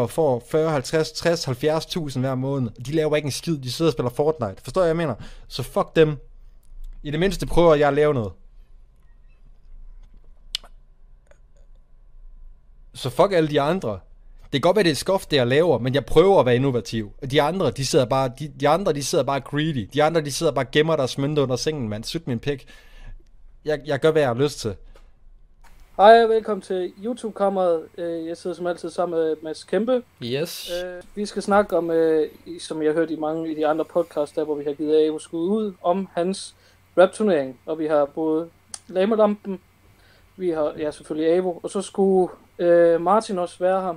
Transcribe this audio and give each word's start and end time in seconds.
og 0.00 0.10
får 0.10 0.42
40, 0.50 0.70
50, 0.70 1.12
60, 1.12 1.48
70.000 1.48 2.20
hver 2.20 2.34
måned. 2.34 2.70
De 2.70 2.92
laver 2.92 3.16
ikke 3.16 3.26
en 3.26 3.32
skid, 3.32 3.58
de 3.58 3.72
sidder 3.72 3.88
og 3.88 3.92
spiller 3.92 4.10
Fortnite. 4.10 4.62
Forstår 4.62 4.82
jeg, 4.82 4.94
hvad 4.94 5.04
jeg 5.04 5.08
mener? 5.08 5.28
Så 5.48 5.62
fuck 5.62 5.96
dem. 5.96 6.16
I 7.02 7.10
det 7.10 7.20
mindste 7.20 7.46
prøver 7.46 7.74
jeg 7.74 7.88
at 7.88 7.94
lave 7.94 8.14
noget. 8.14 8.32
Så 12.94 13.10
fuck 13.10 13.32
alle 13.32 13.48
de 13.48 13.60
andre. 13.60 13.98
Det 14.42 14.62
kan 14.62 14.68
godt 14.68 14.76
være, 14.76 14.84
det 14.84 14.90
er 14.90 14.94
skoft, 14.94 15.30
det 15.30 15.36
jeg 15.36 15.46
laver, 15.46 15.78
men 15.78 15.94
jeg 15.94 16.04
prøver 16.04 16.40
at 16.40 16.46
være 16.46 16.56
innovativ. 16.56 17.12
De 17.30 17.42
andre, 17.42 17.70
de 17.70 17.86
sidder 17.86 18.04
bare, 18.04 18.30
de, 18.38 18.52
de 18.60 18.68
andre, 18.68 18.92
de 18.92 19.02
sidder 19.02 19.24
bare 19.24 19.40
greedy. 19.40 19.88
De 19.94 20.02
andre, 20.02 20.20
de 20.20 20.32
sidder 20.32 20.52
bare 20.52 20.64
gemmer 20.72 20.96
deres 20.96 21.18
mønter 21.18 21.42
under 21.42 21.56
sengen, 21.56 21.88
mand. 21.88 22.04
Syt 22.04 22.26
min 22.26 22.38
pik. 22.38 22.66
Jeg, 23.64 23.80
jeg 23.86 24.00
gør, 24.00 24.10
hvad 24.10 24.22
jeg 24.22 24.28
har 24.28 24.34
lyst 24.34 24.60
til. 24.60 24.74
Hej 25.96 26.22
og 26.24 26.28
velkommen 26.28 26.62
til 26.62 26.92
YouTube-kammeret. 27.04 27.82
Øh, 27.98 28.26
Jeg 28.26 28.36
sidder 28.36 28.56
som 28.56 28.66
altid 28.66 28.90
sammen 28.90 29.18
med 29.18 29.36
Mads 29.42 29.64
Kæmpe. 29.64 30.02
Yes. 30.24 30.70
Øh, 30.84 31.02
Vi 31.14 31.26
skal 31.26 31.42
snakke 31.42 31.76
om, 31.76 31.90
øh, 31.90 32.28
som 32.60 32.82
jeg 32.82 32.88
har 32.92 32.98
hørt 32.98 33.10
i 33.10 33.16
mange 33.16 33.50
af 33.50 33.56
de 33.56 33.66
andre 33.66 33.84
podcasts, 33.84 34.34
der 34.34 34.44
hvor 34.44 34.54
vi 34.54 34.64
har 34.64 34.72
givet 34.72 35.06
Avo 35.06 35.18
skud 35.18 35.48
ud, 35.48 35.72
om 35.82 36.08
hans 36.12 36.54
rap-turnering. 36.98 37.60
Og 37.66 37.78
vi 37.78 37.86
har 37.86 38.04
både 38.04 38.48
Lamelampen, 38.88 39.60
vi 40.36 40.50
har 40.50 40.74
ja, 40.78 40.90
selvfølgelig 40.90 41.32
Avo, 41.36 41.60
og 41.62 41.70
så 41.70 41.82
skulle 41.82 42.32
øh, 42.58 43.00
Martin 43.00 43.38
også 43.38 43.58
være 43.58 43.82
her. 43.82 43.94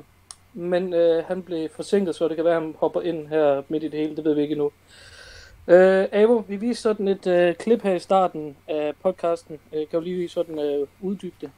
Men 0.53 0.93
øh, 0.93 1.23
han 1.27 1.43
blev 1.43 1.69
forsinket, 1.69 2.15
så 2.15 2.27
det 2.27 2.35
kan 2.35 2.45
være, 2.45 2.55
at 2.55 2.61
han 2.61 2.75
hopper 2.79 3.01
ind 3.01 3.27
her 3.27 3.63
midt 3.69 3.83
i 3.83 3.87
det 3.87 3.99
hele. 3.99 4.15
Det 4.15 4.25
ved 4.25 4.33
vi 4.33 4.41
ikke 4.41 4.51
endnu. 4.51 4.71
Øh, 5.67 6.05
Avo, 6.11 6.43
vi 6.47 6.55
viste 6.55 6.81
sådan 6.83 7.07
et 7.07 7.27
øh, 7.27 7.55
klip 7.55 7.81
her 7.81 7.93
i 7.93 7.99
starten 7.99 8.57
af 8.67 8.93
podcasten. 9.03 9.59
Øh, 9.73 9.87
kan 9.87 9.99
du 9.99 10.03
lige 10.03 10.29
sådan 10.29 10.59
øh, 10.59 10.87
uddybe 11.01 11.35
det? 11.41 11.51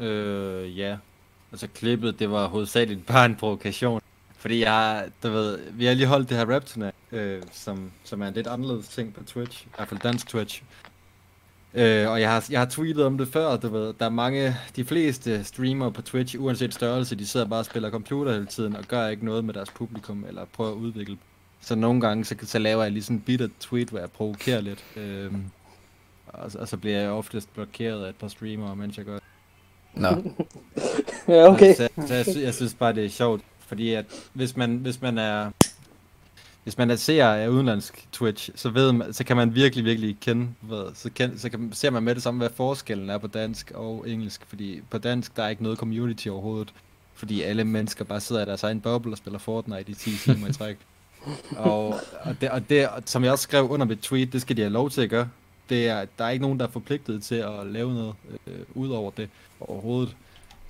Øh, 0.00 0.78
ja. 0.78 0.96
Altså 1.52 1.68
klippet, 1.74 2.18
det 2.18 2.30
var 2.30 2.46
hovedsageligt 2.46 3.06
bare 3.06 3.26
en 3.26 3.36
provokation. 3.36 4.00
Fordi 4.36 4.60
jeg 4.60 4.72
har, 4.72 5.04
du 5.22 5.30
ved, 5.30 5.58
vi 5.72 5.84
har 5.84 5.94
lige 5.94 6.06
holdt 6.06 6.28
det 6.28 6.36
her 6.36 6.54
rap 6.54 6.64
tonight, 6.64 6.96
øh, 7.12 7.42
som, 7.52 7.90
som 8.04 8.22
er 8.22 8.28
en 8.28 8.34
lidt 8.34 8.46
anderledes 8.46 8.88
ting 8.88 9.14
på 9.14 9.24
Twitch. 9.24 9.66
I 9.66 9.68
hvert 9.76 9.88
fald 9.88 10.00
dansk 10.00 10.28
Twitch. 10.28 10.62
Øh, 11.74 12.10
og 12.10 12.20
jeg 12.20 12.30
har, 12.30 12.46
jeg 12.50 12.60
har 12.60 12.66
tweetet 12.66 13.04
om 13.04 13.18
det 13.18 13.28
før, 13.28 13.56
du 13.56 13.68
ved, 13.68 13.94
der 14.00 14.06
er 14.06 14.10
mange, 14.10 14.56
de 14.76 14.84
fleste 14.84 15.44
streamere 15.44 15.92
på 15.92 16.02
Twitch, 16.02 16.36
uanset 16.38 16.74
størrelse, 16.74 17.16
de 17.16 17.26
sidder 17.26 17.46
bare 17.46 17.60
og 17.60 17.64
spiller 17.64 17.90
computer 17.90 18.32
hele 18.32 18.46
tiden, 18.46 18.76
og 18.76 18.84
gør 18.84 19.06
ikke 19.06 19.24
noget 19.24 19.44
med 19.44 19.54
deres 19.54 19.70
publikum, 19.70 20.24
eller 20.28 20.44
prøver 20.44 20.70
at 20.70 20.76
udvikle. 20.76 21.18
Så 21.60 21.74
nogle 21.74 22.00
gange, 22.00 22.24
så, 22.24 22.34
så 22.42 22.58
laver 22.58 22.82
jeg 22.82 22.92
lige 22.92 23.02
sådan 23.02 23.16
en 23.16 23.22
bitter 23.22 23.48
tweet, 23.60 23.88
hvor 23.88 23.98
jeg 23.98 24.10
provokerer 24.10 24.60
lidt. 24.60 24.84
Øh, 24.96 25.32
og, 26.26 26.50
og 26.58 26.68
så 26.68 26.76
bliver 26.76 27.00
jeg 27.00 27.10
oftest 27.10 27.54
blokeret 27.54 28.04
af 28.04 28.08
et 28.08 28.16
par 28.16 28.28
streamere, 28.28 28.76
mens 28.76 28.98
jeg 28.98 29.04
gør 29.04 29.14
det. 29.14 29.22
Nå, 29.94 30.08
Ja, 31.28 31.52
okay. 31.52 31.74
Så, 31.74 31.88
så 32.06 32.14
jeg, 32.14 32.26
jeg 32.42 32.54
synes 32.54 32.74
bare, 32.74 32.94
det 32.94 33.04
er 33.04 33.08
sjovt, 33.08 33.42
fordi 33.66 33.94
at 33.94 34.04
hvis 34.32 34.56
man, 34.56 34.76
hvis 34.76 35.02
man 35.02 35.18
er 35.18 35.50
hvis 36.62 36.78
man 36.78 36.90
er 36.90 36.96
seer 36.96 37.28
af 37.28 37.48
udenlandsk 37.48 38.06
Twitch, 38.12 38.50
så 38.54 38.68
ved 38.70 38.92
man, 38.92 39.12
så 39.12 39.24
kan 39.24 39.36
man 39.36 39.54
virkelig, 39.54 39.84
virkelig 39.84 40.16
kende, 40.20 40.48
hvad, 40.60 40.94
så, 40.94 41.10
kan, 41.14 41.38
så 41.38 41.50
kan, 41.50 41.70
ser 41.72 41.90
man 41.90 42.02
med 42.02 42.14
det 42.14 42.22
samme, 42.22 42.38
hvad 42.38 42.50
forskellen 42.54 43.10
er 43.10 43.18
på 43.18 43.26
dansk 43.26 43.72
og 43.74 44.08
engelsk, 44.08 44.46
fordi 44.46 44.80
på 44.90 44.98
dansk, 44.98 45.36
der 45.36 45.42
er 45.42 45.48
ikke 45.48 45.62
noget 45.62 45.78
community 45.78 46.28
overhovedet, 46.28 46.72
fordi 47.14 47.42
alle 47.42 47.64
mennesker 47.64 48.04
bare 48.04 48.20
sidder 48.20 48.42
i 48.42 48.44
deres 48.44 48.62
egen 48.62 48.80
boble 48.80 49.12
og 49.12 49.18
spiller 49.18 49.38
Fortnite 49.38 49.90
i 49.90 49.94
10 49.94 50.16
timer 50.16 50.48
i 50.48 50.52
træk. 50.52 50.76
Og, 51.56 51.88
og, 52.22 52.40
det, 52.40 52.50
og 52.50 52.70
det, 52.70 52.88
som 53.04 53.24
jeg 53.24 53.32
også 53.32 53.42
skrev 53.42 53.70
under 53.70 53.86
mit 53.86 53.98
tweet, 53.98 54.32
det 54.32 54.42
skal 54.42 54.56
de 54.56 54.62
have 54.62 54.72
lov 54.72 54.90
til 54.90 55.02
at 55.02 55.10
gøre. 55.10 55.28
Det 55.70 55.88
er, 55.88 56.06
der 56.18 56.24
er 56.24 56.30
ikke 56.30 56.42
nogen, 56.42 56.58
der 56.58 56.66
er 56.66 56.70
forpligtet 56.70 57.22
til 57.22 57.34
at 57.34 57.66
lave 57.66 57.94
noget 57.94 58.14
øh, 58.46 58.60
ud 58.74 58.90
over 58.90 59.10
det 59.10 59.28
overhovedet. 59.60 60.16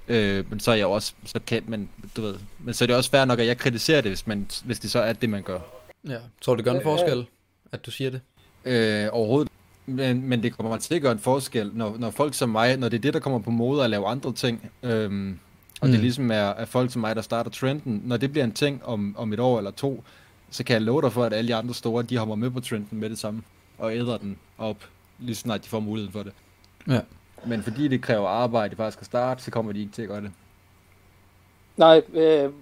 Øh, 0.08 0.50
men 0.50 0.60
så 0.60 0.70
er 0.70 0.74
jeg 0.74 0.86
også, 0.86 1.12
så 1.24 1.40
kan, 1.46 1.62
men, 1.66 1.88
du 2.16 2.22
ved, 2.22 2.34
men 2.58 2.74
så 2.74 2.84
er 2.84 2.86
det 2.86 2.96
også 2.96 3.10
fair 3.10 3.24
nok, 3.24 3.38
at 3.38 3.46
jeg 3.46 3.58
kritiserer 3.58 4.00
det, 4.00 4.10
hvis, 4.10 4.26
man, 4.26 4.46
hvis 4.64 4.78
det 4.78 4.90
så 4.90 5.00
er 5.00 5.12
det, 5.12 5.30
man 5.30 5.42
gør. 5.42 5.58
ja. 6.08 6.18
Tror 6.40 6.54
du, 6.54 6.56
det 6.56 6.64
gør 6.64 6.72
en 6.72 6.82
forskel, 6.82 7.26
at 7.72 7.86
du 7.86 7.90
siger 7.90 8.10
det? 8.10 8.20
Øh, 8.64 9.08
overhovedet. 9.12 9.52
Men, 9.86 10.28
men 10.28 10.42
det 10.42 10.56
kommer 10.56 10.76
til 10.76 10.94
at 10.94 11.02
gøre 11.02 11.12
en 11.12 11.18
forskel, 11.18 11.70
når, 11.74 11.96
når 11.98 12.10
folk 12.10 12.34
som 12.34 12.48
mig, 12.48 12.76
når 12.76 12.88
det 12.88 12.96
er 12.96 13.00
det, 13.00 13.14
der 13.14 13.20
kommer 13.20 13.38
på 13.38 13.50
mode 13.50 13.84
at 13.84 13.90
lave 13.90 14.06
andre 14.06 14.32
ting, 14.32 14.70
øhm, 14.82 15.38
og 15.80 15.86
mm. 15.86 15.92
det 15.92 16.00
ligesom 16.00 16.30
er, 16.30 16.34
er 16.34 16.64
folk 16.64 16.92
som 16.92 17.00
mig, 17.00 17.16
der 17.16 17.22
starter 17.22 17.50
trenden, 17.50 18.02
når 18.04 18.16
det 18.16 18.30
bliver 18.32 18.44
en 18.44 18.52
ting 18.52 18.84
om, 18.84 19.14
om 19.18 19.32
et 19.32 19.40
år 19.40 19.58
eller 19.58 19.70
to, 19.70 20.04
så 20.50 20.64
kan 20.64 20.74
jeg 20.74 20.82
love 20.82 21.02
dig 21.02 21.12
for, 21.12 21.24
at 21.24 21.32
alle 21.32 21.48
de 21.48 21.54
andre 21.54 21.74
store, 21.74 22.02
de 22.02 22.16
hopper 22.16 22.34
med 22.34 22.50
på 22.50 22.60
trenden 22.60 23.00
med 23.00 23.10
det 23.10 23.18
samme, 23.18 23.42
og 23.80 23.96
æder 23.96 24.18
den 24.18 24.38
op, 24.58 24.76
lige 25.18 25.34
snart 25.34 25.64
de 25.64 25.68
får 25.68 25.80
muligheden 25.80 26.12
for 26.12 26.22
det. 26.22 26.32
Ja. 26.88 27.00
Men 27.46 27.62
fordi 27.62 27.88
det 27.88 28.02
kræver 28.02 28.28
arbejde 28.28 28.76
faktisk 28.76 29.00
at 29.00 29.06
starte, 29.06 29.42
så 29.42 29.50
kommer 29.50 29.72
de 29.72 29.80
ikke 29.80 29.92
til 29.92 30.02
at 30.02 30.08
gøre 30.08 30.20
det. 30.20 30.32
Nej, 31.76 32.02
øh, 32.12 32.52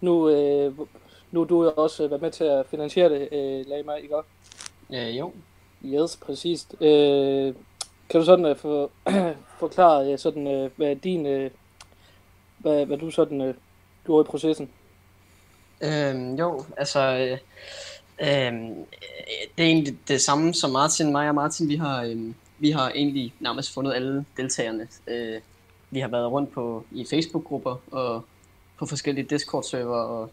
nu, 0.00 0.28
øh, 0.28 0.72
nu 1.30 1.40
er 1.40 1.44
du 1.44 1.64
jo 1.64 1.70
også 1.70 2.08
været 2.08 2.22
med 2.22 2.30
til 2.30 2.44
at 2.44 2.66
finansiere 2.66 3.08
det, 3.08 3.28
øh, 3.32 3.66
Lama, 3.68 3.94
ikke 3.94 4.16
også? 4.16 4.28
Øh, 4.92 5.18
jo. 5.18 5.32
Yes, 5.84 6.16
præcis. 6.16 6.66
Øh, 6.80 7.54
kan 8.08 8.20
du 8.20 8.24
sådan 8.24 8.44
øh, 8.44 8.56
for, 8.56 8.90
forklare, 9.60 10.12
øh, 10.12 10.18
sådan, 10.18 10.46
øh, 10.46 10.70
hvad 10.76 10.90
er 10.90 10.94
din, 10.94 11.26
øh, 11.26 11.50
hvad, 12.58 12.86
hvad 12.86 12.98
du 12.98 13.10
sådan, 13.10 13.40
øh, 13.40 13.54
du 14.06 14.16
er 14.16 14.20
i 14.20 14.24
processen? 14.24 14.70
Øhm, 15.80 16.34
jo, 16.34 16.64
altså, 16.76 17.00
øh, 17.00 17.38
øh, 18.20 18.52
det 19.56 19.64
er 19.64 19.68
egentlig 19.68 19.98
det 20.08 20.20
samme 20.20 20.54
som 20.54 20.70
Martin. 20.70 21.12
Mig 21.12 21.28
og 21.28 21.34
Martin, 21.34 21.68
vi 21.68 21.76
har, 21.76 22.02
øh, 22.02 22.34
vi 22.58 22.70
har 22.70 22.90
egentlig 22.90 23.34
nærmest 23.40 23.74
fundet 23.74 23.94
alle 23.94 24.24
deltagerne. 24.36 24.88
Øh, 25.06 25.40
vi 25.90 26.00
har 26.00 26.08
været 26.08 26.30
rundt 26.30 26.52
på 26.52 26.84
i 26.90 27.06
Facebook-grupper 27.10 27.76
og 27.90 28.24
på 28.78 28.86
forskellige 28.86 29.26
Discord-server 29.30 29.96
og, 29.96 30.30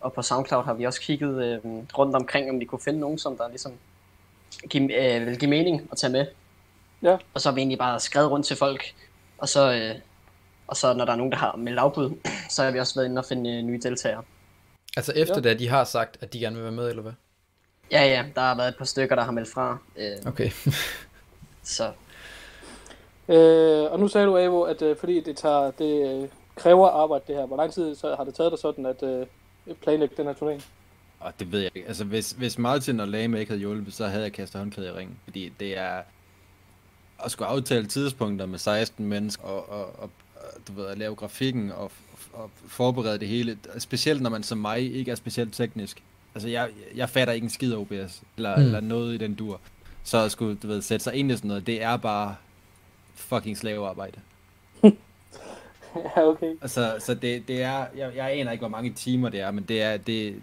og 0.00 0.12
på 0.12 0.22
SoundCloud 0.22 0.64
har 0.64 0.74
vi 0.74 0.84
også 0.84 1.00
kigget 1.00 1.44
øh, 1.44 1.58
rundt 1.98 2.16
omkring, 2.16 2.50
om 2.50 2.60
vi 2.60 2.64
kunne 2.64 2.80
finde 2.80 3.00
nogen, 3.00 3.18
som 3.18 3.36
der 3.36 3.48
ligesom 3.48 3.72
give, 4.70 5.16
øh, 5.16 5.26
vil 5.26 5.38
give 5.38 5.50
mening 5.50 5.88
at 5.92 5.98
tage 5.98 6.12
med. 6.12 6.26
Ja. 7.02 7.16
Og 7.34 7.40
så 7.40 7.48
har 7.48 7.54
vi 7.54 7.60
egentlig 7.60 7.78
bare 7.78 8.00
skrevet 8.00 8.30
rundt 8.30 8.46
til 8.46 8.56
folk, 8.56 8.94
og 9.38 9.48
så, 9.48 9.72
øh, 9.72 9.94
og 10.66 10.76
så 10.76 10.94
når 10.94 11.04
der 11.04 11.12
er 11.12 11.16
nogen, 11.16 11.32
der 11.32 11.38
har 11.38 11.56
meldt 11.56 11.78
afbud, 11.78 12.16
så 12.50 12.62
har 12.62 12.70
vi 12.70 12.78
også 12.78 12.94
været 12.94 13.06
inde 13.06 13.18
og 13.18 13.24
finde 13.24 13.50
øh, 13.50 13.62
nye 13.62 13.80
deltagere. 13.82 14.22
Altså 14.96 15.12
efter 15.12 15.34
Ja. 15.34 15.40
det, 15.40 15.50
at 15.50 15.58
de 15.58 15.68
har 15.68 15.84
sagt, 15.84 16.16
at 16.20 16.32
de 16.32 16.38
gerne 16.40 16.56
vil 16.56 16.62
være 16.64 16.72
med, 16.72 16.88
eller 16.90 17.02
hvad? 17.02 17.12
Ja, 17.90 18.04
ja, 18.04 18.24
der 18.34 18.40
har 18.40 18.56
været 18.56 18.68
et 18.68 18.78
par 18.78 18.84
stykker, 18.84 19.16
der 19.16 19.22
har 19.22 19.32
meldt 19.32 19.48
fra. 19.52 19.78
Øh, 19.96 20.26
Okay. 20.26 20.50
så 21.62 21.92
Øh, 23.28 23.92
og 23.92 24.00
nu 24.00 24.08
sagde 24.08 24.26
du, 24.26 24.36
Avo, 24.36 24.62
at 24.62 24.82
øh, 24.82 24.96
fordi 24.96 25.20
det, 25.20 25.36
tager, 25.36 25.70
det 25.70 26.22
øh, 26.22 26.28
kræver 26.56 26.88
arbejde 26.88 27.24
det 27.26 27.36
her, 27.36 27.46
hvor 27.46 27.56
lang 27.56 27.72
tid 27.72 27.94
så 27.94 28.14
har 28.16 28.24
det 28.24 28.34
taget 28.34 28.50
dig 28.52 28.58
sådan 28.58 28.86
at 28.86 29.02
øh, 29.02 29.26
planlægge 29.82 30.14
den 30.16 30.26
her 30.26 30.32
turnering? 30.32 30.64
Og 31.20 31.32
det 31.38 31.52
ved 31.52 31.60
jeg 31.60 31.70
ikke. 31.74 31.88
Altså, 31.88 32.04
hvis, 32.04 32.30
hvis 32.32 32.58
Martin 32.58 33.00
og 33.00 33.08
Lame 33.08 33.38
ikke 33.40 33.50
havde 33.50 33.60
hjulpet, 33.60 33.94
så 33.94 34.06
havde 34.06 34.22
jeg 34.22 34.32
kastet 34.32 34.58
håndklæde 34.60 34.88
i 34.88 34.92
ringen. 34.92 35.18
Fordi 35.24 35.52
det 35.60 35.78
er 35.78 36.02
at 37.24 37.30
skulle 37.30 37.48
aftale 37.48 37.86
tidspunkter 37.86 38.46
med 38.46 38.58
16 38.58 39.06
mennesker, 39.06 39.44
og, 39.44 39.68
og, 39.68 39.86
og, 39.98 40.10
og 40.36 40.68
du 40.68 40.72
ved, 40.72 40.86
at 40.86 40.98
lave 40.98 41.14
grafikken 41.14 41.72
og, 41.72 41.92
og 42.34 42.50
forberede 42.68 43.18
det 43.18 43.28
hele. 43.28 43.58
Specielt 43.78 44.22
når 44.22 44.30
man 44.30 44.42
som 44.42 44.58
mig 44.58 44.94
ikke 44.94 45.10
er 45.10 45.14
specielt 45.14 45.54
teknisk. 45.54 46.02
Altså, 46.34 46.48
jeg, 46.48 46.68
jeg 46.96 47.08
fatter 47.10 47.34
ikke 47.34 47.44
en 47.44 47.50
skid 47.50 47.72
af 47.72 47.76
OBS, 47.76 48.22
eller, 48.36 48.56
Mm. 48.56 48.62
eller 48.62 48.80
noget 48.80 49.14
i 49.14 49.16
den 49.16 49.34
dur. 49.34 49.60
Så 50.04 50.18
at 50.24 50.32
skulle, 50.32 50.56
du 50.62 50.66
ved, 50.66 50.82
sætte 50.82 51.04
sig 51.04 51.14
ind 51.14 51.32
i 51.32 51.36
sådan 51.36 51.48
noget, 51.48 51.66
det 51.66 51.82
er 51.82 51.96
bare 51.96 52.36
fucking 53.14 53.58
slavearbejde. 53.58 54.20
ja, 56.16 56.22
okay. 56.28 56.54
Altså, 56.62 56.96
så 57.00 57.14
det, 57.14 57.48
det 57.48 57.62
er, 57.62 57.86
jeg, 57.96 58.12
jeg 58.16 58.32
aner 58.32 58.50
ikke, 58.52 58.62
hvor 58.62 58.68
mange 58.68 58.92
timer 58.92 59.28
det 59.28 59.40
er, 59.40 59.50
men 59.50 59.64
det 59.64 59.82
er, 59.82 59.96
det, 59.96 60.42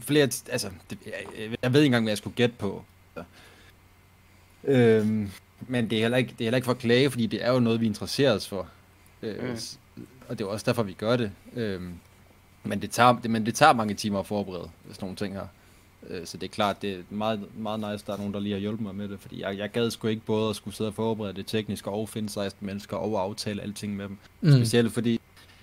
flere, 0.00 0.22
altså, 0.50 0.70
det, 0.90 0.98
jeg, 1.06 1.50
jeg 1.62 1.72
ved 1.72 1.80
ikke 1.80 1.86
engang, 1.86 2.04
hvad 2.04 2.10
jeg 2.10 2.18
skulle 2.18 2.36
gætte 2.36 2.54
på. 2.58 2.84
Så. 3.14 3.24
Øhm, 4.64 5.30
men 5.60 5.90
det 5.90 5.98
er, 5.98 6.02
heller 6.02 6.18
ikke, 6.18 6.30
det 6.30 6.40
er 6.40 6.44
heller 6.44 6.56
ikke 6.56 6.64
for 6.66 6.72
at 6.72 6.78
klage, 6.78 7.10
fordi 7.10 7.26
det 7.26 7.44
er 7.44 7.52
jo 7.52 7.60
noget, 7.60 7.80
vi 7.80 7.86
interesserer 7.86 8.32
os 8.32 8.48
for. 8.48 8.68
Øh, 9.22 9.50
Mm. 9.50 9.56
Og 10.28 10.38
det 10.38 10.44
er 10.44 10.48
også 10.48 10.64
derfor, 10.66 10.82
vi 10.82 10.92
gør 10.92 11.16
det. 11.16 11.30
Øhm, 11.56 11.92
men, 12.64 12.82
det 12.82 12.90
tager, 12.90 13.16
det, 13.22 13.30
men 13.30 13.46
det 13.46 13.54
tager 13.54 13.72
mange 13.72 13.94
timer 13.94 14.18
at 14.18 14.26
forberede 14.26 14.70
sådan 14.88 14.96
nogle 15.00 15.16
ting 15.16 15.34
her. 15.34 15.46
Øh, 16.10 16.26
Så 16.26 16.36
det 16.36 16.46
er 16.46 16.54
klart, 16.54 16.82
det 16.82 16.92
er 16.92 16.98
meget, 17.10 17.40
meget 17.58 17.80
nice, 17.80 18.04
der 18.06 18.12
er 18.12 18.16
nogen, 18.16 18.34
der 18.34 18.40
lige 18.40 18.52
har 18.52 18.60
hjulpet 18.60 18.80
mig 18.82 18.94
med 18.94 19.08
det, 19.08 19.20
fordi 19.20 19.42
jeg, 19.42 19.58
jeg 19.58 19.70
gad 19.70 19.90
sgu 19.90 20.08
ikke 20.08 20.22
både 20.26 20.50
at 20.50 20.56
skulle 20.56 20.74
sidde 20.76 20.88
og 20.88 20.94
forberede 20.94 21.32
det 21.32 21.46
tekniske 21.46 21.90
og 21.90 22.08
finde 22.08 22.28
16 22.30 22.66
mennesker 22.66 22.96
og 22.96 23.22
aftale 23.22 23.62
alting 23.62 23.96
med 23.96 24.04
dem. 24.08 24.18
Mm. 24.40 24.52
Specielt 24.52 24.92
fordi, 24.92 25.20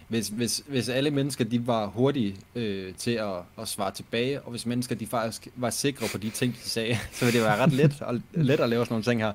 hvis, 0.08 0.28
hvis, 0.28 0.64
hvis 0.68 0.90
alle 0.90 1.12
mennesker 1.12 1.46
de 1.46 1.68
var 1.68 1.86
hurtige 1.86 2.36
øh, 2.56 2.94
til 2.96 3.12
at, 3.12 3.36
at 3.60 3.68
svare 3.68 3.92
tilbage, 3.92 4.42
og 4.42 4.52
hvis 4.52 4.66
mennesker 4.66 4.96
de 4.96 5.08
faktisk 5.08 5.48
var 5.56 5.70
sikre 5.70 6.08
på 6.12 6.18
de 6.18 6.30
ting, 6.30 6.54
de 6.54 6.70
sagde, 6.70 6.98
så 7.14 7.26
ville 7.26 7.40
det 7.40 7.48
være 7.48 7.58
ret 7.58 7.74
let, 7.74 8.02
og, 8.02 8.22
let 8.34 8.60
at 8.60 8.70
lave 8.70 8.86
sådan 8.86 8.94
nogle 8.94 9.04
ting 9.04 9.22
her. 9.22 9.34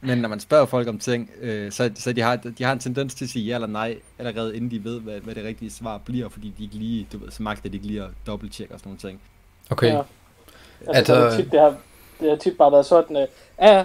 Men 0.00 0.18
når 0.18 0.28
man 0.28 0.40
spørger 0.40 0.66
folk 0.66 0.88
om 0.88 0.98
ting, 0.98 1.30
øh, 1.40 1.72
så, 1.72 1.90
så 1.94 2.12
de, 2.12 2.20
har, 2.20 2.36
de 2.36 2.64
har 2.64 2.72
en 2.72 2.78
tendens 2.78 3.14
til 3.14 3.24
at 3.24 3.28
sige 3.28 3.44
ja 3.46 3.54
eller 3.54 3.66
nej, 3.68 3.98
allerede 4.18 4.56
inden 4.56 4.70
de 4.70 4.84
ved, 4.84 5.00
hvad, 5.00 5.20
hvad 5.20 5.34
det 5.34 5.44
rigtige 5.44 5.70
svar 5.70 5.98
bliver, 5.98 6.28
fordi 6.28 6.54
de 6.58 6.64
ikke 6.64 6.76
lige, 6.76 7.06
du 7.12 7.18
ved, 7.18 7.30
så 7.30 7.42
magter 7.42 7.68
de 7.68 7.74
ikke 7.76 7.86
lige 7.86 8.02
at 8.02 8.08
dobbelttjekke 8.26 8.74
og 8.74 8.80
sådan 8.80 8.88
nogle 8.88 8.98
ting. 8.98 9.20
Okay. 9.70 9.86
Ja. 9.92 10.02
Altså, 10.86 11.14
Altså- 11.14 11.36
det, 11.36 11.44
tit, 11.44 11.52
det, 11.52 11.60
har, 11.60 11.76
det 12.20 12.28
har 12.30 12.36
tit 12.36 12.56
bare 12.58 12.72
været 12.72 12.86
sådan, 12.86 13.16
øh, 13.16 13.26
ja, 13.60 13.76
ja, 13.76 13.84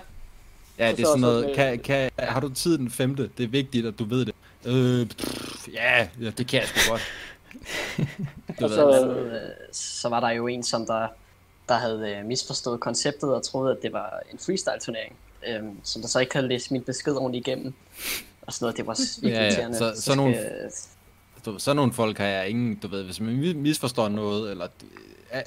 det 0.77 0.79
er 0.79 0.95
så- 0.95 0.95
sådan 0.95 1.05
så 1.05 1.17
noget, 1.17 1.55
kan, 1.55 1.79
kan, 1.79 2.11
har 2.19 2.39
du 2.39 2.49
tid 2.49 2.77
den 2.77 2.89
femte? 2.91 3.29
Det 3.37 3.43
er 3.43 3.47
vigtigt, 3.47 3.85
at 3.85 3.99
du 3.99 4.03
ved 4.05 4.25
det. 4.25 4.33
Øh, 4.65 5.05
pff, 5.07 5.67
ja, 5.73 6.07
ja, 6.21 6.29
det 6.29 6.47
kan 6.47 6.59
jeg 6.59 6.67
sgu 6.67 6.91
godt. 6.91 7.01
Og 8.63 8.69
så- 8.69 8.75
så, 8.75 9.15
øh, 9.17 9.41
så 9.71 10.09
var 10.09 10.19
der 10.19 10.29
jo 10.29 10.47
en, 10.47 10.63
som 10.63 10.85
der, 10.85 11.07
der 11.69 11.75
havde 11.75 12.15
øh, 12.19 12.25
misforstået 12.25 12.79
konceptet 12.79 13.33
og 13.35 13.43
troede, 13.43 13.71
at 13.71 13.77
det 13.81 13.93
var 13.93 14.19
en 14.31 14.39
freestyle-turnering. 14.39 15.15
Øhm, 15.47 15.77
som 15.83 16.01
der 16.01 16.07
så 16.09 16.19
ikke 16.19 16.33
havde 16.35 16.47
læst 16.47 16.71
min 16.71 16.81
besked 16.81 17.13
ordentligt 17.15 17.47
igennem. 17.47 17.73
Og 18.41 18.53
sådan 18.53 18.63
noget, 18.63 18.77
det 18.77 18.87
var 18.87 18.99
virkelig 19.21 19.31
Ja, 19.39 19.43
ja, 19.43 19.47
irriterende. 19.47 19.77
så- 19.77 20.01
så 20.01 20.15
nogle- 20.15 20.35
skal- 20.35 20.91
Du, 21.45 21.59
sådan 21.59 21.75
nogle 21.75 21.93
folk 21.93 22.17
har 22.17 22.25
jeg 22.25 22.49
ingen, 22.49 22.75
du 22.75 22.87
ved, 22.87 23.03
hvis 23.03 23.19
man 23.19 23.43
mi- 23.43 23.57
misforstår 23.57 24.09
noget, 24.09 24.51
eller... 24.51 24.67
Jeg, 25.33 25.43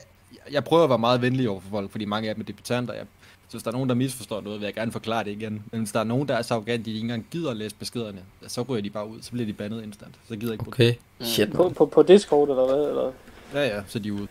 jeg 0.52 0.64
prøver 0.64 0.84
at 0.84 0.90
være 0.90 0.98
meget 0.98 1.22
venlig 1.22 1.48
over 1.48 1.60
for 1.60 1.68
folk, 1.70 1.90
fordi 1.90 2.04
mange 2.04 2.28
af 2.28 2.34
dem 2.34 2.42
er 2.42 2.46
debutanter. 2.46 2.94
Jeg, 2.94 3.04
så 3.48 3.52
hvis 3.52 3.62
der 3.62 3.68
er 3.70 3.72
nogen, 3.72 3.88
der 3.88 3.94
misforstår 3.94 4.40
noget, 4.40 4.60
vil 4.60 4.66
jeg 4.66 4.74
gerne 4.74 4.92
forklare 4.92 5.24
det 5.24 5.30
igen. 5.30 5.62
Men 5.72 5.80
hvis 5.80 5.92
der 5.92 6.00
er 6.00 6.04
nogen, 6.04 6.28
der 6.28 6.34
er 6.34 6.42
så 6.42 6.54
arrogant, 6.54 6.84
de 6.84 6.90
ikke 6.90 7.00
engang 7.00 7.26
gider 7.30 7.50
at 7.50 7.56
læse 7.56 7.74
beskederne, 7.76 8.20
så 8.46 8.62
ryger 8.62 8.82
de 8.82 8.90
bare 8.90 9.08
ud, 9.08 9.22
så 9.22 9.30
bliver 9.30 9.46
de 9.46 9.52
bandet 9.52 9.82
instant. 9.82 10.14
Så 10.28 10.36
gider 10.36 10.52
jeg 10.52 10.60
ikke 10.60 10.68
Okay. 10.68 10.94
Shit, 11.20 11.52
På, 11.52 11.68
på, 11.68 11.86
på 11.86 12.02
Discord 12.02 12.48
eller 12.48 12.66
hvad? 12.66 12.88
Eller? 12.88 13.02
det. 13.02 13.12
Ja, 13.54 13.76
ja, 13.76 13.82
så 13.88 13.98
er 13.98 14.02
de 14.02 14.12
ude. 14.12 14.28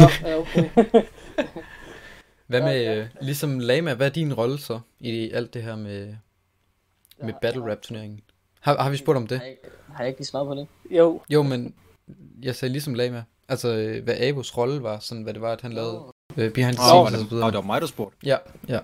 Nå, 0.00 0.06
ja, 0.28 0.38
okay. 0.38 0.68
Hvad 2.46 2.60
Ja, 2.60 2.66
med, 2.66 2.80
ja. 2.82 2.94
øh, 2.96 3.06
ligesom 3.20 3.58
Lama, 3.58 3.94
hvad 3.94 4.06
er 4.06 4.10
din 4.10 4.34
rolle 4.34 4.58
så 4.58 4.80
i 5.00 5.30
alt 5.30 5.54
det 5.54 5.62
her 5.62 5.76
med, 5.76 6.06
med 7.22 7.28
Ja, 7.28 7.38
battle 7.42 7.70
rap 7.70 7.82
turneringen? 7.82 8.20
Har, 8.60 8.82
har 8.82 8.90
vi 8.90 8.96
spurgt 8.96 9.16
om 9.16 9.26
det? 9.26 9.38
Har 9.38 9.46
jeg, 9.46 9.56
har 9.92 9.98
jeg 9.98 10.08
ikke 10.08 10.20
lige 10.20 10.26
svaret 10.26 10.46
på 10.46 10.54
det? 10.54 10.66
jo, 10.98 11.20
Jo, 11.30 11.42
men 11.42 11.74
jeg 12.42 12.54
sagde 12.54 12.72
ligesom 12.72 12.94
Lama. 12.94 13.24
Altså, 13.48 13.68
øh, 13.68 14.04
hvad 14.04 14.14
Avos 14.18 14.56
rolle 14.56 14.82
var, 14.82 14.98
sådan 14.98 15.22
hvad 15.22 15.34
det 15.34 15.42
var, 15.42 15.52
at 15.52 15.60
han 15.60 15.72
lavede 15.72 16.02
øh, 16.36 16.52
behind 16.52 16.76
the 16.76 16.82
scenes 16.84 16.92
og 16.92 17.10
så 17.10 17.16
det, 17.16 17.24
og 17.24 17.30
videre. 17.30 17.46
det 17.46 17.54
var 17.54 17.60
mig, 17.62 17.80
der 17.80 17.86
spurgte. 17.86 18.16
Ja, 18.24 18.36
ja. 18.68 18.78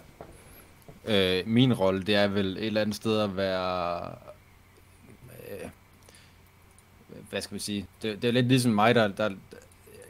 Øh, 1.04 1.46
min 1.48 1.74
rolle, 1.74 2.02
det 2.02 2.14
er 2.14 2.28
vel 2.28 2.56
et 2.56 2.66
eller 2.66 2.80
andet 2.80 2.96
sted 2.96 3.20
at 3.20 3.36
være... 3.36 4.04
Øh, 5.50 5.68
hvad 7.30 7.40
skal 7.40 7.54
vi 7.54 7.60
sige? 7.60 7.86
Det, 8.02 8.22
det 8.22 8.28
er 8.28 8.32
lidt 8.32 8.46
ligesom 8.48 8.72
mig, 8.72 8.94
der... 8.94 9.08
der 9.08 9.30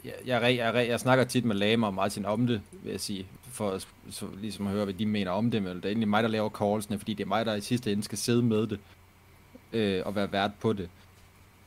jeg, 0.05 0.15
jeg, 0.43 0.57
jeg, 0.57 0.89
jeg 0.89 1.01
snakker 1.01 1.25
tit 1.25 1.45
med 1.45 1.57
Lama 1.57 1.87
og 1.87 1.95
Martin 1.95 2.25
om 2.27 2.47
det, 2.47 2.61
vil 2.83 2.91
jeg 2.91 3.01
sige, 3.01 3.27
for 3.53 3.71
at- 3.71 3.87
så, 4.11 4.27
ligesom 4.41 4.67
at 4.67 4.73
høre, 4.73 4.85
hvad 4.85 4.95
de 4.95 5.07
mener 5.07 5.31
om 5.31 5.51
det, 5.51 5.63
men 5.63 5.77
det 5.77 5.85
er 5.85 5.89
egentlig 5.89 6.09
mig, 6.09 6.23
der 6.23 6.29
laver 6.29 6.51
callsene, 6.51 6.99
fordi 6.99 7.15
det 7.15 7.25
er 7.25 7.29
mig, 7.29 7.47
der 7.47 7.55
i 7.55 7.61
sidste 7.61 7.93
ende 7.93 8.03
skal 8.03 8.19
sidde 8.19 8.43
med 8.43 8.67
det, 8.67 8.79
øh, 9.73 10.03
og 10.07 10.15
være 10.15 10.33
vært 10.33 10.51
på 10.61 10.73
det. 10.73 10.89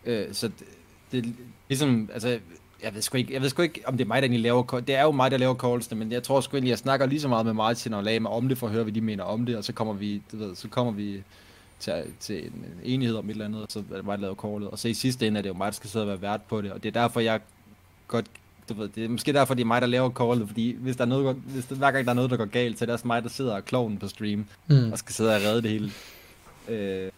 Øh, 0.05 0.33
så 0.33 0.47
det, 0.47 0.65
det 1.11 1.33
ligesom, 1.69 2.09
altså, 2.13 2.39
jeg 2.83 2.93
ved, 2.93 3.01
sgu 3.01 3.17
ikke, 3.17 3.33
jeg 3.33 3.41
ved 3.41 3.49
sgu 3.49 3.61
ikke, 3.61 3.81
om 3.85 3.97
det 3.97 4.03
er 4.03 4.07
mig, 4.07 4.21
der 4.21 4.25
egentlig 4.25 4.41
laver 4.41 4.63
Det 4.63 4.95
er 4.95 5.03
jo 5.03 5.11
mig, 5.11 5.31
der 5.31 5.37
laver 5.37 5.55
callsene, 5.55 5.99
men 5.99 6.11
jeg 6.11 6.23
tror 6.23 6.41
sgu 6.41 6.57
egentlig, 6.57 6.69
jeg 6.69 6.77
snakker 6.77 7.05
lige 7.05 7.21
så 7.21 7.27
meget 7.27 7.45
med 7.45 7.53
Martin 7.53 7.93
og 7.93 8.03
Lama 8.03 8.29
om 8.29 8.47
det, 8.49 8.57
for 8.57 8.67
at 8.67 8.73
høre, 8.73 8.83
hvad 8.83 8.93
de 8.93 9.01
mener 9.01 9.23
om 9.23 9.45
det, 9.45 9.57
og 9.57 9.63
så 9.63 9.73
kommer 9.73 9.93
vi, 9.93 10.21
du 10.31 10.37
ved, 10.37 10.55
så 10.55 10.67
kommer 10.67 10.91
vi 10.93 11.23
til, 11.79 11.93
til 12.19 12.45
en, 12.45 12.51
en 12.53 12.79
enighed 12.83 13.15
om 13.17 13.25
et 13.25 13.31
eller 13.31 13.45
andet, 13.45 13.61
og 13.61 13.67
så 13.69 13.83
er 13.91 13.95
det 13.95 14.05
mig, 14.05 14.17
der 14.17 14.21
laver 14.21 14.35
callet. 14.35 14.69
Og 14.69 14.79
så 14.79 14.87
i 14.87 14.93
sidste 14.93 15.27
ende 15.27 15.37
er 15.37 15.41
det 15.41 15.49
jo 15.49 15.53
mig, 15.53 15.65
der 15.65 15.71
skal 15.71 15.89
sidde 15.89 16.03
og 16.03 16.07
være 16.09 16.21
vært 16.21 16.41
på 16.41 16.61
det, 16.61 16.71
og 16.71 16.83
det 16.83 16.95
er 16.95 17.01
derfor, 17.01 17.19
jeg 17.19 17.39
godt, 18.07 18.25
du 18.69 18.73
ved, 18.73 18.89
det 18.89 19.05
er 19.05 19.09
måske 19.09 19.33
derfor, 19.33 19.53
det 19.53 19.61
er 19.61 19.65
mig, 19.65 19.81
der 19.81 19.87
laver 19.87 20.09
callet, 20.09 20.47
fordi 20.47 20.75
hvis 20.79 20.95
der 20.95 21.01
er 21.03 21.07
noget, 21.07 21.35
hvis 21.35 21.65
der, 21.65 21.75
hver 21.75 21.91
gang 21.91 22.05
der 22.05 22.11
er 22.11 22.15
noget, 22.15 22.31
der 22.31 22.37
går 22.37 22.45
galt, 22.45 22.79
så 22.79 22.83
er 22.83 22.85
det 22.85 22.93
også 22.93 23.07
mig, 23.07 23.23
der 23.23 23.29
sidder 23.29 23.55
og 23.55 23.65
kloven 23.65 23.97
på 23.97 24.07
stream, 24.07 24.45
Mm. 24.67 24.91
og 24.91 24.97
skal 24.97 25.13
sidde 25.15 25.35
og 25.35 25.41
redde 25.41 25.61
det 25.61 25.71
hele. 25.71 25.91
Øh, 26.67 27.11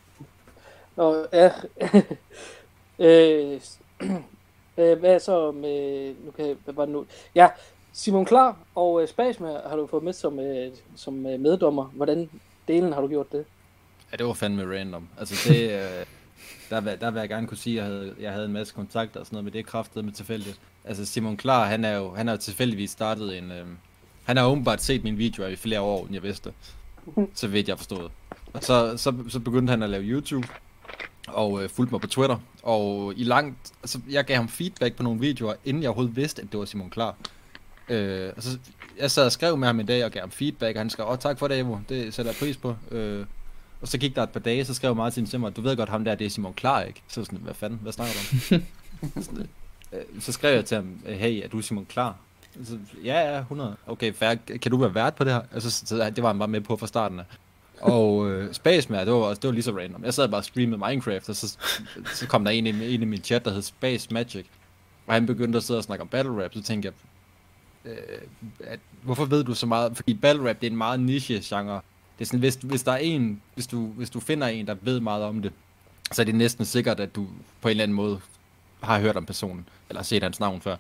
Nå, 0.95 1.25
ja. 1.33 1.51
øh, 3.05 3.61
øh, 4.77 4.99
hvad 4.99 5.19
så 5.19 5.51
med, 5.51 6.13
nu 6.25 6.31
kan 6.31 6.47
jeg, 6.47 6.55
hvad 6.65 6.73
var 6.73 6.85
det 6.85 6.94
nu? 6.94 7.05
Ja, 7.35 7.47
Simon 7.94 8.25
Klar 8.25 8.57
og 8.75 9.01
øh, 9.01 9.07
Spasmer 9.07 9.69
har 9.69 9.75
du 9.75 9.88
fået 9.88 10.03
med 10.03 10.13
som, 10.13 10.39
øh, 10.39 10.71
som 10.95 11.25
øh, 11.25 11.39
meddommer. 11.39 11.85
Hvordan 11.85 12.29
delen 12.67 12.94
har 12.94 13.01
du 13.01 13.07
gjort 13.07 13.31
det? 13.31 13.45
Ja, 14.11 14.17
det 14.17 14.25
var 14.25 14.33
fandme 14.33 14.77
random. 14.77 15.07
Altså 15.19 15.49
det, 15.53 15.71
øh, 15.71 16.05
der, 16.69 16.95
der 16.95 17.12
vil 17.12 17.19
jeg 17.19 17.30
gerne 17.30 17.48
kunne 17.48 17.57
sige, 17.57 17.81
at 17.81 17.86
jeg 17.86 17.94
havde, 17.94 18.16
jeg 18.19 18.31
havde 18.31 18.45
en 18.45 18.54
masse 18.54 18.74
kontakter 18.74 19.19
og 19.19 19.25
sådan 19.25 19.36
noget, 19.36 19.44
men 19.44 19.54
det 19.54 19.60
er 19.60 19.63
kraftet 19.63 20.06
med 20.06 20.13
tilfældigt. 20.13 20.60
Altså 20.86 21.06
Simon 21.06 21.38
Klar, 21.38 21.66
han 21.66 21.86
er 21.86 21.98
jo, 21.98 22.16
han 22.16 22.28
har 22.28 22.34
jo 22.34 22.42
tilfældigvis 22.42 22.92
startet 22.92 23.38
en, 23.38 23.51
øh, 23.51 23.66
han 24.24 24.38
har 24.38 24.45
åbenbart 24.45 24.81
set 24.81 25.04
mine 25.04 25.18
videoer 25.18 25.48
i 25.48 25.56
flere 25.56 25.81
år, 25.81 26.06
end 26.06 26.13
jeg 26.13 26.24
vidste. 26.24 26.54
Så 27.34 27.48
vidt 27.48 27.68
jeg 27.68 27.78
forstod. 27.78 28.10
Og 28.54 28.63
så, 28.63 28.98
så, 28.98 29.13
så 29.30 29.39
begyndte 29.39 29.72
han 29.72 29.84
at 29.84 29.89
lave 29.89 30.04
YouTube, 30.04 30.48
og 31.28 31.63
øh, 31.63 31.69
fulgte 31.69 31.94
mig 31.94 32.01
på 32.01 32.07
Twitter. 32.07 32.38
Og 32.63 33.13
i 33.18 33.24
langt, 33.24 33.72
altså 33.81 34.00
jeg 34.10 34.25
gav 34.25 34.38
ham 34.38 34.48
feedback 34.48 34.95
på 34.95 35.04
nogle 35.04 35.19
videoer, 35.19 35.54
inden 35.66 35.83
jeg 35.83 35.90
overhovedet 35.90 36.16
vidste, 36.16 36.42
at 36.42 36.51
det 36.51 36.60
var 36.60 36.66
Simon 36.66 36.90
Klar. 36.90 37.16
Øh, 37.90 38.31
og 38.38 38.44
så, 38.44 38.60
jeg 39.00 39.12
sad 39.12 39.25
og 39.25 39.31
skrev 39.31 39.57
med 39.57 39.68
ham 39.68 39.80
en 39.80 39.86
dag 39.86 40.06
og 40.06 40.12
gav 40.12 40.19
ham 40.19 40.31
feedback, 40.31 40.75
og 40.75 40.80
han 40.80 40.90
skrev, 40.90 41.07
åh 41.07 41.18
tak 41.18 41.40
for 41.40 41.48
det, 41.48 41.60
Evo, 41.60 41.78
det 41.90 42.13
sætter 42.13 42.31
jeg 42.31 42.38
pris 42.40 42.57
på. 42.57 42.75
Øh, 42.92 43.25
og 43.81 43.88
så 43.88 43.97
gik 43.97 44.15
der 44.15 44.24
et 44.24 44.29
par 44.29 44.39
dage, 44.39 44.65
så 44.65 44.74
skrev 44.74 44.95
Martin 44.95 45.25
til 45.25 45.39
mig, 45.39 45.56
du 45.56 45.62
ved 45.62 45.77
godt 45.77 45.89
ham 45.89 46.03
der, 46.03 46.15
det 46.15 46.25
er 46.25 46.29
Simon 46.29 46.53
Klar, 46.53 46.81
ikke? 46.81 47.01
Så 47.07 47.24
sådan, 47.25 47.39
hvad 47.39 47.53
fanden, 47.53 47.79
hvad 47.81 47.91
snakker 47.91 48.13
du 48.13 48.56
om? 48.56 48.62
sådan, 49.24 49.47
øh, 49.94 50.01
så 50.21 50.31
skrev 50.31 50.56
jeg 50.56 50.65
til 50.65 50.75
ham, 50.75 51.00
hey, 51.06 51.44
er 51.44 51.47
du 51.47 51.62
Simon 51.62 51.85
Klar? 51.85 52.15
Så, 52.63 52.77
ja, 53.03 53.33
ja, 53.33 53.39
100. 53.39 53.75
Okay, 53.88 54.13
fair. 54.13 54.35
Kan 54.62 54.71
du 54.71 54.77
være 54.77 54.95
vært 54.95 55.15
på 55.15 55.24
det 55.24 55.33
her? 55.33 55.41
Altså, 55.53 55.71
så, 55.71 55.85
så, 55.85 56.09
det 56.09 56.24
var 56.24 56.29
han 56.29 56.39
bare 56.39 56.47
med 56.47 56.62
på 56.62 56.77
fra 56.77 56.88
starten 56.88 57.19
af. 57.19 57.24
Og 57.81 58.29
øh, 58.31 58.53
Spaceman, 58.53 59.06
det 59.06 59.13
var, 59.13 59.19
også- 59.19 59.39
det 59.41 59.47
var 59.47 59.53
lige 59.53 59.63
så 59.63 59.77
random. 59.77 60.03
Jeg 60.03 60.13
sad 60.13 60.27
bare 60.30 60.39
og 60.39 60.45
streamede 60.45 60.77
Minecraft, 60.88 61.30
og 61.30 61.35
så, 61.35 61.57
så 62.15 62.27
kom 62.27 62.44
der 62.44 62.51
en 62.51 62.68
i, 62.68 62.69
en 62.95 63.01
i 63.01 63.06
min 63.06 63.23
chat, 63.23 63.45
der 63.45 63.51
hed 63.53 63.62
Space 63.62 64.07
Magic. 64.13 64.45
Og 65.07 65.13
han 65.13 65.25
begyndte 65.25 65.57
at 65.57 65.63
sidde 65.63 65.77
og 65.77 65.83
snakke 65.83 66.01
om 66.01 66.07
battle 66.07 66.44
rap, 66.44 66.53
så 66.53 66.62
tænkte 66.63 66.91
jeg, 67.85 67.91
øh, 67.91 67.97
at, 68.63 68.80
hvorfor 69.03 69.25
ved 69.25 69.44
du 69.44 69.53
så 69.53 69.65
meget? 69.65 69.95
Fordi 69.95 70.13
battle 70.13 70.50
rap, 70.50 70.62
det 70.62 70.68
er 70.68 70.71
en 70.71 70.77
meget 70.77 71.00
niche 71.00 71.39
genre. 71.44 71.81
Det 72.19 72.25
er 72.25 72.25
sådan, 72.25 72.40
hvis, 72.40 72.56
hvis 72.64 72.84
der 72.84 72.92
er 72.92 72.98
en, 72.98 73.42
hvis 73.54 73.68
du, 73.68 73.86
hvis 73.88 74.10
du 74.10 74.19
finder 74.19 74.48
en, 74.48 74.68
der 74.68 74.75
ved 74.81 75.00
meget 75.00 75.24
om 75.24 75.42
det, 75.42 75.52
så 76.12 76.22
er 76.22 76.25
det 76.25 76.36
næsten 76.36 76.66
sikkert, 76.66 77.00
at 77.00 77.16
du 77.16 77.28
på 77.62 77.68
en 77.68 77.69
eller 77.69 77.84
anden 77.84 77.96
måde 77.96 78.19
har 78.84 79.00
hørt 79.00 79.16
om 79.18 79.25
personen, 79.25 79.66
eller 79.90 80.04
set 80.04 80.24
hans 80.24 80.40
navn 80.40 80.62
før. 80.62 80.75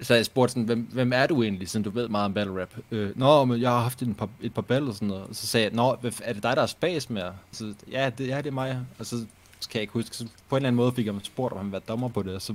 Så 0.00 0.14
jeg 0.14 0.24
spurgte 0.26 0.52
sådan, 0.52 0.64
hvem, 0.64 0.88
hvem 0.92 1.12
er 1.12 1.26
du 1.26 1.42
egentlig, 1.42 1.68
siden 1.68 1.84
du 1.84 1.90
ved 1.90 2.08
meget 2.08 2.24
om 2.24 2.34
battle 2.34 2.60
rap? 2.60 2.74
Øh, 2.90 3.18
Nå, 3.18 3.44
men 3.44 3.60
jeg 3.60 3.70
har 3.70 3.80
haft 3.80 4.02
et 4.02 4.16
par, 4.16 4.28
et 4.40 4.54
par 4.54 4.62
battle 4.62 4.88
og 4.88 4.94
sådan 4.94 5.08
noget. 5.08 5.22
Og 5.24 5.34
så 5.36 5.46
sagde 5.46 5.64
jeg, 5.66 5.72
Nå, 5.74 5.90
er 6.22 6.32
det 6.32 6.42
dig, 6.42 6.56
der 6.56 6.62
er 6.62 6.66
space 6.66 7.12
med? 7.12 7.22
Så, 7.52 7.74
ja, 7.90 8.10
det, 8.18 8.28
ja, 8.28 8.36
det 8.36 8.46
er 8.46 8.50
mig. 8.50 8.78
Og 8.98 9.06
så 9.06 9.16
kan 9.16 9.74
jeg 9.74 9.80
ikke 9.82 9.92
huske, 9.92 10.16
så 10.16 10.24
på 10.48 10.56
en 10.56 10.60
eller 10.60 10.66
anden 10.68 10.76
måde 10.76 10.92
fik 10.92 11.06
jeg 11.06 11.14
spurgt, 11.22 11.52
om 11.52 11.58
han 11.58 11.72
være 11.72 11.80
dommer 11.88 12.08
på 12.08 12.22
det, 12.22 12.34
og 12.34 12.42
så 12.42 12.54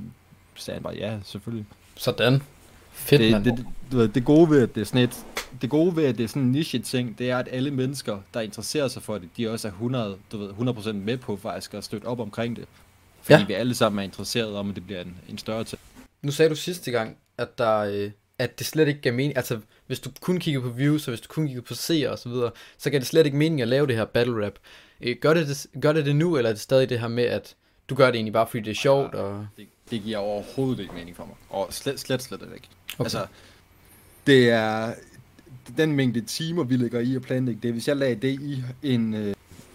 sagde 0.55 0.75
han 0.75 0.83
bare, 0.83 0.95
ja, 0.95 1.17
selvfølgelig. 1.23 1.65
Sådan. 1.95 2.41
Fedt, 2.91 3.21
Det, 3.21 3.31
mand. 3.31 3.43
det, 3.43 3.65
det, 3.91 4.15
det 4.15 4.25
gode 4.25 4.49
ved, 4.49 4.61
at 4.63 4.75
det 4.75 4.81
er 4.81 4.85
sådan 4.85 5.01
et, 5.01 5.25
det 5.61 5.69
gode 5.69 5.95
ved, 5.95 6.05
at 6.05 6.17
det 6.17 6.23
er 6.23 6.27
sådan 6.27 6.41
en 6.41 6.51
niche 6.51 6.79
ting, 6.79 7.17
det 7.19 7.29
er, 7.29 7.37
at 7.37 7.47
alle 7.51 7.71
mennesker, 7.71 8.19
der 8.33 8.41
interesserer 8.41 8.87
sig 8.87 9.01
for 9.03 9.17
det, 9.17 9.29
de 9.37 9.49
også 9.51 9.67
er 9.67 9.71
100, 9.71 10.17
du 10.31 10.37
ved, 10.37 10.49
100% 10.49 10.91
med 10.93 11.17
på 11.17 11.37
faktisk 11.37 11.73
at 11.73 11.83
støtte 11.83 12.05
op 12.05 12.19
omkring 12.19 12.55
det. 12.55 12.65
Fordi 13.21 13.39
Ja. 13.39 13.45
vi 13.45 13.53
alle 13.53 13.75
sammen 13.75 13.99
er 13.99 14.03
interesseret 14.03 14.55
om, 14.55 14.69
at 14.69 14.75
det 14.75 14.85
bliver 14.85 15.01
en, 15.01 15.17
en 15.29 15.37
større 15.37 15.63
ting. 15.63 15.81
Nu 16.21 16.31
sagde 16.31 16.49
du 16.49 16.55
sidste 16.55 16.91
gang, 16.91 17.17
at 17.37 17.57
der, 17.57 17.77
øh, 17.77 18.11
at 18.39 18.59
det 18.59 18.67
slet 18.67 18.87
ikke 18.87 19.01
gav 19.01 19.13
mening, 19.13 19.37
altså 19.37 19.59
hvis 19.87 19.99
du 19.99 20.09
kun 20.21 20.39
kigger 20.39 20.61
på 20.61 20.69
views, 20.69 21.07
og 21.07 21.11
hvis 21.11 21.21
du 21.21 21.27
kun 21.27 21.47
kigger 21.47 21.61
på 21.61 21.73
seere 21.73 22.09
og 22.11 22.19
så 22.19 22.29
videre, 22.29 22.51
så 22.77 22.89
gav 22.89 22.99
det 22.99 23.07
slet 23.07 23.25
ikke 23.25 23.37
mening 23.37 23.61
at 23.61 23.67
lave 23.67 23.87
det 23.87 23.95
her 23.95 24.05
battle 24.05 24.45
rap. 24.45 24.53
Øh, 25.01 25.15
gør, 25.21 25.33
det 25.33 25.47
det, 25.47 25.81
gør 25.81 25.93
det 25.93 26.05
det 26.05 26.15
nu, 26.15 26.37
eller 26.37 26.49
er 26.49 26.53
det 26.53 26.61
stadig 26.61 26.89
det 26.89 26.99
her 26.99 27.07
med, 27.07 27.23
at 27.23 27.55
du 27.89 27.95
gør 27.95 28.05
det 28.05 28.15
egentlig 28.15 28.33
bare 28.33 28.47
fordi 28.47 28.63
det 28.63 28.71
er 28.71 28.75
sjovt, 28.75 29.15
og... 29.15 29.47
Det, 29.57 29.67
det 29.91 30.01
giver 30.03 30.17
overhovedet 30.17 30.79
ikke 30.81 30.93
mening 30.93 31.15
for 31.15 31.25
mig. 31.25 31.35
Og 31.49 31.67
slet, 31.73 31.99
slet, 31.99 32.21
slet 32.21 32.41
ikke. 32.41 32.67
Okay. 32.93 33.03
Altså, 33.05 33.25
det 34.27 34.49
er 34.49 34.93
den 35.77 35.91
mængde 35.91 36.21
timer, 36.21 36.63
vi 36.63 36.75
lægger 36.75 36.99
i 36.99 37.15
at 37.15 37.21
planlægge 37.21 37.61
det. 37.63 37.71
Hvis 37.71 37.87
jeg 37.87 37.97
lagde 37.97 38.15
det 38.15 38.41
i 38.41 38.63
en, 38.83 39.13
øh, 39.13 39.27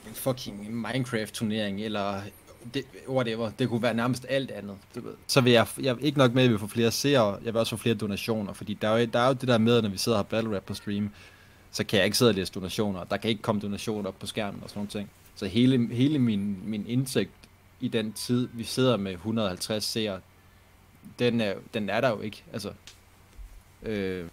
en 0.09 0.15
fucking 0.15 0.75
Minecraft-turnering, 0.75 1.81
eller 1.81 2.21
det, 2.75 2.85
whatever, 3.09 3.51
det 3.51 3.69
kunne 3.69 3.83
være 3.83 3.95
nærmest 3.95 4.27
alt 4.29 4.51
andet, 4.51 4.77
du 4.95 5.01
ved. 5.01 5.15
Så 5.27 5.41
vil 5.41 5.53
jeg, 5.53 5.67
jeg 5.83 5.97
ikke 6.01 6.19
nok 6.19 6.35
med, 6.35 6.45
at 6.45 6.53
vi 6.53 6.59
får 6.59 6.67
flere 6.67 6.91
seere, 6.91 7.39
jeg 7.45 7.55
vil 7.55 7.57
også 7.57 7.77
få 7.77 7.83
flere 7.83 7.95
donationer, 7.95 8.53
fordi 8.53 8.75
der 8.75 8.89
er, 8.89 8.99
jo, 8.99 9.07
der 9.13 9.19
er 9.19 9.27
jo 9.27 9.33
det 9.33 9.49
der 9.49 9.59
med, 9.59 9.83
når 9.83 9.89
vi 9.89 9.99
sidder 9.99 10.19
og 10.19 10.25
har 10.25 10.29
battle 10.29 10.57
rap 10.57 10.63
på 10.63 10.75
stream, 10.75 11.11
så 11.71 11.85
kan 11.85 11.97
jeg 11.97 12.05
ikke 12.05 12.19
sidde 12.19 12.29
og 12.29 12.35
læse 12.35 12.53
donationer. 12.53 13.05
Der 13.05 13.17
kan 13.17 13.31
ikke 13.31 13.43
komme 13.43 13.61
donationer 13.61 14.09
op 14.09 14.19
på 14.19 14.27
skærmen 14.27 14.61
og 14.63 14.69
sådan 14.69 14.79
nogle 14.79 14.91
ting. 14.91 15.11
Så 15.35 15.47
hele, 15.47 15.95
hele 15.95 16.19
min, 16.19 16.59
min 16.65 16.87
indtægt 16.89 17.31
i 17.81 17.89
den 17.89 18.13
tid, 18.13 18.49
vi 18.53 18.65
sidder 18.65 18.97
med 18.97 19.13
150 19.13 19.85
seere, 19.85 20.21
den 21.19 21.41
er, 21.41 21.55
den 21.75 21.89
er 21.89 22.01
der 22.01 22.09
jo 22.09 22.21
ikke. 22.21 22.45
Altså, 22.53 22.73
øh, 23.83 24.19
øh, 24.21 24.27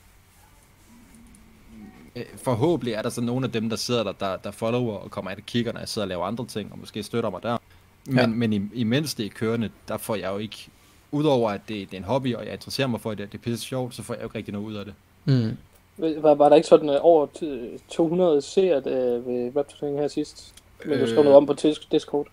forhåbentlig 2.44 2.94
er 2.94 3.02
der 3.02 3.10
så 3.10 3.22
nogle 3.22 3.46
af 3.46 3.52
dem, 3.52 3.70
der 3.70 3.76
sidder 3.76 4.04
der, 4.04 4.12
der, 4.12 4.38
der 4.38 4.52
follower 4.52 4.98
og 4.98 5.12
kommer 5.12 5.32
ind 5.32 5.40
og 5.40 5.46
kigger, 5.46 5.72
når 5.74 5.80
jeg 5.80 5.90
sidder 5.90 6.06
og 6.06 6.10
laver 6.10 6.26
andre 6.26 6.46
ting, 6.46 6.72
og 6.72 6.80
måske 6.80 7.04
støtter 7.04 7.30
mig 7.30 7.44
der. 7.44 7.58
Men, 8.06 8.18
Ja. 8.18 8.28
men 8.28 8.54
i, 8.54 8.62
imens 8.74 9.14
det 9.16 9.26
er 9.26 9.30
kørende, 9.30 9.70
der 9.88 9.98
får 9.98 10.16
jeg 10.16 10.32
jo 10.32 10.38
ikke, 10.38 10.68
udover 11.12 11.50
at 11.52 11.62
det, 11.68 11.92
det 11.92 11.94
er 11.94 11.98
en 12.02 12.04
hobby, 12.04 12.36
og 12.36 12.46
jeg 12.46 12.54
interesserer 12.54 12.88
mig 12.88 13.02
for 13.02 13.10
det, 13.14 13.32
det 13.32 13.38
er 13.38 13.42
pisse 13.42 13.66
sjovt, 13.66 13.96
så 13.96 14.04
får 14.04 14.14
jeg 14.14 14.22
jo 14.22 14.26
ikke 14.28 14.38
rigtig 14.38 14.54
noget 14.54 14.66
ud 14.68 14.76
af 14.76 14.86
det. 14.86 14.94
Mm. 15.26 15.58
Var, 15.98 16.34
var 16.36 16.50
der 16.50 16.56
ikke 16.56 16.68
sådan 16.68 16.90
øh, 16.90 16.96
over 17.02 17.28
t- 17.28 17.80
200 17.90 18.42
seere 18.42 18.78
øh, 18.78 19.26
ved 19.28 19.52
rap 19.56 19.66
her 19.82 20.08
sidst? 20.08 20.54
Men 20.86 21.00
du 21.00 21.08
skrev 21.08 21.24
noget 21.24 21.38
om 21.38 21.46
på 21.46 21.56
Discord. 21.92 22.28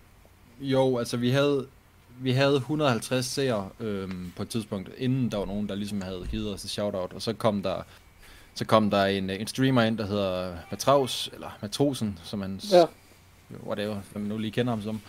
Jo, 0.61 0.97
altså 0.97 1.17
vi 1.17 1.29
havde, 1.29 1.67
vi 2.21 2.31
havde 2.31 2.55
150 2.55 3.25
seere 3.25 3.69
øhm, 3.79 4.31
på 4.35 4.43
et 4.43 4.49
tidspunkt, 4.49 4.89
inden 4.97 5.31
der 5.31 5.37
var 5.37 5.45
nogen, 5.45 5.69
der 5.69 5.75
ligesom 5.75 6.01
havde 6.01 6.27
givet 6.31 6.53
os 6.53 6.63
et 6.63 6.69
shoutout, 6.69 7.13
og 7.13 7.21
så 7.21 7.33
kom 7.33 7.63
der, 7.63 7.75
så 8.57 8.65
kom 8.65 8.89
der 8.91 9.05
en, 9.05 9.29
en 9.29 9.47
streamer 9.47 9.81
ind, 9.83 9.97
der 9.97 10.05
hedder 10.05 10.53
Matraus, 10.71 11.29
eller 11.33 11.57
Matrosen, 11.61 12.19
som 12.23 12.41
han, 12.41 12.59
Ja. 12.71 12.85
whatever, 13.67 13.95
hvad 14.11 14.21
man 14.21 14.29
nu 14.29 14.37
lige 14.37 14.51
kender 14.51 14.71
ham 14.73 14.81
som, 14.81 15.01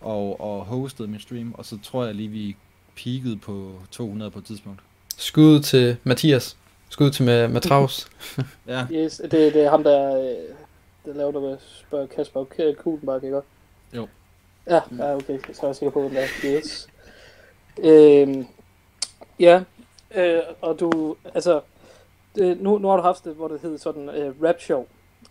og, 0.00 0.40
og 0.40 0.64
hostede 0.64 1.08
min 1.08 1.20
stream, 1.20 1.54
og 1.58 1.64
så 1.64 1.78
tror 1.82 2.04
jeg 2.04 2.14
lige, 2.14 2.28
vi 2.28 2.56
peaked 2.96 3.36
på 3.36 3.72
200 3.90 4.30
på 4.30 4.38
et 4.38 4.44
tidspunkt. 4.44 4.80
Skud 5.16 5.60
til 5.60 5.96
Mathias. 6.04 6.56
Skud 6.88 7.10
til 7.10 7.24
med, 7.24 7.60
Travs. 7.60 8.08
Ja, 8.66 8.86
Yes, 8.92 9.20
det, 9.24 9.30
det 9.32 9.56
er 9.64 9.70
ham, 9.70 9.82
der, 9.84 10.18
øh, 10.18 10.36
der 11.04 11.14
laver 11.14 11.32
der 11.32 11.40
med 11.40 11.56
spørger 11.60 12.06
Kasper 12.06 12.44
K- 12.44 12.74
Kulenbak, 12.82 13.22
ikke? 13.24 13.40
Jo. 13.94 14.08
Ja, 14.66 14.80
ja, 14.98 15.14
okay, 15.16 15.38
så 15.52 15.62
er 15.62 15.66
jeg 15.68 15.76
sikker 15.76 15.90
på, 15.90 16.00
hvem 16.00 16.10
det 16.10 16.22
er. 16.22 16.58
Yes. 16.58 16.86
Øhm, 17.78 18.46
ja, 19.40 19.62
øh, 20.14 20.40
og 20.60 20.80
du, 20.80 21.16
altså, 21.34 21.60
det, 22.36 22.60
nu, 22.60 22.78
nu 22.78 22.88
har 22.88 22.96
du 22.96 23.02
haft 23.02 23.24
det, 23.24 23.34
hvor 23.34 23.48
det 23.48 23.60
hedder 23.60 23.78
sådan 23.78 24.08
øh, 24.08 24.34
rap 24.42 24.60
show, 24.60 24.86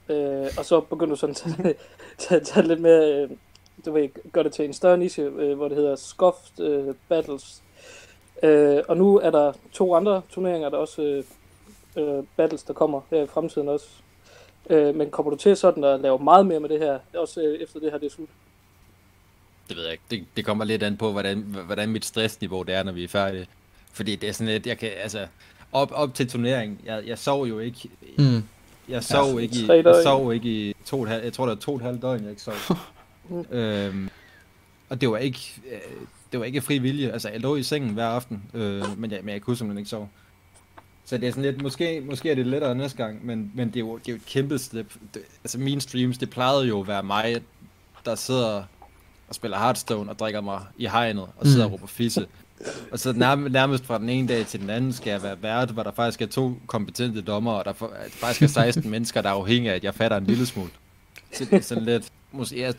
øh, 0.09 0.47
og 0.57 0.65
så 0.65 0.81
begyndte 0.81 1.11
du 1.11 1.15
sådan 1.15 1.31
at 1.31 1.37
tage, 1.37 1.75
tage, 2.17 2.41
tage 2.41 2.67
lidt 2.67 2.81
mere, 2.81 3.13
øh, 3.13 3.29
du 3.85 3.91
ved, 3.91 4.31
gør 4.31 4.43
det 4.43 4.53
til 4.53 4.65
en 4.65 4.73
større 4.73 4.97
niche, 4.97 5.23
øh, 5.23 5.57
hvor 5.57 5.67
det 5.67 5.77
hedder 5.77 5.95
Scuffed 5.95 6.59
øh, 6.59 6.95
Battles. 7.09 7.61
Øh, 8.43 8.83
og 8.87 8.97
nu 8.97 9.19
er 9.19 9.29
der 9.29 9.53
to 9.71 9.95
andre 9.95 10.21
turneringer, 10.29 10.69
der 10.69 10.77
også 10.77 11.01
øh, 11.01 11.23
øh, 12.03 12.23
battles, 12.37 12.63
der 12.63 12.73
kommer 12.73 13.01
her 13.09 13.23
i 13.23 13.27
fremtiden 13.27 13.67
også. 13.67 13.87
Øh, 14.69 14.95
men 14.95 15.11
kommer 15.11 15.29
du 15.29 15.37
til 15.37 15.57
sådan 15.57 15.83
at 15.83 15.99
lave 15.99 16.19
meget 16.19 16.45
mere 16.45 16.59
med 16.59 16.69
det 16.69 16.79
her, 16.79 16.99
også 17.13 17.41
øh, 17.41 17.59
efter 17.59 17.79
det 17.79 17.91
her 17.91 17.97
det 17.97 18.05
er 18.05 18.11
slut? 18.15 18.29
det 19.69 19.77
ved 19.77 19.83
jeg 19.83 19.91
ikke. 19.91 20.03
Det, 20.11 20.25
det 20.35 20.45
kommer 20.45 20.65
lidt 20.65 20.83
an 20.83 20.97
på, 20.97 21.11
hvordan, 21.11 21.41
hvordan 21.65 21.89
mit 21.89 22.05
stressniveau 22.05 22.63
det 22.63 22.75
er, 22.75 22.83
når 22.83 22.91
vi 22.91 23.03
er 23.03 23.07
færdige. 23.07 23.47
Fordi 23.91 24.15
det 24.15 24.29
er 24.29 24.33
sådan 24.33 24.53
lidt, 24.53 24.67
jeg 24.67 24.77
kan, 24.77 24.91
altså, 24.97 25.27
op, 25.75 25.91
op 25.93 26.13
til 26.13 26.29
turneringen, 26.29 26.79
jeg, 26.85 27.03
jeg 27.07 27.17
sov 27.17 27.47
jo 27.47 27.59
ikke, 27.59 27.89
Mm. 28.17 28.43
jeg 28.89 29.03
sov 29.03 29.33
ja, 29.33 29.37
ikke, 29.39 29.55
i, 29.55 29.67
jeg 29.71 30.01
sov 30.03 30.33
ikke 30.33 30.49
i 30.69 30.75
to 30.85 30.97
og 30.99 31.03
et 31.03 31.09
halvt, 31.09 31.23
jeg 31.23 31.33
tror 31.33 31.45
det 31.45 31.49
var 31.49 31.61
to 31.61 31.71
og 31.71 31.77
et 31.77 31.83
halvt 31.83 32.01
døgn, 32.01 32.21
jeg 32.21 32.29
ikke 32.29 32.41
sov. 32.41 32.53
Mm. 33.29 33.45
øhm, 33.51 34.09
og 34.89 35.01
det 35.01 35.09
var 35.09 35.17
ikke, 35.17 35.61
øh, 35.71 35.79
det 36.31 36.39
var 36.39 36.45
ikke 36.45 36.61
fri 36.61 36.77
vilje, 36.77 37.11
altså 37.11 37.29
jeg 37.29 37.39
lå 37.39 37.55
i 37.55 37.63
sengen 37.63 37.93
hver 37.93 38.07
aften, 38.07 38.43
øh, 38.53 38.99
men, 38.99 39.11
jeg, 39.11 39.19
men 39.23 39.33
jeg 39.33 39.41
kunne 39.41 39.57
simpelthen 39.57 39.77
ikke 39.77 39.89
sove. 39.89 40.07
Så 41.05 41.17
det 41.17 41.27
er 41.27 41.31
sådan 41.31 41.43
lidt, 41.43 41.61
måske, 41.61 42.01
måske 42.01 42.31
er 42.31 42.35
det 42.35 42.47
lettere 42.47 42.75
næste 42.75 42.97
gang, 42.97 43.25
men, 43.25 43.51
men 43.55 43.67
det, 43.67 43.75
er 43.75 43.79
jo, 43.79 43.97
det 43.97 44.07
er 44.07 44.11
jo 44.11 44.15
et 44.15 44.25
kæmpe 44.25 44.57
step. 44.57 44.93
Det, 45.13 45.21
altså 45.43 45.59
mine 45.59 45.81
streams, 45.81 46.17
det 46.17 46.29
plejede 46.29 46.67
jo 46.67 46.81
at 46.81 46.87
være 46.87 47.03
mig, 47.03 47.35
der 48.05 48.15
sidder 48.15 48.63
og 49.27 49.35
spiller 49.35 49.57
Hearthstone 49.59 50.09
og 50.11 50.19
drikker 50.19 50.41
mig 50.41 50.61
i 50.77 50.85
hegnet 50.85 51.27
og 51.37 51.47
sidder 51.47 51.67
mm. 51.67 51.73
og 51.73 51.79
råber 51.79 51.87
fisse. 51.87 52.27
Og 52.91 52.99
så 52.99 53.13
nærmest, 53.49 53.85
fra 53.85 53.99
den 53.99 54.09
ene 54.09 54.27
dag 54.27 54.45
til 54.45 54.59
den 54.61 54.69
anden 54.69 54.93
skal 54.93 55.11
jeg 55.11 55.23
være 55.23 55.41
vært, 55.41 55.71
hvor 55.71 55.83
der 55.83 55.91
faktisk 55.91 56.21
er 56.21 56.25
to 56.25 56.53
kompetente 56.67 57.21
dommer, 57.21 57.51
og 57.51 57.65
der 57.65 57.73
faktisk 58.09 58.41
er 58.41 58.47
16 58.47 58.89
mennesker, 58.91 59.21
der 59.21 59.29
er 59.29 59.33
afhængige 59.33 59.71
af, 59.71 59.75
at 59.75 59.83
jeg 59.83 59.95
fatter 59.95 60.17
en 60.17 60.25
lille 60.25 60.45
smule. 60.45 60.69
Så 61.33 61.45
det 61.45 61.53
er 61.53 61.61
sådan 61.61 61.85
lidt, 61.85 62.11
måske, 62.31 62.61
jeg, 62.61 62.73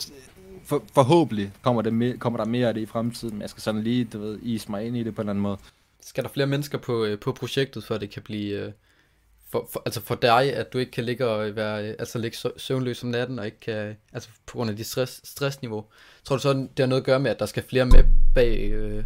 for, 0.65 0.85
forhåbentlig 0.95 1.53
kommer, 1.63 1.83
det 1.83 1.93
me, 1.93 2.19
kommer 2.19 2.37
der 2.37 2.45
mere 2.45 2.69
af 2.69 2.75
det 2.75 2.81
i 2.81 2.87
fremtiden, 2.87 3.35
men 3.35 3.43
jeg 3.43 3.51
skal 3.51 3.63
sådan 3.63 3.83
lige, 3.83 4.05
du 4.05 4.19
ved, 4.19 4.39
ise 4.43 4.71
mig 4.71 4.87
ind 4.87 4.97
i 4.97 5.03
det 5.03 5.15
på 5.15 5.23
en 5.23 5.25
eller 5.25 5.33
anden 5.33 5.43
måde. 5.43 5.59
Skal 6.01 6.25
der 6.25 6.31
flere 6.31 6.47
mennesker 6.47 6.79
på, 6.79 7.05
øh, 7.05 7.19
på 7.19 7.33
projektet, 7.33 7.85
for 7.85 7.99
det 7.99 8.11
kan 8.11 8.23
blive... 8.23 8.61
Øh, 8.61 8.73
for, 9.51 9.69
for, 9.73 9.83
altså 9.85 10.01
for 10.01 10.15
dig, 10.15 10.55
at 10.55 10.73
du 10.73 10.79
ikke 10.79 10.93
kan 10.93 11.05
ligge 11.05 11.27
og 11.27 11.57
være, 11.57 11.89
øh, 11.89 11.95
altså 11.99 12.19
ligge 12.19 12.37
søvnløs 12.57 13.03
om 13.03 13.09
natten, 13.09 13.39
og 13.39 13.47
ikke 13.47 13.61
kan, 13.61 13.97
altså 14.13 14.29
på 14.47 14.57
grund 14.57 14.71
af 14.71 14.77
dit 14.77 14.87
stress, 14.87 15.21
stressniveau. 15.25 15.85
Tror 16.25 16.37
du 16.37 16.43
så, 16.43 16.53
det 16.53 16.79
har 16.79 16.87
noget 16.87 17.03
at 17.03 17.07
gøre 17.07 17.21
med, 17.21 17.31
at 17.31 17.39
der 17.39 17.47
skal 17.47 17.63
flere 17.69 17.87
med 17.87 18.05
bag, 18.35 18.71
øh, 18.71 19.05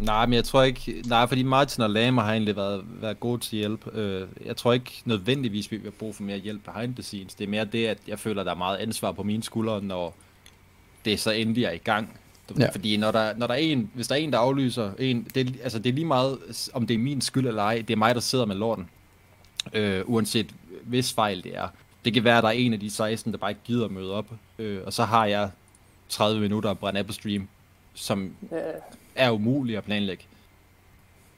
Nej, 0.00 0.26
men 0.26 0.34
jeg 0.34 0.44
tror 0.44 0.62
ikke... 0.62 1.02
Nej, 1.06 1.26
fordi 1.26 1.42
Martin 1.42 1.82
og 1.82 1.90
Lama 1.90 2.22
har 2.22 2.32
egentlig 2.32 2.56
været, 2.56 2.84
været 3.00 3.20
gode 3.20 3.40
til 3.40 3.58
hjælp. 3.58 3.94
Øh, 3.96 4.28
jeg 4.44 4.56
tror 4.56 4.72
ikke 4.72 5.02
nødvendigvis, 5.04 5.70
vi 5.70 5.76
vil 5.76 5.90
brug 5.90 6.14
for 6.14 6.22
mere 6.22 6.38
hjælp 6.38 6.64
behind 6.64 6.94
the 6.94 7.02
scenes. 7.02 7.34
Det 7.34 7.44
er 7.44 7.48
mere 7.48 7.64
det, 7.64 7.86
at 7.86 7.98
jeg 8.08 8.18
føler, 8.18 8.44
der 8.44 8.50
er 8.50 8.54
meget 8.56 8.76
ansvar 8.76 9.12
på 9.12 9.22
mine 9.22 9.42
skuldre, 9.42 9.82
når 9.82 10.14
det 11.04 11.20
så 11.20 11.30
endelig 11.30 11.64
er 11.64 11.70
i 11.70 11.76
gang. 11.78 12.18
Ja. 12.58 12.70
Fordi 12.70 12.96
når 12.96 13.10
der, 13.10 13.36
når 13.36 13.46
der 13.46 13.54
er 13.54 13.58
en, 13.58 13.90
hvis 13.94 14.08
der 14.08 14.14
er 14.14 14.18
en, 14.18 14.32
der 14.32 14.38
aflyser 14.38 14.90
en, 14.98 15.26
det, 15.34 15.48
er- 15.48 15.62
altså 15.62 15.78
det 15.78 15.88
er 15.90 15.94
lige 15.94 16.04
meget, 16.04 16.38
om 16.74 16.86
det 16.86 16.94
er 16.94 16.98
min 16.98 17.20
skyld 17.20 17.46
eller 17.46 17.62
ej, 17.62 17.74
det 17.88 17.90
er 17.90 17.96
mig, 17.98 18.14
der 18.14 18.20
sidder 18.20 18.44
med 18.46 18.56
lorten. 18.56 18.88
Øh, 19.74 20.02
uanset 20.06 20.54
hvis 20.82 21.12
fejl 21.12 21.42
det 21.44 21.56
er. 21.56 21.68
Det 22.04 22.14
kan 22.14 22.24
være, 22.24 22.36
at 22.38 22.42
der 22.42 22.48
er 22.48 22.52
en 22.52 22.72
af 22.72 22.80
de 22.80 22.90
16, 22.90 23.32
der 23.32 23.38
bare 23.38 23.50
ikke 23.50 23.60
gider 23.64 23.84
at 23.84 23.90
møde 23.90 24.12
op. 24.12 24.26
Øh, 24.58 24.80
og 24.86 24.92
så 24.92 25.04
har 25.04 25.26
jeg 25.26 25.50
30 26.08 26.40
minutter 26.40 26.70
at 26.70 26.78
brænde 26.78 26.98
af 26.98 27.06
på 27.06 27.12
stream, 27.12 27.48
som 27.94 28.30
Ja, 28.52 28.56
er 29.16 29.30
umuligt 29.30 29.78
at 29.78 29.84
planlægge. 29.84 30.24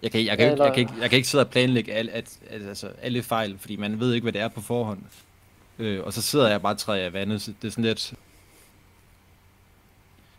Jeg 0.02 0.10
kan, 0.10 0.24
jeg 0.26 0.38
kan, 0.38 0.46
Ja, 0.46 0.52
ikke, 0.52 0.62
jeg 0.62 0.68
eller- 0.68 0.74
kan, 0.74 0.80
ikke, 0.80 0.92
jeg 1.00 1.10
kan 1.10 1.16
ikke 1.16 1.28
sidde 1.28 1.44
og 1.44 1.50
planlægge 1.50 1.92
al, 1.92 2.08
at, 2.08 2.38
at, 2.50 2.62
altså, 2.68 2.90
alle 3.02 3.22
fejl, 3.22 3.58
fordi 3.58 3.76
man 3.76 4.00
ved 4.00 4.14
ikke, 4.14 4.24
hvad 4.24 4.32
det 4.32 4.40
er 4.40 4.48
på 4.48 4.60
forhånd. 4.60 5.02
Øh, 5.78 6.04
og 6.04 6.12
så 6.12 6.22
sidder 6.22 6.48
jeg 6.50 6.62
bare 6.62 6.74
og 6.74 6.78
træder 6.78 7.04
af 7.04 7.12
vandet, 7.12 7.42
så 7.42 7.52
det 7.62 7.68
er 7.68 7.72
sådan 7.72 7.84
lidt... 7.84 8.14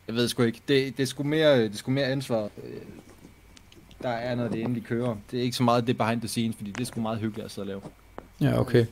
Jeg 0.07 0.15
ved 0.15 0.27
sgu 0.27 0.43
ikke. 0.43 0.61
Det, 0.67 0.97
det, 0.97 1.03
er 1.03 1.07
sgu 1.07 1.23
mere, 1.23 1.63
det 1.63 1.73
er 1.73 1.77
sgu 1.77 1.91
mere 1.91 2.05
ansvar, 2.05 2.43
øh, 2.43 2.81
der 4.01 4.09
er, 4.09 4.35
når 4.35 4.47
det 4.47 4.61
endelig 4.61 4.83
kører. 4.83 5.17
Det 5.31 5.39
er 5.39 5.43
ikke 5.43 5.57
så 5.57 5.63
meget 5.63 5.87
det 5.87 5.97
behind 5.97 6.21
the 6.21 6.27
scenes, 6.27 6.55
fordi 6.55 6.71
det 6.71 6.81
er 6.81 6.85
sgu 6.85 7.01
meget 7.01 7.19
hyggeligt 7.19 7.45
at 7.45 7.51
sidde 7.51 7.63
og 7.63 7.67
lave. 7.67 7.81
Ja, 8.51 8.59
okay. 8.59 8.85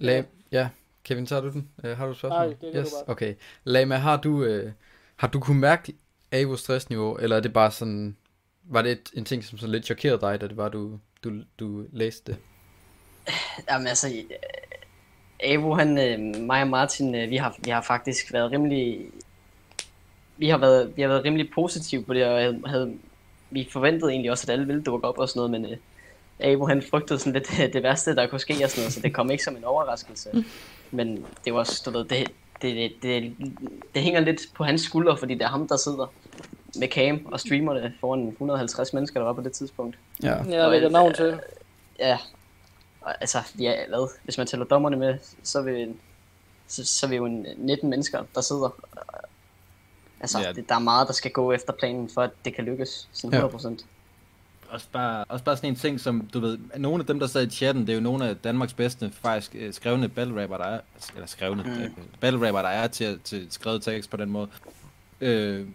La- 0.00 0.24
ja, 0.52 0.68
Kevin, 1.04 1.26
tager 1.26 1.42
du 1.42 1.50
den? 1.50 1.68
Uh, 1.84 1.90
har 1.90 2.04
du 2.06 2.10
et 2.12 2.18
spørgsmål? 2.18 2.38
Nej, 2.40 2.46
det 2.46 2.74
du 2.74 2.78
yes. 2.80 2.88
bare. 3.06 3.12
Okay. 3.12 3.34
Lama, 3.64 3.96
har 3.96 4.16
du, 4.16 4.46
uh, 4.64 4.70
har 5.16 5.28
du 5.28 5.40
kunnet 5.40 5.60
mærke 5.60 5.92
Avos 6.32 6.60
stressniveau, 6.60 7.16
eller 7.16 7.36
er 7.36 7.40
det 7.40 7.52
bare 7.52 7.70
sådan, 7.70 8.16
var 8.62 8.82
det 8.82 8.92
et, 8.92 9.10
en 9.14 9.24
ting, 9.24 9.44
som 9.44 9.58
så 9.58 9.66
lidt 9.66 9.84
chokerede 9.84 10.20
dig, 10.20 10.40
da 10.40 10.48
det 10.48 10.56
var, 10.56 10.68
du, 10.68 10.98
du, 11.24 11.32
du 11.60 11.84
læste 11.92 12.32
det? 12.32 12.40
Jamen 13.70 13.86
altså, 13.86 14.08
øh, 14.08 14.24
Avo, 15.40 15.74
han, 15.74 15.98
øh, 15.98 16.42
mig 16.42 16.62
og 16.62 16.68
Martin, 16.68 17.14
øh, 17.14 17.30
vi 17.30 17.36
har, 17.36 17.56
vi 17.64 17.70
har 17.70 17.80
faktisk 17.80 18.32
været 18.32 18.50
rimelig, 18.50 19.00
vi 20.36 20.48
har 20.48 20.58
været, 20.58 20.96
vi 20.96 21.02
har 21.02 21.08
været 21.08 21.24
rimelig 21.24 21.50
positive 21.54 22.04
på 22.04 22.14
det, 22.14 22.26
og 22.26 22.38
havde, 22.38 22.62
havde, 22.66 22.98
vi 23.50 23.68
forventede 23.72 24.10
egentlig 24.10 24.30
også, 24.30 24.44
at 24.44 24.52
alle 24.52 24.66
ville 24.66 24.82
dukke 24.82 25.08
op 25.08 25.18
og 25.18 25.28
sådan 25.28 25.38
noget, 25.38 25.50
men 25.50 25.72
øh, 25.72 25.78
Avo, 26.40 26.66
han 26.66 26.82
frygtede 26.82 27.18
sådan 27.18 27.32
lidt 27.32 27.48
det, 27.56 27.72
det 27.72 27.82
værste, 27.82 28.16
der 28.16 28.26
kunne 28.26 28.40
ske 28.40 28.64
og 28.64 28.70
sådan 28.70 28.82
noget, 28.82 28.92
så 28.92 29.00
det 29.00 29.14
kom 29.14 29.30
ikke 29.30 29.44
som 29.44 29.56
en 29.56 29.64
overraskelse. 29.64 30.30
Men 30.90 31.26
det 31.44 31.52
var 31.52 31.58
også, 31.58 31.82
du 31.86 31.90
ved, 31.90 32.04
det, 32.04 32.30
det, 32.62 32.74
det, 32.76 33.02
det, 33.02 33.36
det 33.94 34.02
hænger 34.02 34.20
lidt 34.20 34.40
på 34.54 34.64
hans 34.64 34.80
skuldre, 34.80 35.16
fordi 35.16 35.34
det 35.34 35.42
er 35.42 35.48
ham, 35.48 35.68
der 35.68 35.76
sidder 35.76 36.12
med 36.76 36.88
cam 36.88 37.26
og 37.26 37.40
streamer 37.40 37.74
det 37.74 37.92
foran 38.00 38.28
150 38.28 38.92
mennesker, 38.92 39.20
der 39.20 39.24
var 39.26 39.32
på 39.32 39.40
det 39.40 39.52
tidspunkt. 39.52 39.98
Ja. 40.22 40.34
jeg 40.34 40.70
lægger 40.70 40.88
navn 40.88 41.14
til. 41.14 41.40
Ja, 41.98 42.18
og 43.00 43.14
altså, 43.20 43.38
ja, 43.58 43.74
hvad? 43.88 44.08
Hvis 44.24 44.38
man 44.38 44.46
tæller 44.46 44.66
dommerne 44.66 44.96
med, 44.96 45.18
så 45.42 45.58
er 45.58 45.62
vi, 45.62 45.88
så, 46.66 46.84
så 46.84 47.06
er 47.06 47.10
vi 47.10 47.16
jo 47.16 47.24
en 47.24 47.46
19 47.56 47.90
mennesker, 47.90 48.22
der 48.34 48.40
sidder. 48.40 48.76
Altså, 50.20 50.38
Ja. 50.38 50.46
ja. 50.46 50.52
det, 50.52 50.68
der 50.68 50.74
er 50.74 50.78
meget, 50.78 51.06
der 51.06 51.12
skal 51.14 51.30
gå 51.30 51.52
efter 51.52 51.72
planen, 51.72 52.10
for 52.14 52.22
at 52.22 52.30
det 52.44 52.54
kan 52.54 52.64
lykkes, 52.64 53.08
sådan 53.12 53.40
Ja. 53.40 53.46
100%. 53.46 53.84
Også 54.70 54.86
bare, 54.92 55.24
også 55.28 55.44
bare 55.44 55.56
sådan 55.56 55.70
en 55.70 55.76
ting, 55.76 56.00
som 56.00 56.28
du 56.34 56.40
ved, 56.40 56.58
nogle 56.76 57.00
af 57.00 57.06
dem, 57.06 57.20
der 57.20 57.26
sad 57.26 57.46
i 57.46 57.50
chatten, 57.50 57.86
det 57.86 57.92
er 57.92 57.94
jo 57.94 58.00
nogle 58.02 58.28
af 58.28 58.36
Danmarks 58.36 58.72
bedste, 58.74 59.12
faktisk 59.22 59.54
øh, 59.54 59.72
skrevne 59.74 60.08
battle 60.08 60.42
rapper, 60.42 60.56
der 60.56 60.64
er, 60.64 60.80
eller 61.14 61.26
skrevne, 61.26 61.62
mm. 61.62 61.70
øh, 61.70 61.90
battle 62.20 62.46
rapper, 62.46 62.62
der 62.62 62.68
er 62.68 62.86
til, 62.86 63.20
til 63.24 63.46
skrevet 63.50 63.82
tekst 63.82 64.10
på 64.10 64.16
den 64.16 64.30
måde. 64.30 64.48
Øh, 65.20 65.66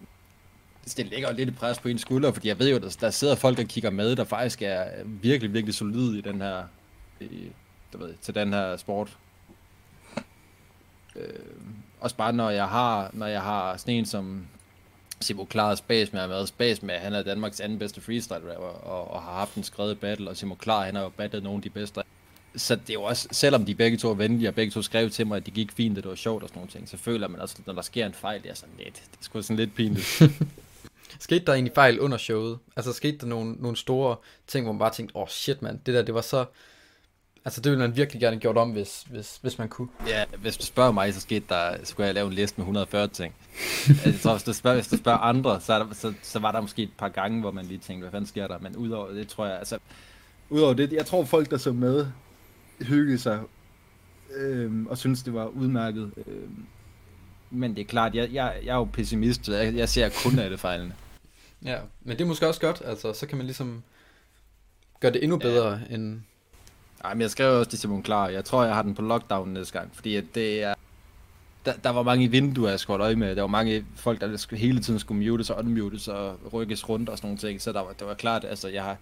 det 0.84 1.06
lægger 1.06 1.28
jo 1.28 1.36
lidt 1.36 1.48
et 1.48 1.56
pres 1.56 1.78
på 1.78 1.88
en 1.88 1.98
skulder, 1.98 2.32
fordi 2.32 2.48
jeg 2.48 2.58
ved 2.58 2.70
jo, 2.70 2.78
der, 2.78 2.96
der 3.00 3.10
sidder 3.10 3.34
folk, 3.34 3.56
der 3.56 3.64
kigger 3.64 3.90
med, 3.90 4.16
der 4.16 4.24
faktisk 4.24 4.62
er 4.62 4.84
virkelig, 5.04 5.52
virkelig 5.52 5.74
solide 5.74 6.18
i 6.18 6.20
den 6.20 6.40
her, 6.40 6.62
i, 7.20 7.48
du 7.92 7.98
ved, 7.98 8.14
til 8.22 8.34
den 8.34 8.52
her 8.52 8.76
sport. 8.76 9.16
Øh, 11.16 11.28
også 12.00 12.16
bare 12.16 12.32
når 12.32 12.50
jeg 12.50 12.68
har, 12.68 13.10
når 13.12 13.26
jeg 13.26 13.42
har 13.42 13.76
sådan 13.76 13.94
en 13.94 14.06
som 14.06 14.46
Simo 15.20 15.44
Klar 15.44 15.74
Space 15.74 16.12
med, 16.12 16.20
har 16.20 16.28
været 16.28 16.48
Space 16.48 16.86
med, 16.86 16.94
han 16.94 17.12
er 17.14 17.22
Danmarks 17.22 17.60
anden 17.60 17.78
bedste 17.78 18.00
freestyle 18.00 18.52
rapper, 18.52 18.66
og, 18.66 19.10
og 19.10 19.22
har 19.22 19.32
haft 19.32 19.54
en 19.54 19.62
skrevet 19.62 20.00
battle, 20.00 20.30
og 20.30 20.36
Simo 20.36 20.54
Klar, 20.54 20.84
han 20.84 20.94
har 20.94 21.02
jo 21.02 21.08
battlet 21.08 21.42
nogle 21.42 21.58
af 21.58 21.62
de 21.62 21.70
bedste. 21.70 22.02
Så 22.56 22.76
det 22.76 22.90
er 22.90 22.94
jo 22.94 23.02
også, 23.02 23.28
selvom 23.32 23.64
de 23.64 23.74
begge 23.74 23.96
to 23.96 24.10
er 24.10 24.14
venlige, 24.14 24.48
og 24.48 24.54
begge 24.54 24.70
to 24.70 24.82
skrev 24.82 25.10
til 25.10 25.26
mig, 25.26 25.36
at 25.36 25.46
det 25.46 25.54
gik 25.54 25.72
fint, 25.72 25.98
at 25.98 26.04
det 26.04 26.10
var 26.10 26.16
sjovt 26.16 26.42
og 26.42 26.48
sådan 26.48 26.58
nogle 26.58 26.70
ting, 26.70 26.88
så 26.88 26.96
føler 26.96 27.28
man 27.28 27.40
også, 27.40 27.56
når 27.66 27.72
der 27.72 27.82
sker 27.82 28.06
en 28.06 28.12
fejl, 28.12 28.42
det 28.42 28.50
er 28.50 28.54
sådan 28.54 28.74
lidt, 28.78 28.94
det 28.94 29.18
er 29.20 29.24
sgu 29.24 29.42
sådan 29.42 29.56
lidt 29.56 29.74
pinligt. 29.74 30.22
Skete 31.18 31.44
der 31.44 31.52
egentlig 31.52 31.74
fejl 31.74 32.00
under 32.00 32.16
showet? 32.16 32.58
Altså 32.76 32.92
skete 32.92 33.18
der 33.18 33.26
nogle, 33.26 33.52
nogle 33.52 33.76
store 33.76 34.16
ting, 34.46 34.64
hvor 34.64 34.72
man 34.72 34.78
bare 34.78 34.92
tænkte, 34.92 35.16
åh 35.16 35.22
oh, 35.22 35.28
shit 35.28 35.62
mand, 35.62 35.78
det 35.86 35.94
der, 35.94 36.02
det 36.02 36.14
var 36.14 36.20
så... 36.20 36.44
Altså 37.46 37.60
det 37.60 37.72
ville 37.72 37.86
man 37.86 37.96
virkelig 37.96 38.20
gerne 38.20 38.40
gjort 38.40 38.56
om, 38.56 38.70
hvis, 38.70 39.04
hvis, 39.10 39.38
hvis 39.42 39.58
man 39.58 39.68
kunne. 39.68 39.88
ja, 40.06 40.24
hvis 40.38 40.56
du 40.56 40.66
spørger 40.66 40.92
mig, 40.92 41.14
så 41.14 41.20
skete 41.20 41.44
der, 41.48 41.76
så 41.78 41.90
skulle 41.90 42.06
jeg 42.06 42.14
lave 42.14 42.26
en 42.26 42.32
liste 42.32 42.58
med 42.58 42.62
140 42.62 43.08
ting. 43.08 43.34
Altså, 43.88 44.08
jeg 44.10 44.20
tror, 44.20 44.32
hvis 44.32 44.42
du 44.42 44.52
spørger, 44.52 44.76
hvis 44.76 44.88
du 44.88 44.96
spørger 44.96 45.18
andre, 45.18 45.60
så, 45.60 45.78
der, 45.78 45.86
så, 45.92 46.14
så 46.22 46.38
var 46.38 46.52
der 46.52 46.60
måske 46.60 46.82
et 46.82 46.92
par 46.98 47.08
gange, 47.08 47.40
hvor 47.40 47.50
man 47.50 47.64
lige 47.64 47.78
tænkte, 47.78 48.02
hvad 48.02 48.10
fanden 48.10 48.28
sker 48.28 48.46
der? 48.46 48.58
Men 48.58 48.76
udover 48.76 49.12
det, 49.12 49.28
tror 49.28 49.46
jeg, 49.46 49.58
altså, 49.58 49.78
udover 50.50 50.74
det, 50.74 50.92
jeg 50.92 51.06
tror 51.06 51.24
folk, 51.24 51.50
der 51.50 51.56
så 51.56 51.72
med, 51.72 52.06
hyggede 52.80 53.18
sig, 53.18 53.40
øhm, 54.36 54.86
og 54.86 54.98
synes 54.98 55.22
det 55.22 55.34
var 55.34 55.46
udmærket. 55.46 56.12
Øhm, 56.26 56.66
men 57.50 57.76
det 57.76 57.80
er 57.80 57.84
klart, 57.86 58.14
jeg, 58.14 58.32
jeg, 58.32 58.54
jeg 58.64 58.72
er 58.72 58.76
jo 58.76 58.84
pessimist, 58.84 59.46
så 59.46 59.54
jeg, 59.54 59.74
jeg 59.74 59.88
ser 59.88 60.08
kun 60.24 60.38
alle 60.38 60.58
fejlene. 60.58 60.94
Ja, 61.64 61.78
men 62.02 62.16
det 62.16 62.24
er 62.24 62.28
måske 62.28 62.48
også 62.48 62.60
godt, 62.60 62.82
altså 62.84 63.12
så 63.12 63.26
kan 63.26 63.38
man 63.38 63.46
ligesom 63.46 63.82
gøre 65.00 65.12
det 65.12 65.22
endnu 65.22 65.38
bedre 65.38 65.80
ja. 65.90 65.94
end... 65.94 66.20
Ej, 67.04 67.14
men 67.14 67.20
jeg 67.20 67.30
skrev 67.30 67.58
også 67.58 67.70
til 67.70 67.78
Simon 67.78 68.02
Klar, 68.02 68.28
jeg 68.28 68.44
tror, 68.44 68.64
jeg 68.64 68.74
har 68.74 68.82
den 68.82 68.94
på 68.94 69.02
lockdown 69.02 69.48
næste 69.48 69.78
gang, 69.78 69.90
fordi 69.94 70.16
at 70.16 70.24
det 70.34 70.62
er, 70.62 70.74
der, 71.66 71.72
der 71.84 71.90
var 71.90 72.02
mange 72.02 72.30
vinduer, 72.30 72.70
jeg 72.70 72.80
skulle 72.80 72.94
holde 72.94 73.04
øje 73.04 73.16
med. 73.16 73.36
Der 73.36 73.42
var 73.42 73.48
mange 73.48 73.84
folk, 73.96 74.20
der 74.20 74.56
hele 74.56 74.80
tiden 74.80 75.00
skulle 75.00 75.30
mutes 75.30 75.50
og 75.50 75.58
unmutes 75.58 76.08
og 76.08 76.38
rykkes 76.52 76.88
rundt 76.88 77.08
og 77.08 77.18
sådan 77.18 77.28
nogle 77.28 77.38
ting. 77.38 77.62
Så 77.62 77.72
der 77.72 77.80
var, 77.80 77.92
det 77.92 78.06
var 78.06 78.14
klart, 78.14 78.44
altså 78.44 78.68
jeg 78.68 78.82
har... 78.82 78.96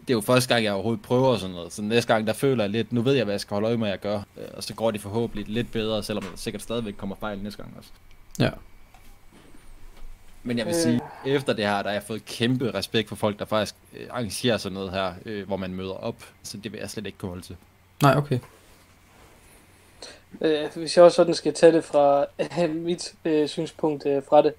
Det 0.00 0.10
er 0.10 0.14
jo 0.14 0.20
første 0.20 0.54
gang, 0.54 0.64
jeg 0.64 0.72
overhovedet 0.72 1.02
prøver 1.02 1.36
sådan 1.36 1.54
noget. 1.54 1.72
Så 1.72 1.82
næste 1.82 2.12
gang, 2.14 2.26
der 2.26 2.32
føler 2.32 2.64
jeg 2.64 2.70
lidt, 2.70 2.92
nu 2.92 3.02
ved 3.02 3.12
jeg, 3.12 3.24
hvad 3.24 3.32
jeg 3.32 3.40
skal 3.40 3.54
holde 3.54 3.66
øje 3.66 3.76
med, 3.76 3.86
at 3.86 3.90
jeg 3.90 4.00
gør. 4.00 4.16
Øh, 4.16 4.44
Og 4.54 4.64
så 4.64 4.74
går 4.74 4.90
det 4.90 5.00
forhåbentlig 5.00 5.48
lidt 5.48 5.72
bedre, 5.72 6.02
selvom 6.02 6.24
der 6.24 6.36
sikkert 6.36 6.62
stadigvæk 6.62 6.94
kommer 6.96 7.16
fejl 7.16 7.38
næste 7.38 7.62
gang 7.62 7.74
også. 7.78 7.90
Ja. 8.38 8.50
Men 10.42 10.58
jeg 10.58 10.66
vil 10.66 10.74
sige, 10.74 11.00
efter 11.26 11.52
det 11.52 11.64
her, 11.64 11.82
der 11.82 11.88
har 11.88 11.92
jeg 11.92 12.02
fået 12.02 12.24
kæmpe 12.24 12.74
respekt 12.74 13.08
for 13.08 13.16
folk, 13.16 13.38
der 13.38 13.44
faktisk 13.44 13.74
øh, 13.96 14.06
arrangerer 14.10 14.56
sådan 14.56 14.74
noget 14.74 14.90
her, 14.90 15.14
øh, 15.24 15.46
hvor 15.46 15.56
man 15.56 15.74
møder 15.74 15.94
op. 15.94 16.16
Så 16.42 16.56
det 16.56 16.72
vil 16.72 16.80
jeg 16.80 16.90
slet 16.90 17.06
ikke 17.06 17.18
kunne 17.18 17.28
holde 17.28 17.42
til. 17.42 17.56
Nej, 18.02 18.16
okay. 18.16 18.38
Øh, 20.40 20.76
hvis 20.76 20.96
jeg 20.96 21.04
også 21.04 21.16
sådan 21.16 21.34
skal 21.34 21.54
tage 21.54 21.72
det 21.72 21.84
fra 21.84 22.26
øh, 22.62 22.76
mit 22.76 23.14
øh, 23.24 23.48
synspunkt 23.48 24.06
øh, 24.06 24.22
fra 24.28 24.42
det, 24.42 24.54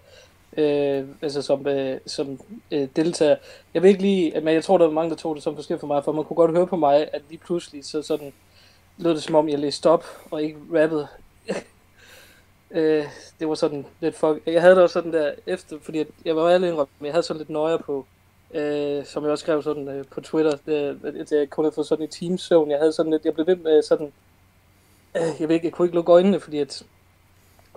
øh, 0.57 1.07
altså 1.22 1.41
som, 1.41 1.67
øh, 1.67 2.00
som 2.05 2.39
øh, 2.72 2.88
deltager. 2.95 3.36
Jeg 3.74 3.81
vil 3.81 3.89
ikke 3.89 4.01
lige, 4.01 4.41
men 4.41 4.53
jeg 4.53 4.63
tror, 4.63 4.77
der 4.77 4.86
var 4.86 4.93
mange, 4.93 5.10
der 5.10 5.15
tog 5.15 5.36
det 5.36 5.43
som 5.43 5.55
forskelligt 5.55 5.79
for 5.79 5.88
mig, 5.88 6.03
for 6.03 6.12
man 6.12 6.24
kunne 6.24 6.36
godt 6.38 6.51
høre 6.51 6.67
på 6.67 6.75
mig, 6.75 7.07
at 7.13 7.22
lige 7.29 7.39
pludselig 7.45 7.86
så 7.86 8.01
sådan 8.01 8.34
lød 8.98 9.12
det 9.12 9.24
som 9.24 9.36
om, 9.36 9.50
jeg 9.50 9.60
læste 9.60 9.89
op 9.89 10.05
og 10.31 10.43
ikke 10.43 10.57
rappede 10.74 11.07
øh, 12.75 13.05
det 13.39 13.48
var 13.48 13.55
sådan 13.55 13.86
lidt 14.00 14.15
fuck. 14.15 14.41
Jeg 14.46 14.62
havde 14.62 14.75
det 14.75 14.84
også 14.84 14.94
sådan 14.94 15.13
der 15.13 15.32
efter, 15.48 15.77
fordi 15.82 15.98
jeg, 15.98 16.05
jeg 16.25 16.36
var 16.36 16.50
alene 16.50 16.67
indrømme, 16.67 16.91
men 17.00 17.05
jeg 17.05 17.13
havde 17.13 17.24
sådan 17.24 17.38
lidt 17.38 17.50
nøje 17.50 17.79
på, 17.79 18.05
øh, 18.53 19.05
som 19.05 19.24
jeg 19.24 19.32
også 19.32 19.41
skrev 19.41 19.63
sådan 19.63 19.88
øh, 19.88 20.05
på 20.12 20.22
Twitter, 20.22 20.58
det, 20.65 21.00
at 21.20 21.32
jeg 21.32 21.50
kunne 21.50 21.65
have 21.65 21.72
fået 21.72 21.88
sådan 21.88 22.05
i 22.05 22.08
teamsøvn. 22.08 22.72
Jeg 22.72 22.79
havde 22.79 22.94
sådan 22.94 23.12
lidt, 23.12 23.25
jeg 23.25 23.34
blev 23.34 23.48
ved 23.48 23.55
med 23.55 23.82
sådan, 23.82 24.13
øh, 25.15 25.22
jeg 25.39 25.48
ved 25.50 25.55
ikke, 25.55 25.65
jeg 25.65 25.74
kunne 25.74 25.86
ikke 25.86 25.96
lukke 25.96 26.12
øjnene, 26.12 26.39
fordi 26.39 26.60
at 26.60 26.84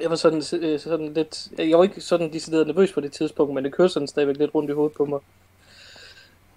jeg 0.00 0.10
var 0.10 0.16
sådan, 0.16 0.42
øh, 0.62 0.80
sådan 0.80 1.12
lidt, 1.12 1.48
jeg 1.58 1.78
var 1.78 1.84
ikke 1.84 2.00
sådan 2.00 2.32
decideret 2.32 2.66
nervøs 2.66 2.92
på 2.92 3.00
det 3.00 3.12
tidspunkt, 3.12 3.54
men 3.54 3.64
det 3.64 3.74
kørte 3.74 3.92
sådan 3.92 4.08
stadigvæk 4.08 4.36
lidt 4.36 4.54
rundt 4.54 4.70
i 4.70 4.72
hovedet 4.72 4.96
på 4.96 5.04
mig. 5.04 5.20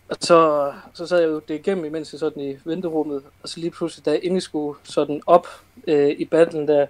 Og 0.10 0.18
så, 0.20 0.74
så 0.94 1.08
sad 1.08 1.20
jeg 1.20 1.30
jo 1.30 1.42
det 1.48 1.56
igennem, 1.56 1.86
imens 1.86 2.14
jeg 2.14 2.20
sådan 2.20 2.44
i 2.44 2.58
venterummet, 2.66 3.24
og 3.44 3.50
så 3.50 3.60
lige 3.60 3.72
pludselig, 3.72 4.06
da 4.06 4.12
jeg 4.12 4.20
endelig 4.24 4.42
skulle 4.42 4.80
sådan 4.84 5.22
op 5.26 5.48
øh, 5.88 6.10
i 6.10 6.26
battlen 6.26 6.68
der, 6.68 6.88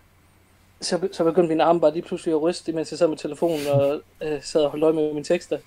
så, 0.81 1.09
så 1.11 1.23
begyndte 1.23 1.50
min 1.50 1.61
arm 1.61 1.79
bare 1.79 1.93
lige 1.93 2.03
pludselig 2.03 2.33
at 2.33 2.41
ryste, 2.41 2.71
imens 2.71 2.91
jeg 2.91 3.00
sad 3.00 3.07
med 3.07 3.17
telefonen 3.17 3.67
og 3.67 4.01
øh, 4.23 4.43
sad 4.43 4.61
og 4.61 4.69
holdt 4.69 4.83
øje 4.83 4.93
med 4.93 5.13
mine 5.13 5.23
tekster. 5.23 5.57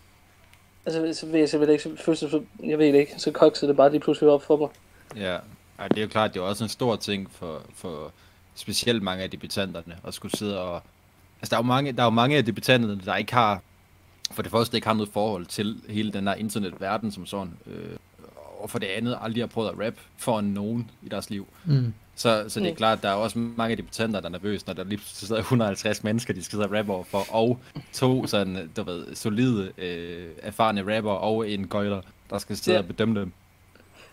Altså, 0.86 1.20
så 1.20 1.26
ved 1.26 1.38
jeg 1.38 1.48
simpelthen 1.48 1.72
ikke, 1.72 1.82
så 1.82 2.04
føles 2.04 2.20
det, 2.20 2.30
så, 2.30 2.42
jeg 2.62 2.78
ved 2.78 2.86
det 2.86 2.98
ikke, 2.98 3.14
så 3.18 3.30
koksede 3.30 3.68
det 3.68 3.76
bare 3.76 3.90
lige 3.90 4.00
pludselig 4.00 4.30
op 4.30 4.42
for 4.42 4.56
mig. 4.56 4.68
Ja, 5.16 5.38
Ej, 5.78 5.88
det 5.88 5.98
er 5.98 6.02
jo 6.02 6.08
klart, 6.08 6.34
det 6.34 6.40
er 6.40 6.44
også 6.44 6.64
en 6.64 6.70
stor 6.70 6.96
ting 6.96 7.30
for, 7.30 7.62
for 7.74 8.12
specielt 8.54 9.02
mange 9.02 9.24
af 9.24 9.30
debutanterne 9.30 9.96
at 10.06 10.14
skulle 10.14 10.36
sidde 10.36 10.60
og... 10.60 10.82
Altså, 11.40 11.50
der 11.50 11.56
er 11.56 11.58
jo 11.58 11.66
mange, 11.66 11.92
der 11.92 12.02
er 12.02 12.06
jo 12.06 12.10
mange 12.10 12.36
af 12.36 12.44
debutanterne, 12.44 13.00
der 13.04 13.16
ikke 13.16 13.34
har, 13.34 13.62
for 14.30 14.42
det 14.42 14.50
første 14.50 14.76
ikke 14.76 14.86
har 14.86 14.94
noget 14.94 15.12
forhold 15.12 15.46
til 15.46 15.80
hele 15.88 16.12
den 16.12 16.26
der 16.26 16.34
internetverden 16.34 17.12
som 17.12 17.26
sådan, 17.26 17.52
øh, 17.66 17.96
og 18.58 18.70
for 18.70 18.78
det 18.78 18.86
andet 18.86 19.18
aldrig 19.20 19.42
har 19.42 19.46
prøvet 19.46 19.68
at 19.70 19.86
rap 19.86 19.94
for 20.16 20.40
nogen 20.40 20.90
i 21.02 21.08
deres 21.08 21.30
liv. 21.30 21.46
Mm. 21.64 21.94
Så, 22.16 22.44
så 22.48 22.60
det 22.60 22.70
er 22.70 22.74
klart, 22.74 23.02
der 23.02 23.08
er 23.08 23.14
også 23.14 23.38
mange 23.38 23.70
af 23.70 23.76
debutanter, 23.76 24.20
der 24.20 24.28
er 24.28 24.32
nervøse, 24.32 24.66
når 24.66 24.74
der 24.74 24.84
lige 24.84 24.98
pludselig 24.98 25.28
sidder 25.28 25.40
150 25.50 26.04
mennesker, 26.04 26.34
de 26.34 26.44
skal 26.44 26.50
sidde 26.50 26.64
og 26.64 26.72
rappe 26.72 26.92
over 26.92 27.04
for, 27.04 27.24
og 27.34 27.58
to 27.92 28.26
sådan, 28.26 28.70
du 28.76 28.82
ved, 28.82 29.14
solide, 29.14 29.72
øh, 29.78 30.28
erfarne 30.42 30.96
rapper 30.96 31.10
og 31.12 31.50
en 31.50 31.68
gøjler, 31.68 32.00
der 32.30 32.38
skal 32.38 32.56
sidde 32.56 32.76
Ja. 32.76 32.82
og 32.82 32.88
bedømme 32.88 33.20
dem. 33.20 33.32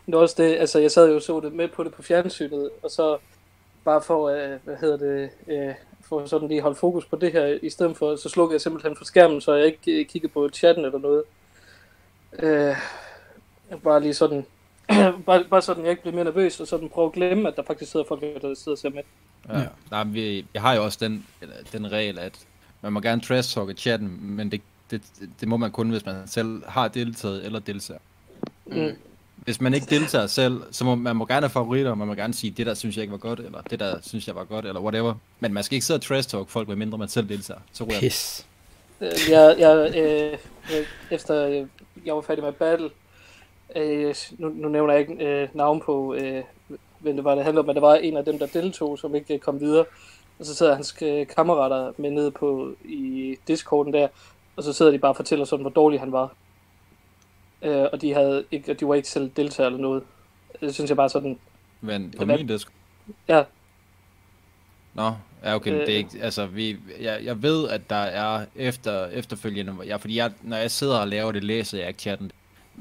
Det 0.05 0.15
var 0.15 0.21
også 0.21 0.35
det, 0.37 0.55
altså 0.57 0.79
jeg 0.79 0.91
sad 0.91 1.11
jo 1.13 1.19
så 1.19 1.39
det 1.39 1.53
med 1.53 1.67
på 1.67 1.83
det 1.83 1.93
på 1.93 2.01
fjernsynet, 2.01 2.69
og 2.83 2.91
så 2.91 3.17
bare 3.85 4.01
for, 4.01 4.29
øh, 4.29 4.57
hvad 4.63 4.75
hedder 4.81 4.97
det, 4.97 5.29
øh, 5.47 5.73
for 6.09 6.25
sådan 6.25 6.47
lige 6.47 6.61
holde 6.61 6.75
fokus 6.75 7.05
på 7.05 7.15
det 7.15 7.31
her, 7.31 7.59
i 7.61 7.69
stedet 7.69 7.97
for, 7.97 8.15
så 8.15 8.29
slukkede 8.29 8.53
jeg 8.55 8.61
simpelthen 8.61 8.95
for 8.95 9.05
skærmen, 9.05 9.41
så 9.41 9.53
jeg 9.53 9.65
ikke 9.65 9.99
øh, 9.99 10.05
kiggede 10.05 10.33
på 10.33 10.49
chatten 10.53 10.85
eller 10.85 10.99
noget. 10.99 11.23
Øh, 12.39 12.75
bare 13.83 14.01
lige 14.01 14.13
sådan, 14.13 14.45
bare, 15.25 15.43
bare 15.49 15.61
sådan, 15.61 15.83
jeg 15.83 15.91
ikke 15.91 16.01
blev 16.01 16.13
mere 16.13 16.23
nervøs, 16.23 16.59
og 16.59 16.67
sådan 16.67 16.89
prøve 16.89 17.05
at 17.05 17.13
glemme, 17.13 17.47
at 17.47 17.55
der 17.55 17.63
faktisk 17.67 17.91
sidder 17.91 18.05
folk, 18.07 18.21
der 18.21 18.55
sidder 18.55 18.71
og 18.71 18.77
ser 18.77 18.89
med. 18.89 19.01
Ja. 19.49 19.59
ja. 19.59 19.67
Nej, 19.91 20.03
men 20.03 20.13
vi, 20.13 20.45
vi 20.53 20.59
har 20.59 20.73
jo 20.73 20.83
også 20.83 20.97
den, 21.01 21.25
den 21.71 21.91
regel, 21.91 22.19
at 22.19 22.39
man 22.81 22.93
må 22.93 22.99
gerne 22.99 23.21
trash 23.21 23.55
talk 23.55 23.69
i 23.69 23.73
chatten, 23.73 24.19
men 24.21 24.51
det, 24.51 24.61
det, 24.91 25.01
det 25.39 25.47
må 25.47 25.57
man 25.57 25.71
kun, 25.71 25.89
hvis 25.89 26.05
man 26.05 26.15
selv 26.27 26.61
har 26.67 26.87
deltaget 26.87 27.45
eller 27.45 27.59
deltager. 27.59 27.99
Mm. 28.65 28.95
Hvis 29.35 29.61
man 29.61 29.73
ikke 29.73 29.87
deltager 29.89 30.27
selv, 30.27 30.61
så 30.71 30.85
må 30.85 30.95
man 30.95 31.15
må 31.15 31.25
gerne 31.25 31.41
have 31.41 31.49
favoritter, 31.49 31.95
man 31.95 32.07
må 32.07 32.13
gerne 32.13 32.33
sige, 32.33 32.51
det 32.51 32.65
der 32.65 32.73
synes 32.73 32.95
jeg 32.95 33.01
ikke 33.01 33.11
var 33.11 33.17
godt, 33.17 33.39
eller 33.39 33.61
det 33.61 33.79
der 33.79 33.97
synes 34.01 34.27
jeg 34.27 34.35
var 34.35 34.43
godt, 34.43 34.65
eller 34.65 34.81
whatever. 34.81 35.13
Men 35.39 35.53
man 35.53 35.63
skal 35.63 35.75
ikke 35.75 35.85
sidde 35.85 35.97
og 35.97 36.01
trash 36.01 36.29
talk 36.29 36.49
folk, 36.49 36.67
medmindre 36.67 36.97
man 36.97 37.07
selv 37.07 37.29
deltager. 37.29 37.59
Så 37.71 37.85
Pis. 37.85 38.45
Øh, 39.01 39.11
jeg, 39.29 39.55
jeg, 39.59 39.93
øh, 39.95 40.37
øh, 40.77 40.85
efter 41.11 41.47
øh, 41.47 41.67
jeg 42.05 42.15
var 42.15 42.21
færdig 42.21 42.43
med 42.43 42.51
battle, 42.51 42.89
øh, 43.75 44.15
nu, 44.37 44.49
nu 44.49 44.69
nævner 44.69 44.93
jeg 44.93 45.01
ikke 45.01 45.25
øh, 45.25 45.47
navn 45.53 45.81
på, 45.85 46.13
øh, 46.13 46.43
hvem 46.99 47.15
det 47.15 47.23
var, 47.23 47.35
det 47.35 47.43
handler 47.43 47.61
om, 47.61 47.65
men 47.65 47.75
der 47.75 47.81
var 47.81 47.95
en 47.95 48.17
af 48.17 48.25
dem, 48.25 48.39
der 48.39 48.45
deltog, 48.45 48.99
som 48.99 49.15
ikke 49.15 49.33
øh, 49.33 49.39
kom 49.39 49.59
videre. 49.59 49.85
Og 50.39 50.45
så 50.45 50.55
sidder 50.55 50.75
hans 50.75 50.95
øh, 51.01 51.27
kammerater 51.27 51.91
med 51.97 52.11
nede 52.11 52.31
på 52.31 52.75
i 52.85 53.35
Discorden 53.47 53.93
der, 53.93 54.07
og 54.55 54.63
så 54.63 54.73
sidder 54.73 54.91
de 54.91 54.99
bare 54.99 55.11
og 55.11 55.15
fortæller 55.15 55.45
sådan, 55.45 55.61
hvor 55.61 55.69
dårlig 55.71 55.99
han 55.99 56.11
var. 56.11 56.35
Øh, 57.61 57.85
og 57.93 58.01
de 58.01 58.13
havde 58.13 58.45
ikke, 58.51 58.71
og 58.71 58.79
de 58.79 58.87
var 58.87 58.95
ikke 58.95 59.09
selv 59.09 59.31
deltager 59.37 59.67
eller 59.67 59.79
noget. 59.81 60.03
Det 60.61 60.73
synes 60.73 60.89
jeg 60.89 60.97
bare 60.97 61.09
sådan, 61.09 61.39
Men 61.81 62.13
på 62.17 62.25
min 62.25 62.47
disk. 62.47 62.67
ja, 63.27 63.43
Nå, 64.93 65.11
ja 65.43 65.55
okay, 65.55 65.71
Øh. 65.71 65.79
det 65.79 65.89
er 65.89 65.97
ikke, 65.97 66.17
altså 66.21 66.45
vi, 66.45 66.77
jeg, 67.01 67.19
jeg 67.23 67.43
ved, 67.43 67.69
at 67.69 67.89
der 67.89 67.95
er 67.95 68.45
efter, 68.55 69.07
efterfølgende, 69.07 69.75
ja, 69.85 69.95
fordi 69.95 70.15
jeg, 70.17 70.31
når 70.41 70.57
jeg 70.57 70.71
sidder 70.71 70.97
og 70.99 71.07
laver 71.07 71.31
det, 71.31 71.43
læser 71.43 71.77
jeg 71.77 71.87
ikke 71.87 71.99
chatten. 72.01 72.31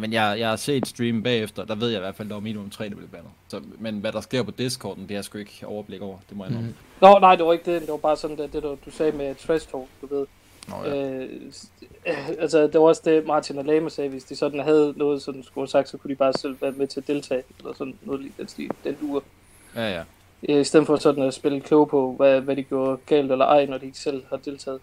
Men 0.00 0.12
jeg, 0.12 0.36
jeg 0.38 0.48
har 0.48 0.56
set 0.56 0.86
stream 0.86 1.22
bagefter, 1.22 1.64
der 1.64 1.74
ved 1.74 1.88
jeg 1.88 1.96
i 1.96 2.00
hvert 2.00 2.14
fald, 2.14 2.26
at 2.26 2.30
der 2.30 2.36
var 2.36 2.40
minimum 2.40 2.70
3, 2.70 2.88
der 2.88 2.96
blev 2.96 3.08
bandet. 3.08 3.30
Så, 3.48 3.60
men 3.78 3.98
hvad 3.98 4.12
der 4.12 4.20
sker 4.20 4.42
på 4.42 4.50
Discorden, 4.50 5.02
det 5.02 5.10
har 5.10 5.16
jeg 5.16 5.24
sgu 5.24 5.38
ikke 5.38 5.66
overblik 5.66 6.02
over, 6.02 6.18
det 6.28 6.36
må 6.36 6.44
jeg 6.44 6.52
nok. 6.52 6.62
Mm. 6.62 6.74
Nå, 7.00 7.18
nej, 7.18 7.36
det 7.36 7.46
var 7.46 7.52
ikke 7.52 7.72
det. 7.72 7.80
Det 7.80 7.90
var 7.90 7.96
bare 7.96 8.16
sådan, 8.16 8.36
det, 8.36 8.52
det 8.52 8.62
du, 8.62 8.90
sagde 8.90 9.12
med 9.12 9.34
trash 9.34 9.68
talk, 9.68 9.86
du 10.00 10.06
ved. 10.06 10.26
Nå, 10.68 10.74
ja. 10.84 11.24
Øh, 11.24 11.28
altså, 12.38 12.62
det 12.62 12.74
var 12.74 12.86
også 12.86 13.02
det, 13.04 13.26
Martin 13.26 13.58
og 13.58 13.64
Lame 13.64 13.90
sagde, 13.90 14.10
hvis 14.10 14.24
de 14.24 14.36
sådan 14.36 14.60
havde 14.60 14.94
noget, 14.96 15.22
sådan 15.22 15.42
skulle 15.42 15.62
have 15.62 15.68
sagt, 15.68 15.88
så 15.88 15.98
kunne 15.98 16.10
de 16.10 16.16
bare 16.16 16.32
selv 16.32 16.56
være 16.62 16.72
med 16.72 16.86
til 16.86 17.00
at 17.00 17.06
deltage, 17.06 17.42
eller 17.58 17.72
sådan 17.72 17.94
noget 18.02 18.20
lige 18.20 18.32
den 18.38 18.48
stil, 18.48 18.70
den 18.84 18.96
uge. 19.02 19.20
ja, 19.76 19.90
ja. 19.90 20.02
Øh, 20.48 20.60
I 20.60 20.64
stedet 20.64 20.86
for 20.86 20.96
sådan 20.96 21.24
at 21.24 21.34
spille 21.34 21.60
klog 21.60 21.88
på, 21.88 22.14
hvad, 22.16 22.40
hvad 22.40 22.56
de 22.56 22.62
gjorde 22.62 22.96
galt 23.06 23.32
eller 23.32 23.44
ej, 23.44 23.66
når 23.66 23.78
de 23.78 23.86
ikke 23.86 23.98
selv 23.98 24.22
har 24.30 24.36
deltaget. 24.36 24.80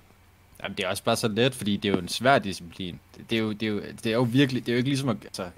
Jamen, 0.64 0.78
det 0.78 0.86
er 0.86 0.90
også 0.90 1.04
bare 1.04 1.16
så 1.16 1.28
let, 1.28 1.56
fordi 1.56 1.78
det 1.78 1.90
er 1.90 1.94
jo 1.94 2.00
en 2.00 2.08
svær 2.08 2.40
disciplin. 2.40 3.00
Det, 3.18 3.30
det, 3.30 3.36
er, 3.38 3.40
jo, 3.42 3.52
det, 3.52 3.64
er, 3.64 3.68
jo, 3.68 3.82
det 4.04 4.06
er 4.06 4.12
jo 4.14 4.22
virkelig, 4.22 4.66
det 4.66 4.72
er 4.72 4.74
jo 4.74 4.78
ikke 4.78 4.90
ligesom 4.90 5.10
at, 5.10 5.18
altså, 5.24 5.50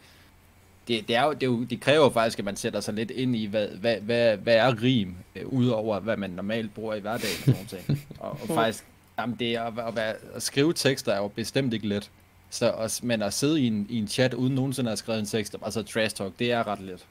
det, 0.87 1.07
det, 1.07 1.15
er 1.15 1.23
jo, 1.23 1.33
det, 1.33 1.43
er 1.43 1.47
jo, 1.47 1.63
det 1.63 1.81
kræver 1.81 2.03
jo 2.03 2.09
faktisk, 2.09 2.39
at 2.39 2.45
man 2.45 2.55
sætter 2.55 2.79
sig 2.79 2.93
lidt 2.93 3.11
ind 3.11 3.35
i, 3.35 3.45
hvad, 3.45 3.67
hvad, 3.67 3.95
hvad, 3.97 4.37
hvad 4.37 4.55
er 4.55 4.81
rim, 4.83 5.15
øh, 5.35 5.47
udover 5.47 5.99
hvad 5.99 6.17
man 6.17 6.29
normalt 6.29 6.73
bruger 6.73 6.93
i 6.95 6.99
hverdagen. 6.99 7.53
og 7.53 7.55
Sådan 7.69 7.83
ting. 7.85 8.07
Og, 8.19 8.31
og 8.41 8.47
faktisk, 8.47 8.85
jamen 9.19 9.35
det 9.39 9.55
er, 9.55 9.63
at, 9.63 9.87
at, 9.87 9.95
være- 9.95 10.15
at, 10.33 10.43
skrive 10.43 10.73
tekster 10.73 11.13
er 11.13 11.17
jo 11.17 11.27
bestemt 11.27 11.73
ikke 11.73 11.87
let. 11.87 12.11
Så, 12.49 12.71
at, 12.71 12.99
men 13.03 13.21
at 13.21 13.33
sidde 13.33 13.61
i 13.61 13.67
en, 13.67 13.87
i 13.89 13.97
en 13.97 14.07
chat, 14.07 14.33
uden 14.33 14.55
nogensinde 14.55 14.87
at 14.87 14.91
have 14.91 14.97
skrevet 14.97 15.19
en 15.19 15.25
tekst, 15.25 15.55
altså 15.63 15.83
trash 15.83 16.15
talk, 16.15 16.33
det 16.39 16.51
er 16.51 16.67
ret 16.67 16.81
let. 16.81 17.05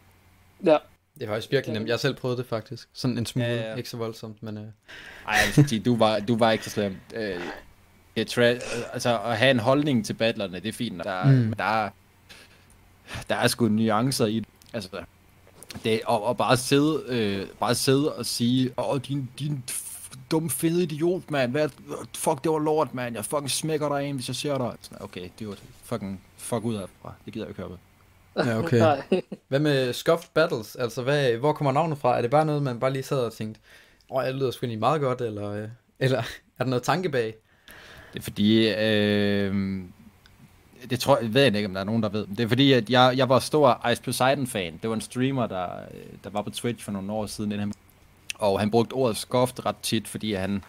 Ja, 0.64 0.76
Det 1.18 1.22
er 1.22 1.26
faktisk 1.28 1.52
virkelig 1.52 1.74
nemt. 1.74 1.88
Jeg 1.88 2.00
selv 2.00 2.14
prøvet 2.14 2.38
det 2.38 2.46
faktisk. 2.46 2.88
Sådan 2.92 3.18
en 3.18 3.26
smule. 3.26 3.46
Ja, 3.48 3.54
Ja, 3.54 3.60
ja. 3.62 3.70
ja. 3.70 3.76
Ikke 3.76 3.88
så 3.90 3.96
voldsomt, 3.96 4.42
men... 4.42 4.56
Øh... 4.58 4.62
Ej, 4.62 4.70
jeg 5.26 5.52
vil 5.56 5.68
sige, 5.68 5.80
du 5.80 5.96
var, 5.96 6.18
du 6.20 6.36
var 6.36 6.50
ikke 6.50 6.64
så 6.64 6.70
slem. 6.70 6.96
Øh, 7.14 7.40
det 8.18 8.38
er 8.38 8.58
tra- 8.58 8.92
altså, 8.92 9.20
at 9.20 9.38
have 9.38 9.50
en 9.50 9.58
holdning 9.58 10.06
til 10.06 10.14
battlerne, 10.14 10.60
det 10.60 10.68
er 10.68 10.72
fint. 10.72 11.04
Der, 11.04 11.24
mm. 11.24 11.52
Der, 11.52 11.64
er, 11.64 11.90
der 13.28 13.34
er 13.34 13.48
sgu 13.48 13.68
nuancer 13.68 14.26
i 14.26 14.40
det. 14.40 14.48
Altså, 14.72 14.88
det, 15.84 16.00
og, 16.06 16.24
og 16.24 16.36
bare 16.36 16.56
sidde, 16.56 17.02
øh, 17.08 17.46
bare 17.60 17.74
sidde 17.74 18.12
og 18.14 18.26
sige, 18.26 18.70
åh, 18.76 19.00
din, 19.08 19.28
din 19.38 19.64
dum 20.30 20.50
fede 20.50 20.82
idiot, 20.82 21.30
mand. 21.30 21.50
Hvad, 21.50 21.68
fuck, 22.14 22.44
det 22.44 22.52
var 22.52 22.58
lort, 22.58 22.94
mand. 22.94 23.14
Jeg 23.14 23.24
fucking 23.24 23.50
smækker 23.50 23.88
dig 23.88 24.08
ind, 24.08 24.16
hvis 24.16 24.28
jeg 24.28 24.36
ser 24.36 24.58
dig. 24.58 24.72
Sådan, 24.80 25.04
okay, 25.04 25.28
det 25.38 25.48
var 25.48 25.56
fucking 25.84 26.20
fuck 26.36 26.64
ud 26.64 26.78
herfra. 26.78 27.12
Det 27.24 27.32
gider 27.32 27.46
jeg 27.46 27.50
ikke 27.50 27.62
høre 27.62 27.68
med. 27.68 27.78
Ja, 28.46 28.58
okay. 28.58 29.02
Hvad 29.48 29.60
med 29.60 29.92
Scuffed 29.92 30.28
Battles? 30.34 30.76
Altså, 30.76 31.02
hvad, 31.02 31.32
hvor 31.32 31.52
kommer 31.52 31.72
navnet 31.72 31.98
fra? 31.98 32.18
Er 32.18 32.22
det 32.22 32.30
bare 32.30 32.46
noget, 32.46 32.62
man 32.62 32.80
bare 32.80 32.92
lige 32.92 33.02
sad 33.02 33.18
og 33.18 33.32
tænkte, 33.32 33.60
åh, 34.10 34.16
oh, 34.16 34.24
jeg 34.24 34.34
lyder 34.34 34.50
sgu 34.50 34.66
egentlig 34.66 34.80
meget 34.80 35.00
godt, 35.00 35.20
eller, 35.20 35.50
øh, 35.50 35.68
eller 35.98 36.18
er 36.58 36.64
der 36.64 36.70
noget 36.70 36.82
tanke 36.82 37.08
bag? 37.08 37.34
Det 38.18 38.22
er 38.22 38.24
fordi, 38.24 38.68
øh, 38.68 39.82
det 40.90 41.00
tror 41.00 41.18
jeg, 41.18 41.34
ved 41.34 41.42
jeg 41.42 41.56
ikke, 41.56 41.66
om 41.66 41.74
der 41.74 41.80
er 41.80 41.84
nogen, 41.84 42.02
der 42.02 42.08
ved. 42.08 42.26
Det 42.26 42.40
er 42.40 42.48
fordi, 42.48 42.72
at 42.72 42.90
jeg, 42.90 43.14
jeg 43.16 43.28
var 43.28 43.38
stor 43.38 43.88
Ice 43.92 44.02
Poseidon-fan. 44.02 44.78
Det 44.82 44.90
var 44.90 44.96
en 44.96 45.00
streamer, 45.00 45.46
der, 45.46 45.64
øh, 45.64 46.00
der 46.24 46.30
var 46.30 46.42
på 46.42 46.50
Twitch 46.50 46.84
for 46.84 46.92
nogle 46.92 47.12
år 47.12 47.26
siden. 47.26 47.52
inden 47.52 47.60
Han, 47.60 47.72
og 48.34 48.60
han 48.60 48.70
brugte 48.70 48.92
ordet 48.92 49.16
skoft 49.16 49.66
ret 49.66 49.76
tit, 49.82 50.08
fordi 50.08 50.32
han, 50.32 50.64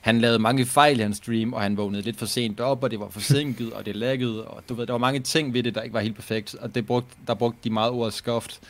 han 0.00 0.20
lavede 0.20 0.38
mange 0.38 0.66
fejl 0.66 0.98
i 0.98 1.02
hans 1.02 1.16
stream, 1.16 1.52
og 1.52 1.60
han 1.60 1.76
vågnede 1.76 2.02
lidt 2.02 2.18
for 2.18 2.26
sent 2.26 2.60
op, 2.60 2.84
og 2.84 2.90
det 2.90 3.00
var 3.00 3.08
forsinket, 3.08 3.72
og 3.72 3.86
det 3.86 3.96
laggede, 3.96 4.44
og 4.44 4.62
du 4.68 4.74
ved, 4.74 4.86
der 4.86 4.92
var 4.92 4.98
mange 4.98 5.20
ting 5.20 5.54
ved 5.54 5.62
det, 5.62 5.74
der 5.74 5.82
ikke 5.82 5.94
var 5.94 6.00
helt 6.00 6.16
perfekt, 6.16 6.54
og 6.54 6.74
det 6.74 6.86
brugte, 6.86 7.16
der 7.26 7.34
brugte 7.34 7.58
de 7.64 7.70
meget 7.70 7.90
ordet 7.90 8.14
skoft. 8.14 8.60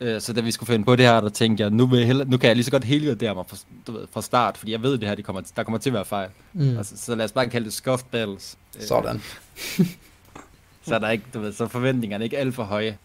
Øh, 0.00 0.20
så 0.20 0.32
da 0.32 0.40
vi 0.40 0.50
skulle 0.50 0.66
finde 0.66 0.84
på 0.84 0.96
det 0.96 1.06
her, 1.06 1.20
der 1.20 1.28
tænkte 1.28 1.62
jeg, 1.62 1.70
nu, 1.70 1.86
vil 1.86 1.98
jeg 1.98 2.06
hellere, 2.06 2.28
nu 2.28 2.36
kan 2.36 2.48
jeg 2.48 2.56
lige 2.56 2.64
så 2.64 2.70
godt 2.70 2.84
helgardere 2.84 3.34
mig 3.34 3.44
fra, 3.48 3.56
du 3.86 3.92
ved, 3.92 4.06
fra 4.12 4.22
start, 4.22 4.56
fordi 4.56 4.72
jeg 4.72 4.82
ved, 4.82 4.94
at 4.94 5.00
det 5.00 5.08
her, 5.08 5.14
det 5.14 5.24
kommer, 5.24 5.42
der 5.56 5.62
kommer 5.62 5.78
til 5.78 5.90
at 5.90 5.94
være 5.94 6.04
fejl. 6.04 6.30
Mm. 6.52 6.76
Altså, 6.78 6.96
så 6.96 7.14
lad 7.14 7.24
os 7.24 7.32
bare 7.32 7.48
kalde 7.48 7.64
det 7.64 7.72
scuffed 7.72 8.06
battles. 8.10 8.58
Øh, 8.76 8.82
Sådan. 8.82 9.22
Så 10.86 10.94
er 10.94 10.98
der 10.98 11.10
ikke, 11.10 11.24
du 11.34 11.40
ved, 11.40 11.52
så 11.52 11.64
er 11.64 11.68
forventningerne 11.68 12.24
ikke 12.24 12.38
alt 12.38 12.54
for 12.54 12.62
høje. 12.62 12.98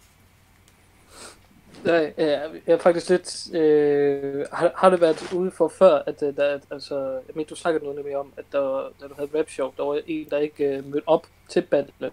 Nej, 1.83 2.13
ja, 2.17 2.39
jeg 2.67 2.73
er 2.73 2.77
faktisk 2.77 3.09
lidt... 3.09 3.55
Øh, 3.55 4.45
har, 4.53 4.71
har 4.75 4.89
det 4.89 5.01
været 5.01 5.33
ude 5.33 5.51
for 5.51 5.67
før, 5.67 6.01
at 6.07 6.23
øh, 6.23 6.35
der, 6.35 6.59
altså, 6.71 7.11
jeg 7.11 7.35
mener, 7.35 7.47
du 7.47 7.55
snakkede 7.55 7.83
noget 7.83 7.97
nemlig 7.97 8.17
om, 8.17 8.33
at 8.37 8.43
der, 8.51 8.91
da 9.01 9.07
du 9.07 9.13
havde 9.15 9.29
rap 9.39 9.49
show, 9.49 9.73
der 9.77 9.83
var 9.83 9.99
en, 10.07 10.27
der 10.29 10.37
ikke 10.37 10.63
øh, 10.63 10.91
mødte 10.91 11.07
op 11.07 11.27
til 11.49 11.61
battle. 11.61 12.11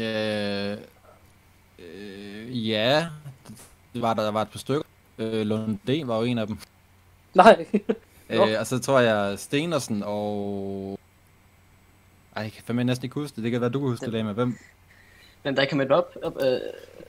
Øh, 0.00 0.76
øh, 1.78 2.68
ja, 2.68 3.06
var 3.94 4.14
der, 4.14 4.22
der 4.22 4.30
var 4.30 4.42
et 4.42 4.50
par 4.50 4.58
stykker. 4.58 4.82
Øh, 5.18 5.46
Lund 5.46 5.78
D 5.78 6.06
var 6.06 6.16
jo 6.18 6.22
en 6.22 6.38
af 6.38 6.46
dem. 6.46 6.58
Nej. 7.34 7.66
Øh, 8.32 8.40
og 8.60 8.66
så 8.66 8.78
tror 8.78 9.00
jeg 9.00 9.38
Stenersen 9.38 10.02
og... 10.06 10.98
Ej, 12.36 12.42
jeg 12.42 12.52
kan 12.52 12.62
fandme 12.64 12.84
næsten 12.84 13.04
ikke 13.04 13.14
huske 13.14 13.36
det. 13.36 13.44
Det 13.44 13.52
kan 13.52 13.60
være, 13.60 13.70
du 13.70 13.78
kan 13.78 13.88
huske 13.88 14.04
det, 14.04 14.12
Lama. 14.12 14.32
Hvem? 14.32 14.58
Hvem 15.42 15.54
der 15.56 15.66
har 15.70 15.76
mødt 15.76 15.92
op? 15.92 16.16
op 16.22 16.36
øh, 16.42 16.58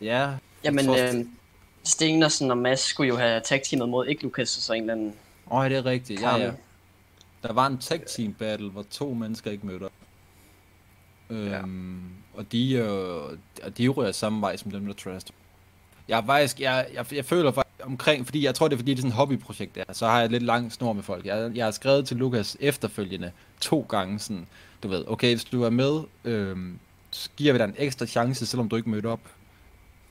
Ja, 0.01 0.33
jamen, 0.63 0.85
tror- 0.85 1.15
øh, 1.19 1.25
Stenersen 1.83 2.51
og 2.51 2.57
Mads 2.57 2.79
skulle 2.79 3.07
jo 3.07 3.17
have 3.17 3.41
tag 3.41 3.61
teamet 3.63 3.89
mod 3.89 4.07
ikke 4.07 4.23
Lukas, 4.23 4.57
og 4.57 4.63
så 4.63 4.73
en 4.73 4.81
eller 4.81 4.93
anden 4.93 5.13
Åh, 5.51 5.57
oh, 5.57 5.69
det 5.69 5.77
er 5.77 5.85
rigtigt. 5.85 6.21
Ja, 6.21 6.35
ja. 6.35 6.51
Der 7.43 7.53
var 7.53 7.67
en 7.67 7.77
tag 7.77 8.01
team 8.07 8.33
battle, 8.33 8.69
hvor 8.69 8.85
to 8.91 9.13
mennesker 9.13 9.51
ikke 9.51 9.65
mødte 9.67 9.83
op. 9.83 9.91
Øhm, 11.29 12.01
og 12.33 12.51
de, 12.51 12.73
øh, 12.73 13.37
og 13.63 13.77
de 13.77 13.87
rører 13.87 14.11
samme 14.11 14.41
vej 14.41 14.57
som 14.57 14.71
dem, 14.71 14.85
der 14.85 14.93
trashed. 14.93 15.33
Jeg 16.11 16.19
er 16.19 16.25
faktisk, 16.25 16.59
jeg, 16.59 16.87
jeg, 16.93 17.13
jeg 17.13 17.25
føler 17.25 17.51
faktisk 17.51 17.85
omkring, 17.85 18.25
fordi 18.25 18.45
jeg 18.45 18.55
tror 18.55 18.67
det 18.67 18.75
er 18.75 18.77
fordi 18.77 18.91
det 18.91 18.97
er 18.97 19.01
sådan 19.01 19.09
et 19.11 19.15
hobbyprojekt 19.15 19.75
der, 19.75 19.83
så 19.91 20.07
har 20.07 20.19
jeg 20.19 20.29
lidt 20.29 20.43
lang 20.43 20.71
snor 20.71 20.93
med 20.93 21.03
folk. 21.03 21.25
Jeg, 21.25 21.51
jeg 21.55 21.65
har 21.65 21.71
skrevet 21.71 22.07
til 22.07 22.17
Lukas 22.17 22.57
efterfølgende 22.59 23.31
to 23.61 23.85
gange 23.89 24.19
sådan, 24.19 24.47
du 24.83 24.87
ved, 24.87 25.03
okay, 25.07 25.29
hvis 25.29 25.43
du 25.43 25.63
er 25.63 25.69
med, 25.69 26.01
øhm, 26.23 26.79
så 27.11 27.29
giver 27.37 27.53
vi 27.53 27.59
dig 27.59 27.65
en 27.65 27.75
ekstra 27.77 28.05
chance, 28.05 28.45
selvom 28.45 28.69
du 28.69 28.75
ikke 28.75 28.89
mødte 28.89 29.07
op. 29.07 29.19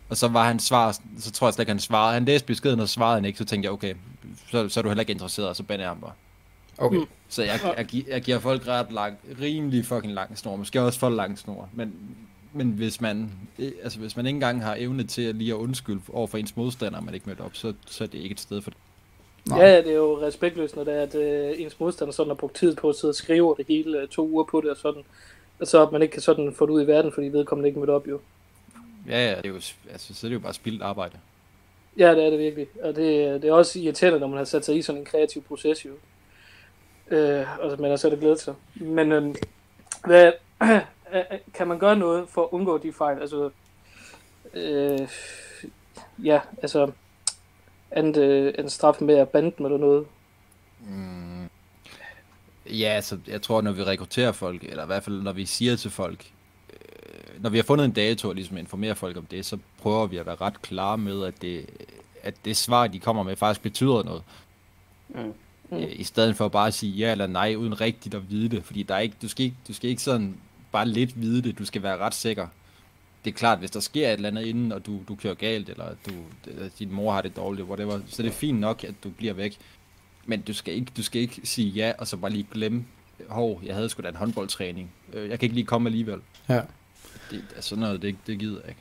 Og 0.08 0.16
så 0.16 0.28
var 0.28 0.44
hans 0.46 0.62
svar, 0.62 0.98
så 1.18 1.30
tror 1.30 1.46
jeg 1.46 1.54
slet 1.54 1.62
ikke, 1.62 1.70
han 1.70 1.80
svarede. 1.80 2.14
Han 2.14 2.24
læste 2.24 2.46
beskeden 2.46 2.80
og 2.80 2.88
svarede 2.88 3.14
han 3.14 3.24
ikke, 3.24 3.38
så 3.38 3.44
tænkte 3.44 3.66
jeg, 3.66 3.72
okay, 3.72 3.94
så, 4.50 4.68
så 4.68 4.80
er 4.80 4.82
du 4.82 4.88
heller 4.88 5.00
ikke 5.02 5.12
interesseret, 5.12 5.48
og 5.48 5.56
så 5.56 5.62
bander 5.62 5.84
jeg 5.84 5.90
ham 5.90 6.00
bare. 6.00 6.12
Okay. 6.78 6.96
Mm. 6.98 7.06
Så 7.28 7.42
jeg, 7.42 7.60
jeg, 7.76 7.86
gi- 7.86 8.06
jeg 8.10 8.22
giver 8.22 8.38
folk 8.38 8.68
ret 8.68 8.92
lang, 8.92 9.16
rimelig 9.40 9.86
fucking 9.86 10.12
lang 10.14 10.38
snor, 10.38 10.56
måske 10.56 10.82
også 10.82 10.98
for 10.98 11.08
lang 11.08 11.38
snor, 11.38 11.68
men, 11.72 11.94
men 12.52 12.70
hvis 12.70 13.00
man, 13.00 13.30
eh, 13.58 13.72
altså 13.82 13.98
hvis 13.98 14.16
man 14.16 14.26
ikke 14.26 14.36
engang 14.36 14.62
har 14.62 14.76
evne 14.78 15.04
til 15.04 15.22
at 15.22 15.34
lige 15.34 15.52
at 15.52 15.56
undskylde 15.56 16.00
over 16.12 16.26
for 16.26 16.38
ens 16.38 16.56
modstander, 16.56 17.00
man 17.00 17.14
ikke 17.14 17.28
mødt 17.28 17.40
op, 17.40 17.54
så, 17.56 17.74
så 17.86 18.04
er 18.04 18.08
det 18.08 18.18
ikke 18.18 18.32
et 18.32 18.40
sted 18.40 18.62
for 18.62 18.70
det. 18.70 18.78
Nej. 19.48 19.58
Ja, 19.58 19.76
det 19.76 19.90
er 19.90 19.96
jo 19.96 20.22
respektløst, 20.22 20.76
når 20.76 20.84
det 20.84 20.94
er, 20.94 21.02
at 21.02 21.14
øh, 21.14 21.60
ens 21.60 21.80
modstander 21.80 22.12
sådan 22.12 22.30
har 22.30 22.34
brugt 22.34 22.56
tid 22.56 22.76
på 22.76 22.88
at 22.88 22.96
sidde 22.96 23.10
og 23.10 23.14
skrive 23.14 23.54
det 23.58 23.66
hele 23.68 23.98
øh, 23.98 24.08
to 24.08 24.28
uger 24.28 24.44
på 24.44 24.60
det, 24.60 24.70
og 24.70 24.76
sådan. 24.76 25.02
Og 25.60 25.66
så 25.66 25.82
at 25.82 25.92
man 25.92 26.02
ikke 26.02 26.12
kan 26.12 26.22
sådan 26.22 26.54
få 26.54 26.66
det 26.66 26.72
ud 26.72 26.82
i 26.82 26.86
verden, 26.86 27.12
fordi 27.12 27.26
vedkommende 27.26 27.68
ikke 27.68 27.78
mødte 27.78 27.90
op 27.90 28.08
jo. 28.08 28.20
Ja, 29.08 29.30
ja, 29.30 29.34
det 29.36 29.44
er 29.44 29.48
jo, 29.48 29.60
altså, 29.90 30.14
så 30.14 30.26
er 30.26 30.28
det 30.28 30.34
jo 30.34 30.40
bare 30.40 30.54
spildt 30.54 30.82
arbejde. 30.82 31.18
Ja, 31.98 32.14
det 32.14 32.24
er 32.24 32.30
det 32.30 32.38
virkelig. 32.38 32.66
Og 32.82 32.96
det, 32.96 33.42
det 33.42 33.50
er 33.50 33.52
også 33.52 33.78
irriterende, 33.78 34.20
når 34.20 34.26
man 34.26 34.38
har 34.38 34.44
sat 34.44 34.64
sig 34.64 34.76
i 34.76 34.82
sådan 34.82 35.00
en 35.00 35.04
kreativ 35.04 35.42
proces 35.42 35.86
jo. 35.86 35.90
Øh, 37.16 37.46
og 37.60 37.80
man 37.80 37.90
har 37.90 37.96
så 37.96 38.10
det 38.10 38.20
glædet 38.20 38.40
sig. 38.40 38.54
Men 38.74 39.12
øh, 39.12 39.34
hvad, 40.06 40.32
kan 41.54 41.68
man 41.68 41.78
gøre 41.78 41.96
noget 41.96 42.28
for 42.28 42.42
at 42.42 42.48
undgå 42.50 42.78
de 42.78 42.92
fejl? 42.92 43.20
Altså, 43.20 43.50
øh, 44.54 45.08
ja, 46.24 46.40
altså, 46.62 46.92
andet, 47.90 48.16
øh, 48.16 48.54
en 48.58 48.70
straf 48.70 49.00
med 49.00 49.14
at 49.14 49.28
bande 49.28 49.52
dem 49.58 49.66
eller 49.66 49.78
noget. 49.78 50.06
Mm. 50.80 51.48
Ja, 52.66 52.88
altså, 52.88 53.18
jeg 53.26 53.42
tror, 53.42 53.60
når 53.60 53.72
vi 53.72 53.84
rekrutterer 53.84 54.32
folk, 54.32 54.64
eller 54.64 54.82
i 54.82 54.86
hvert 54.86 55.02
fald 55.02 55.22
når 55.22 55.32
vi 55.32 55.46
siger 55.46 55.76
til 55.76 55.90
folk, 55.90 56.30
øh, 56.72 57.42
når 57.42 57.50
vi 57.50 57.58
har 57.58 57.62
fundet 57.62 57.84
en 57.84 57.92
dato 57.92 58.28
og 58.28 58.34
ligesom 58.34 58.56
informerer 58.56 58.94
folk 58.94 59.16
om 59.16 59.26
det, 59.26 59.46
så 59.46 59.58
prøver 59.82 60.06
vi 60.06 60.16
at 60.16 60.26
være 60.26 60.36
ret 60.40 60.62
klare 60.62 60.98
med, 60.98 61.24
at 61.24 61.42
det, 61.42 61.66
at 62.22 62.34
det 62.44 62.56
svar, 62.56 62.86
de 62.86 63.00
kommer 63.00 63.22
med, 63.22 63.36
faktisk 63.36 63.62
betyder 63.62 64.02
noget. 64.02 64.22
Mm. 65.08 65.34
Øh, 65.72 65.88
I 65.92 66.04
stedet 66.04 66.36
for 66.36 66.48
bare 66.48 66.66
at 66.66 66.74
sige 66.74 66.92
ja 66.92 67.12
eller 67.12 67.26
nej, 67.26 67.54
uden 67.54 67.80
rigtigt 67.80 68.14
at 68.14 68.30
vide 68.30 68.48
det. 68.48 68.64
Fordi 68.64 68.82
der 68.82 68.94
er 68.94 68.98
ikke, 68.98 69.16
du, 69.22 69.28
skal 69.28 69.44
ikke, 69.44 69.56
du 69.68 69.74
skal 69.74 69.90
ikke 69.90 70.02
sådan 70.02 70.36
bare 70.72 70.88
lidt 70.88 71.20
vide 71.22 71.42
det, 71.42 71.58
du 71.58 71.64
skal 71.64 71.82
være 71.82 71.98
ret 71.98 72.14
sikker. 72.14 72.46
Det 73.24 73.30
er 73.30 73.34
klart, 73.34 73.58
hvis 73.58 73.70
der 73.70 73.80
sker 73.80 74.08
et 74.08 74.12
eller 74.12 74.28
andet 74.28 74.44
inden, 74.46 74.72
og 74.72 74.86
du, 74.86 75.00
du 75.08 75.14
kører 75.14 75.34
galt, 75.34 75.68
eller 75.68 75.86
du, 76.06 76.10
din 76.78 76.92
mor 76.92 77.12
har 77.12 77.22
det 77.22 77.36
dårligt, 77.36 77.68
whatever, 77.68 78.00
så 78.06 78.22
det 78.22 78.28
er 78.28 78.32
fint 78.32 78.60
nok, 78.60 78.84
at 78.84 78.94
du 79.04 79.10
bliver 79.10 79.32
væk. 79.32 79.56
Men 80.26 80.40
du 80.40 80.52
skal 80.54 80.74
ikke, 80.74 80.92
du 80.96 81.02
skal 81.02 81.20
ikke 81.22 81.40
sige 81.44 81.68
ja, 81.68 81.92
og 81.98 82.06
så 82.06 82.16
bare 82.16 82.30
lige 82.30 82.46
glemme, 82.52 82.84
hov, 83.28 83.60
jeg 83.64 83.74
havde 83.74 83.88
sgu 83.88 84.02
da 84.02 84.08
en 84.08 84.16
håndboldtræning. 84.16 84.90
Øh, 85.12 85.28
Jeg 85.30 85.38
kan 85.38 85.46
ikke 85.46 85.54
lige 85.54 85.66
komme 85.66 85.88
alligevel. 85.88 86.20
Ja. 86.48 86.60
Det, 87.30 87.44
altså 87.54 87.68
sådan 87.68 87.80
noget, 87.82 88.02
det, 88.02 88.16
det 88.26 88.38
gider 88.38 88.60
jeg 88.60 88.68
ikke. 88.68 88.80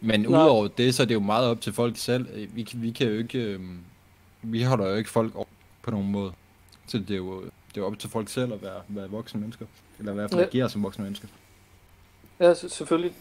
Men 0.00 0.20
Nej. 0.20 0.28
udover 0.42 0.68
det, 0.68 0.94
så 0.94 1.02
er 1.02 1.06
det 1.06 1.14
jo 1.14 1.20
meget 1.20 1.46
op 1.46 1.60
til 1.60 1.72
folk 1.72 1.96
selv. 1.96 2.26
Øh, 2.34 2.56
Vi, 2.56 2.62
kan- 2.62 2.82
vi 2.82 2.90
kan 2.90 3.06
jo 3.06 3.18
ikke, 3.18 3.38
øh, 3.38 3.60
vi 4.42 4.62
holder 4.62 4.88
jo 4.88 4.94
ikke 4.96 5.10
folk 5.10 5.34
over 5.34 5.46
på 5.82 5.90
nogen 5.90 6.10
måde. 6.10 6.32
Så 6.86 6.98
det 6.98 7.10
er 7.10 7.16
jo, 7.16 7.44
det 7.74 7.80
er 7.80 7.84
op 7.84 7.98
til 7.98 8.10
folk 8.10 8.28
selv 8.28 8.52
at 8.52 8.62
være, 8.62 8.82
være 8.88 9.10
voksne 9.10 9.40
mennesker. 9.40 9.66
Eller 9.98 10.12
i 10.12 10.14
hvert 10.14 10.30
fald 10.30 10.40
Ja. 10.40 10.46
agere 10.46 10.70
som 10.70 10.82
voksne 10.82 11.04
mennesker. 11.04 11.28
Ja, 12.40 12.54
selvfølgelig. 12.54 13.12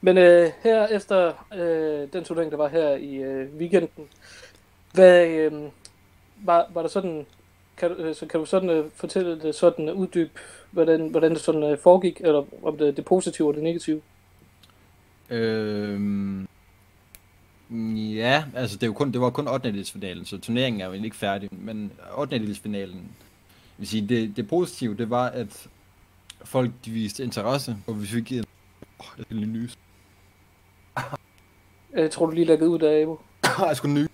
Men 0.00 0.18
øh, 0.18 0.50
her 0.62 0.86
efter 0.86 1.46
øh, 1.54 2.08
den 2.12 2.24
turnering, 2.24 2.50
der 2.50 2.56
var 2.56 2.68
her 2.68 2.88
i 2.90 3.14
øh, 3.14 3.48
weekenden, 3.58 4.04
hvad, 4.92 5.28
øh, 5.28 5.52
var, 6.44 6.66
var 6.74 6.82
der 6.82 6.88
sådan, 6.88 7.26
kan, 7.76 7.90
øh, 7.92 8.14
så 8.14 8.26
kan 8.26 8.40
du 8.40 8.46
sådan 8.46 8.70
øh, 8.70 8.90
fortælle 8.94 9.40
det 9.40 9.54
sådan, 9.54 9.90
uddyb, 9.90 10.38
hvordan, 10.70 11.08
hvordan 11.08 11.30
det 11.30 11.40
sådan 11.40 11.62
øh, 11.62 11.78
foregik, 11.78 12.20
eller 12.20 12.44
om 12.62 12.76
det, 12.78 12.96
det 12.96 13.04
positive 13.04 13.48
og 13.48 13.54
det 13.54 13.62
negative? 13.62 14.00
Øhm, 15.30 16.48
ja, 17.96 18.44
altså 18.54 18.76
det, 18.76 18.82
er 18.82 18.86
jo 18.86 18.92
kun, 18.92 19.12
det 19.12 19.20
var 19.20 19.30
kun 19.30 19.48
8. 19.48 19.84
så 19.84 20.38
turneringen 20.42 20.80
er 20.80 20.86
jo 20.86 20.92
ikke 20.92 21.16
færdig. 21.16 21.48
Men 21.52 21.92
8. 22.16 22.36
vil 23.80 23.88
sige, 23.88 24.08
det, 24.08 24.36
det 24.36 24.48
positive, 24.48 24.94
det 24.94 25.10
var, 25.10 25.26
at 25.26 25.68
folk 26.44 26.70
de 26.84 26.90
viste 26.90 27.24
interesse, 27.24 27.76
og 27.86 28.02
vi 28.02 28.06
fik 28.06 28.32
en... 28.32 28.44
Oh, 28.98 29.06
jeg 29.18 29.24
skal 29.24 29.36
lige 29.36 29.52
nys. 29.52 29.78
Jeg 31.96 32.10
tror, 32.10 32.26
du 32.26 32.32
lige 32.32 32.44
lagde 32.44 32.68
ud 32.68 32.78
der, 32.78 33.02
Evo. 33.02 33.16
jeg 33.68 33.76
skulle 33.76 33.94
ny. 33.94 34.06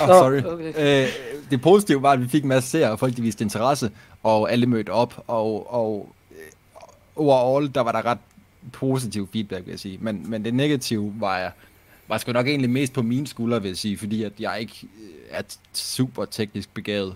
Oh, 0.00 0.08
Nå, 0.08 0.14
sorry. 0.14 0.42
okay. 0.42 1.04
Øh, 1.04 1.08
det 1.50 1.62
positive 1.62 2.02
var, 2.02 2.10
at 2.10 2.20
vi 2.20 2.28
fik 2.28 2.42
en 2.42 2.48
masse 2.48 2.70
seere, 2.70 2.90
og 2.90 2.98
folk 2.98 3.16
de 3.16 3.22
viste 3.22 3.44
interesse, 3.44 3.90
og 4.22 4.52
alle 4.52 4.66
mødte 4.66 4.90
op, 4.90 5.24
og, 5.26 5.74
og 5.74 6.14
øh, 6.30 6.36
overall, 7.16 7.74
der 7.74 7.80
var 7.80 7.92
der 7.92 8.06
ret 8.06 8.18
positiv 8.72 9.28
feedback, 9.32 9.66
vil 9.66 9.72
jeg 9.72 9.80
sige. 9.80 9.98
Men, 10.00 10.30
men 10.30 10.44
det 10.44 10.54
negative 10.54 11.14
var, 11.16 11.52
var 12.08 12.18
sgu 12.18 12.32
nok 12.32 12.46
egentlig 12.46 12.70
mest 12.70 12.92
på 12.92 13.02
mine 13.02 13.26
skuldre, 13.26 13.62
vil 13.62 13.68
jeg 13.68 13.76
sige, 13.76 13.98
fordi 13.98 14.22
at 14.22 14.32
jeg 14.38 14.60
ikke 14.60 14.88
øh, 15.02 15.08
er 15.30 15.42
super 15.72 16.24
teknisk 16.24 16.74
begavet. 16.74 17.14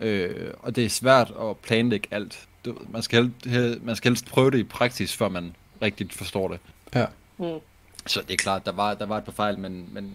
Øh, 0.00 0.54
og 0.58 0.76
det 0.76 0.84
er 0.84 0.88
svært 0.88 1.32
at 1.40 1.56
planlægge 1.56 2.08
alt. 2.10 2.48
Du, 2.64 2.72
ved, 2.72 2.80
man, 2.90 3.02
skal, 3.02 3.32
helst- 3.46 3.82
man 3.82 3.96
skal 3.96 4.10
helst 4.10 4.26
prøve 4.26 4.50
det 4.50 4.58
i 4.58 4.64
praksis, 4.64 5.16
før 5.16 5.28
man 5.28 5.56
rigtigt 5.82 6.12
forstår 6.14 6.48
det. 6.48 6.60
Ja. 6.94 7.06
Mm. 7.38 7.58
Så 8.06 8.20
det 8.20 8.30
er 8.32 8.36
klart, 8.36 8.66
der 8.66 8.72
var, 8.72 8.94
der 8.94 9.06
var 9.06 9.18
et 9.18 9.24
par 9.24 9.32
fejl, 9.32 9.58
men, 9.58 9.88
men, 9.92 10.14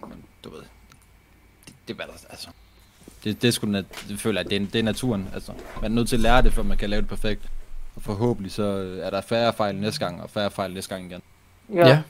men 0.00 0.24
du 0.44 0.50
ved, 0.50 0.60
det, 1.66 1.74
det 1.88 1.98
var 1.98 2.04
der, 2.04 2.12
altså. 2.30 2.48
Det, 3.24 3.42
det, 3.42 3.48
er 3.48 3.52
sgu, 3.52 3.66
nat- 3.66 4.04
det 4.08 4.20
føler 4.20 4.40
jeg, 4.40 4.44
at 4.46 4.50
det 4.50 4.62
er, 4.62 4.66
det 4.72 4.78
er 4.78 4.82
naturen, 4.82 5.28
altså. 5.34 5.52
Man 5.82 5.90
er 5.92 5.94
nødt 5.94 6.08
til 6.08 6.16
at 6.16 6.20
lære 6.20 6.42
det, 6.42 6.52
før 6.52 6.62
man 6.62 6.78
kan 6.78 6.90
lave 6.90 7.00
det 7.02 7.08
perfekt. 7.08 7.48
Og 7.94 8.02
forhåbentlig 8.02 8.52
så 8.52 8.98
er 9.02 9.10
der 9.10 9.20
færre 9.20 9.52
fejl 9.52 9.74
næste 9.76 10.00
gang, 10.04 10.22
og 10.22 10.30
færre 10.30 10.50
fejl 10.50 10.72
næste 10.74 10.94
gang 10.94 11.06
igen. 11.10 11.22
Ja. 11.74 11.88
Ja. 11.88 12.02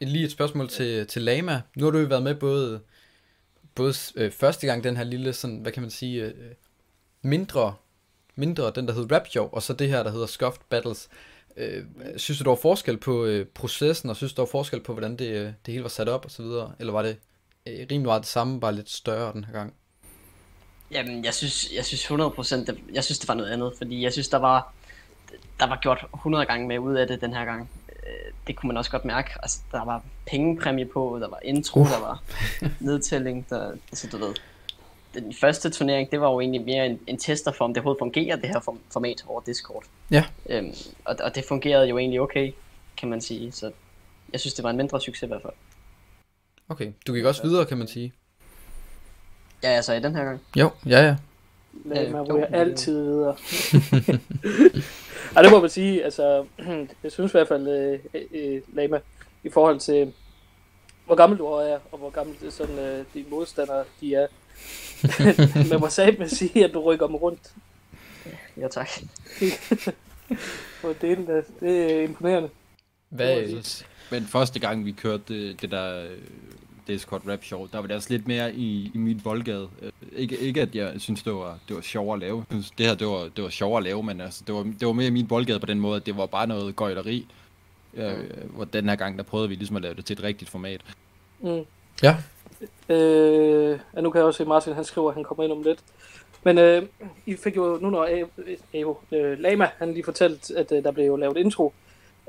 Lige 0.00 0.24
et 0.24 0.30
spørgsmål 0.32 0.68
til, 0.68 1.06
til 1.06 1.22
Lama. 1.22 1.60
Nu 1.76 1.84
har 1.84 1.90
du 1.90 1.98
jo 1.98 2.06
været 2.06 2.22
med 2.22 2.34
både, 2.34 2.80
både 3.74 3.94
øh, 4.16 4.32
første 4.32 4.66
gang 4.66 4.84
den 4.84 4.96
her 4.96 5.04
lille, 5.04 5.32
sådan, 5.32 5.58
hvad 5.58 5.72
kan 5.72 5.82
man 5.82 5.90
sige, 5.90 6.24
øh, 6.24 6.34
mindre, 7.22 7.74
mindre, 8.34 8.72
den 8.74 8.88
der 8.88 8.94
hedder 8.94 9.16
Rap 9.16 9.28
Show, 9.28 9.48
og 9.52 9.62
så 9.62 9.72
det 9.72 9.88
her, 9.88 10.02
der 10.02 10.10
hedder 10.10 10.26
Scuffed 10.26 10.62
Battles. 10.68 11.08
Øh, 11.56 11.84
synes 12.16 12.38
du, 12.38 12.44
der 12.44 12.50
var 12.50 12.56
forskel 12.56 12.96
på 12.96 13.24
øh, 13.24 13.46
processen, 13.46 14.10
og 14.10 14.16
synes 14.16 14.32
du, 14.32 14.36
der 14.36 14.42
var 14.42 14.50
forskel 14.50 14.80
på, 14.80 14.92
hvordan 14.92 15.16
det, 15.16 15.28
øh, 15.28 15.44
det 15.44 15.72
hele 15.72 15.82
var 15.82 15.88
sat 15.88 16.08
op 16.08 16.24
og 16.24 16.30
så 16.30 16.42
videre? 16.42 16.72
Eller 16.78 16.92
var 16.92 17.02
det 17.02 17.16
øh, 17.66 17.78
rimelig 17.78 18.02
meget 18.02 18.22
det 18.22 18.28
samme, 18.28 18.60
bare 18.60 18.74
lidt 18.74 18.90
større 18.90 19.32
den 19.32 19.44
her 19.44 19.52
gang? 19.52 19.74
Jamen, 20.90 21.24
jeg 21.24 21.34
synes, 21.34 21.72
jeg 21.76 21.84
synes 21.84 22.04
100%, 22.04 22.56
det, 22.56 22.78
jeg 22.92 23.04
synes, 23.04 23.18
det 23.18 23.28
var 23.28 23.34
noget 23.34 23.50
andet, 23.50 23.72
fordi 23.78 24.02
jeg 24.02 24.12
synes, 24.12 24.28
der 24.28 24.38
var, 24.38 24.74
der 25.60 25.66
var 25.66 25.78
gjort 25.82 26.06
100 26.14 26.46
gange 26.46 26.68
med 26.68 26.78
ud 26.78 26.94
af 26.94 27.06
det 27.06 27.20
den 27.20 27.34
her 27.34 27.44
gang. 27.44 27.70
Øh, 28.10 28.32
Det 28.46 28.56
kunne 28.56 28.68
man 28.68 28.76
også 28.76 28.90
godt 28.90 29.04
mærke. 29.04 29.30
Altså, 29.42 29.58
der 29.72 29.84
var 29.84 30.02
pengepræmie 30.26 30.84
på, 30.86 31.18
der 31.20 31.28
var 31.28 31.38
intro, 31.44 31.80
Uh. 31.80 31.86
der 31.90 32.00
var 32.00 32.22
nedtælling, 32.80 33.46
der, 33.50 33.70
altså 33.70 34.08
du 34.12 34.16
ved. 34.18 34.34
Den 35.14 35.34
første 35.34 35.70
turnering, 35.70 36.10
det 36.10 36.20
var 36.20 36.30
jo 36.30 36.40
egentlig 36.40 36.60
mere 36.64 36.86
en, 36.86 37.00
en 37.06 37.18
tester 37.18 37.52
for, 37.52 37.64
om 37.64 37.74
det 37.74 37.78
overhovedet 37.80 37.98
fungerer, 38.00 38.36
det 38.36 38.48
her 38.48 38.60
form- 38.60 38.80
format 38.92 39.24
over 39.26 39.40
Discord. 39.40 39.84
Ja. 40.10 40.24
Øhm, 40.48 40.74
og, 41.04 41.16
og 41.24 41.34
det 41.34 41.44
fungerede 41.48 41.88
jo 41.88 41.98
egentlig 41.98 42.20
okay, 42.20 42.52
kan 42.96 43.08
man 43.10 43.20
sige. 43.20 43.52
Så 43.52 43.72
jeg 44.32 44.40
synes, 44.40 44.54
det 44.54 44.62
var 44.64 44.70
en 44.70 44.76
mindre 44.76 45.00
succes 45.00 45.22
i 45.22 45.26
hvert 45.26 45.42
fald. 45.42 45.52
Okay, 46.68 46.92
du 47.06 47.14
gik 47.14 47.24
også 47.24 47.42
videre, 47.42 47.66
kan 47.66 47.78
man 47.78 47.88
sige. 47.88 48.12
Ja, 49.62 49.68
altså 49.68 49.92
i 49.92 50.00
den 50.00 50.14
her 50.14 50.24
gang. 50.24 50.40
Jo, 50.56 50.70
ja, 50.86 51.00
ja. 51.06 51.16
Øh, 51.84 51.90
mig 52.12 52.12
jo, 52.12 52.22
ryger 52.36 52.46
men- 52.50 52.54
altid 52.54 53.02
videre. 53.04 53.36
Ej, 55.36 55.42
det 55.42 55.50
må 55.50 55.60
man 55.60 55.70
sige, 55.70 56.04
altså, 56.04 56.44
jeg 57.02 57.12
synes 57.12 57.32
i 57.32 57.36
hvert 57.36 57.48
fald, 57.48 57.68
øh, 57.68 57.98
øh, 58.34 58.60
Lama, 58.72 59.00
i 59.44 59.50
forhold 59.50 59.80
til, 59.80 60.12
hvor 61.06 61.14
gammel 61.14 61.38
du 61.38 61.44
er, 61.46 61.78
og 61.92 61.98
hvor 61.98 62.10
gammel 62.10 62.36
det 62.40 62.46
er 62.46 62.50
sådan, 62.50 62.78
øh, 62.78 63.04
de 63.14 63.24
modstandere, 63.30 63.84
de 64.00 64.14
er. 64.14 64.26
man 65.70 65.80
må 65.80 65.88
sige 66.28 66.64
at 66.64 66.74
du 66.74 66.80
rykker 66.80 67.06
dem 67.06 67.14
rundt 67.16 67.52
Ja, 68.56 68.68
tak. 68.68 68.88
på 70.82 70.94
delen 71.00 71.30
af. 71.30 71.42
Det 71.60 71.92
er 71.92 72.02
imponerende. 72.02 72.48
Hvad, 73.08 73.36
Men 74.10 74.22
første 74.26 74.60
gang 74.60 74.84
vi 74.84 74.92
kørte 74.92 75.22
det, 75.28 75.62
det 75.62 75.70
der 75.70 76.04
øh, 76.04 76.18
Discord 76.92 77.22
rap 77.28 77.44
show, 77.44 77.66
der 77.72 77.78
var 77.78 77.86
det 77.86 77.96
også 77.96 78.10
lidt 78.10 78.28
mere 78.28 78.54
i, 78.54 78.90
i 78.94 78.98
min 78.98 79.20
boldgade. 79.20 79.68
Øh, 79.82 79.92
Ikke, 80.16 80.38
ikke 80.38 80.62
at 80.62 80.74
jeg 80.74 80.92
synes, 80.98 81.22
det 81.22 81.32
var, 81.32 81.58
det 81.68 81.76
var 81.76 81.82
sjovere 81.82 82.14
at 82.14 82.20
lave. 82.20 82.44
Synes, 82.50 82.70
det 82.70 82.86
her, 82.86 82.94
det 82.94 83.06
var, 83.06 83.28
det 83.36 83.44
var 83.44 83.50
sjovere 83.50 83.78
at 83.78 83.84
lave, 83.84 84.02
men 84.02 84.20
altså, 84.20 84.42
det, 84.46 84.54
var, 84.54 84.62
det 84.62 84.86
var 84.86 84.92
mere 84.92 85.06
i 85.06 85.10
min 85.10 85.26
boldgade 85.26 85.60
på 85.60 85.66
den 85.66 85.80
måde, 85.80 85.96
at 85.96 86.06
det 86.06 86.16
var 86.16 86.26
bare 86.26 86.46
noget 86.46 86.76
gøjleri. 86.76 87.26
Øh, 87.94 88.14
hvor 88.54 88.64
den 88.64 88.88
her 88.88 88.96
gang, 88.96 89.16
der 89.18 89.24
prøvede 89.24 89.48
vi 89.48 89.54
ligesom 89.54 89.76
at 89.76 89.82
lave 89.82 89.94
det 89.94 90.04
til 90.04 90.14
et 90.18 90.22
rigtigt 90.22 90.50
format. 90.50 90.80
Mm. 91.40 91.64
Ja. 92.02 92.16
Øh, 92.88 93.78
ja, 93.94 94.00
nu 94.00 94.10
kan 94.10 94.18
jeg 94.18 94.26
også 94.26 94.38
se, 94.38 94.44
Martin 94.44 94.72
han 94.72 94.84
skriver, 94.84 95.08
at 95.08 95.14
han 95.14 95.24
kommer 95.24 95.44
ind 95.44 95.52
om 95.52 95.62
lidt. 95.62 95.78
Men 96.44 96.58
øh, 96.58 96.82
I 97.26 97.36
fik 97.36 97.56
jo, 97.56 97.78
nu 97.80 97.90
når 97.90 98.08
Evo, 98.72 98.94
øh, 99.12 99.38
Lama, 99.38 99.68
han 99.78 99.92
lige 99.92 100.04
fortalt, 100.04 100.50
at 100.50 100.72
øh, 100.72 100.82
der 100.82 100.90
blev 100.90 101.06
jo 101.06 101.16
lavet 101.16 101.36
intro, 101.36 101.72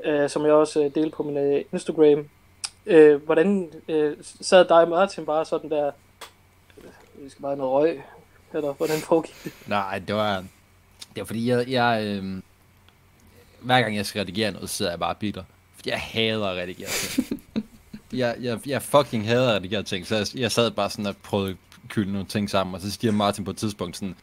øh, 0.04 0.30
som 0.30 0.44
jeg 0.44 0.52
også 0.52 0.84
øh, 0.84 0.94
delte 0.94 1.16
på 1.16 1.22
min 1.22 1.36
øh, 1.36 1.64
Instagram. 1.72 2.28
Øh, 2.86 3.24
hvordan 3.24 3.70
øh, 3.88 4.16
sad 4.40 4.68
dig 4.68 4.76
og 4.76 4.88
Martin 4.88 5.26
bare 5.26 5.44
sådan 5.44 5.70
der, 5.70 5.90
øh, 6.78 7.24
vi 7.24 7.30
skal 7.30 7.42
bare 7.42 7.50
have 7.50 7.58
noget 7.58 7.72
røg, 7.72 8.02
eller 8.54 8.72
hvordan 8.72 8.98
foregik 8.98 9.34
det? 9.44 9.52
Nej, 9.66 9.98
det 9.98 10.14
var, 10.14 10.36
det 10.98 11.20
var 11.20 11.24
fordi, 11.24 11.48
jeg, 11.48 11.68
jeg 11.68 12.04
øh, 12.04 12.42
hver 13.60 13.82
gang 13.82 13.96
jeg 13.96 14.06
skal 14.06 14.20
redigere 14.20 14.52
noget, 14.52 14.70
så 14.70 14.76
sidder 14.76 14.92
jeg 14.92 14.98
bare 14.98 15.14
bitter. 15.14 15.44
Fordi 15.76 15.90
jeg 15.90 16.00
hader 16.00 16.46
at 16.46 16.56
redigere 16.56 16.88
ting. 16.88 17.42
jeg, 18.12 18.36
jeg, 18.40 18.58
jeg 18.66 18.82
fucking 18.82 19.26
hader 19.26 19.48
at 19.48 19.56
redigere 19.56 19.82
ting, 19.82 20.06
så 20.06 20.16
jeg, 20.16 20.26
jeg 20.34 20.52
sad 20.52 20.70
bare 20.70 20.90
sådan 20.90 21.06
og 21.06 21.16
prøvede 21.16 21.50
at 21.50 21.56
kylde 21.88 22.12
nogle 22.12 22.26
ting 22.26 22.50
sammen, 22.50 22.74
og 22.74 22.80
så 22.80 22.90
siger 22.90 23.12
Martin 23.12 23.44
på 23.44 23.50
et 23.50 23.56
tidspunkt 23.56 23.96
sådan, 23.96 24.16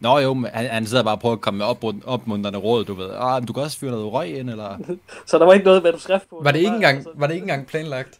Nå 0.00 0.18
jo, 0.18 0.34
men 0.34 0.50
han, 0.54 0.66
han 0.70 0.86
sidder 0.86 1.02
bare 1.02 1.14
og 1.14 1.20
prøver 1.20 1.34
at 1.34 1.40
komme 1.40 1.58
med 1.58 1.66
op, 1.66 1.84
opmuntrende 2.04 2.58
råd, 2.58 2.84
du 2.84 2.94
ved. 2.94 3.10
Ah, 3.18 3.48
du 3.48 3.52
kan 3.52 3.62
også 3.62 3.78
fyre 3.78 3.90
noget 3.90 4.12
røg 4.12 4.38
ind, 4.38 4.50
eller... 4.50 4.78
Så 5.26 5.38
der 5.38 5.44
var 5.44 5.52
ikke 5.52 5.64
noget, 5.66 5.80
hvad 5.80 5.92
du 5.92 5.98
skrev 5.98 6.18
på? 6.30 6.40
var 6.44 6.50
det 6.52 6.58
ikke 6.58 6.70
engang, 6.70 7.06
var 7.14 7.26
det 7.26 7.34
ikke 7.34 7.44
engang 7.44 7.66
planlagt? 7.66 8.18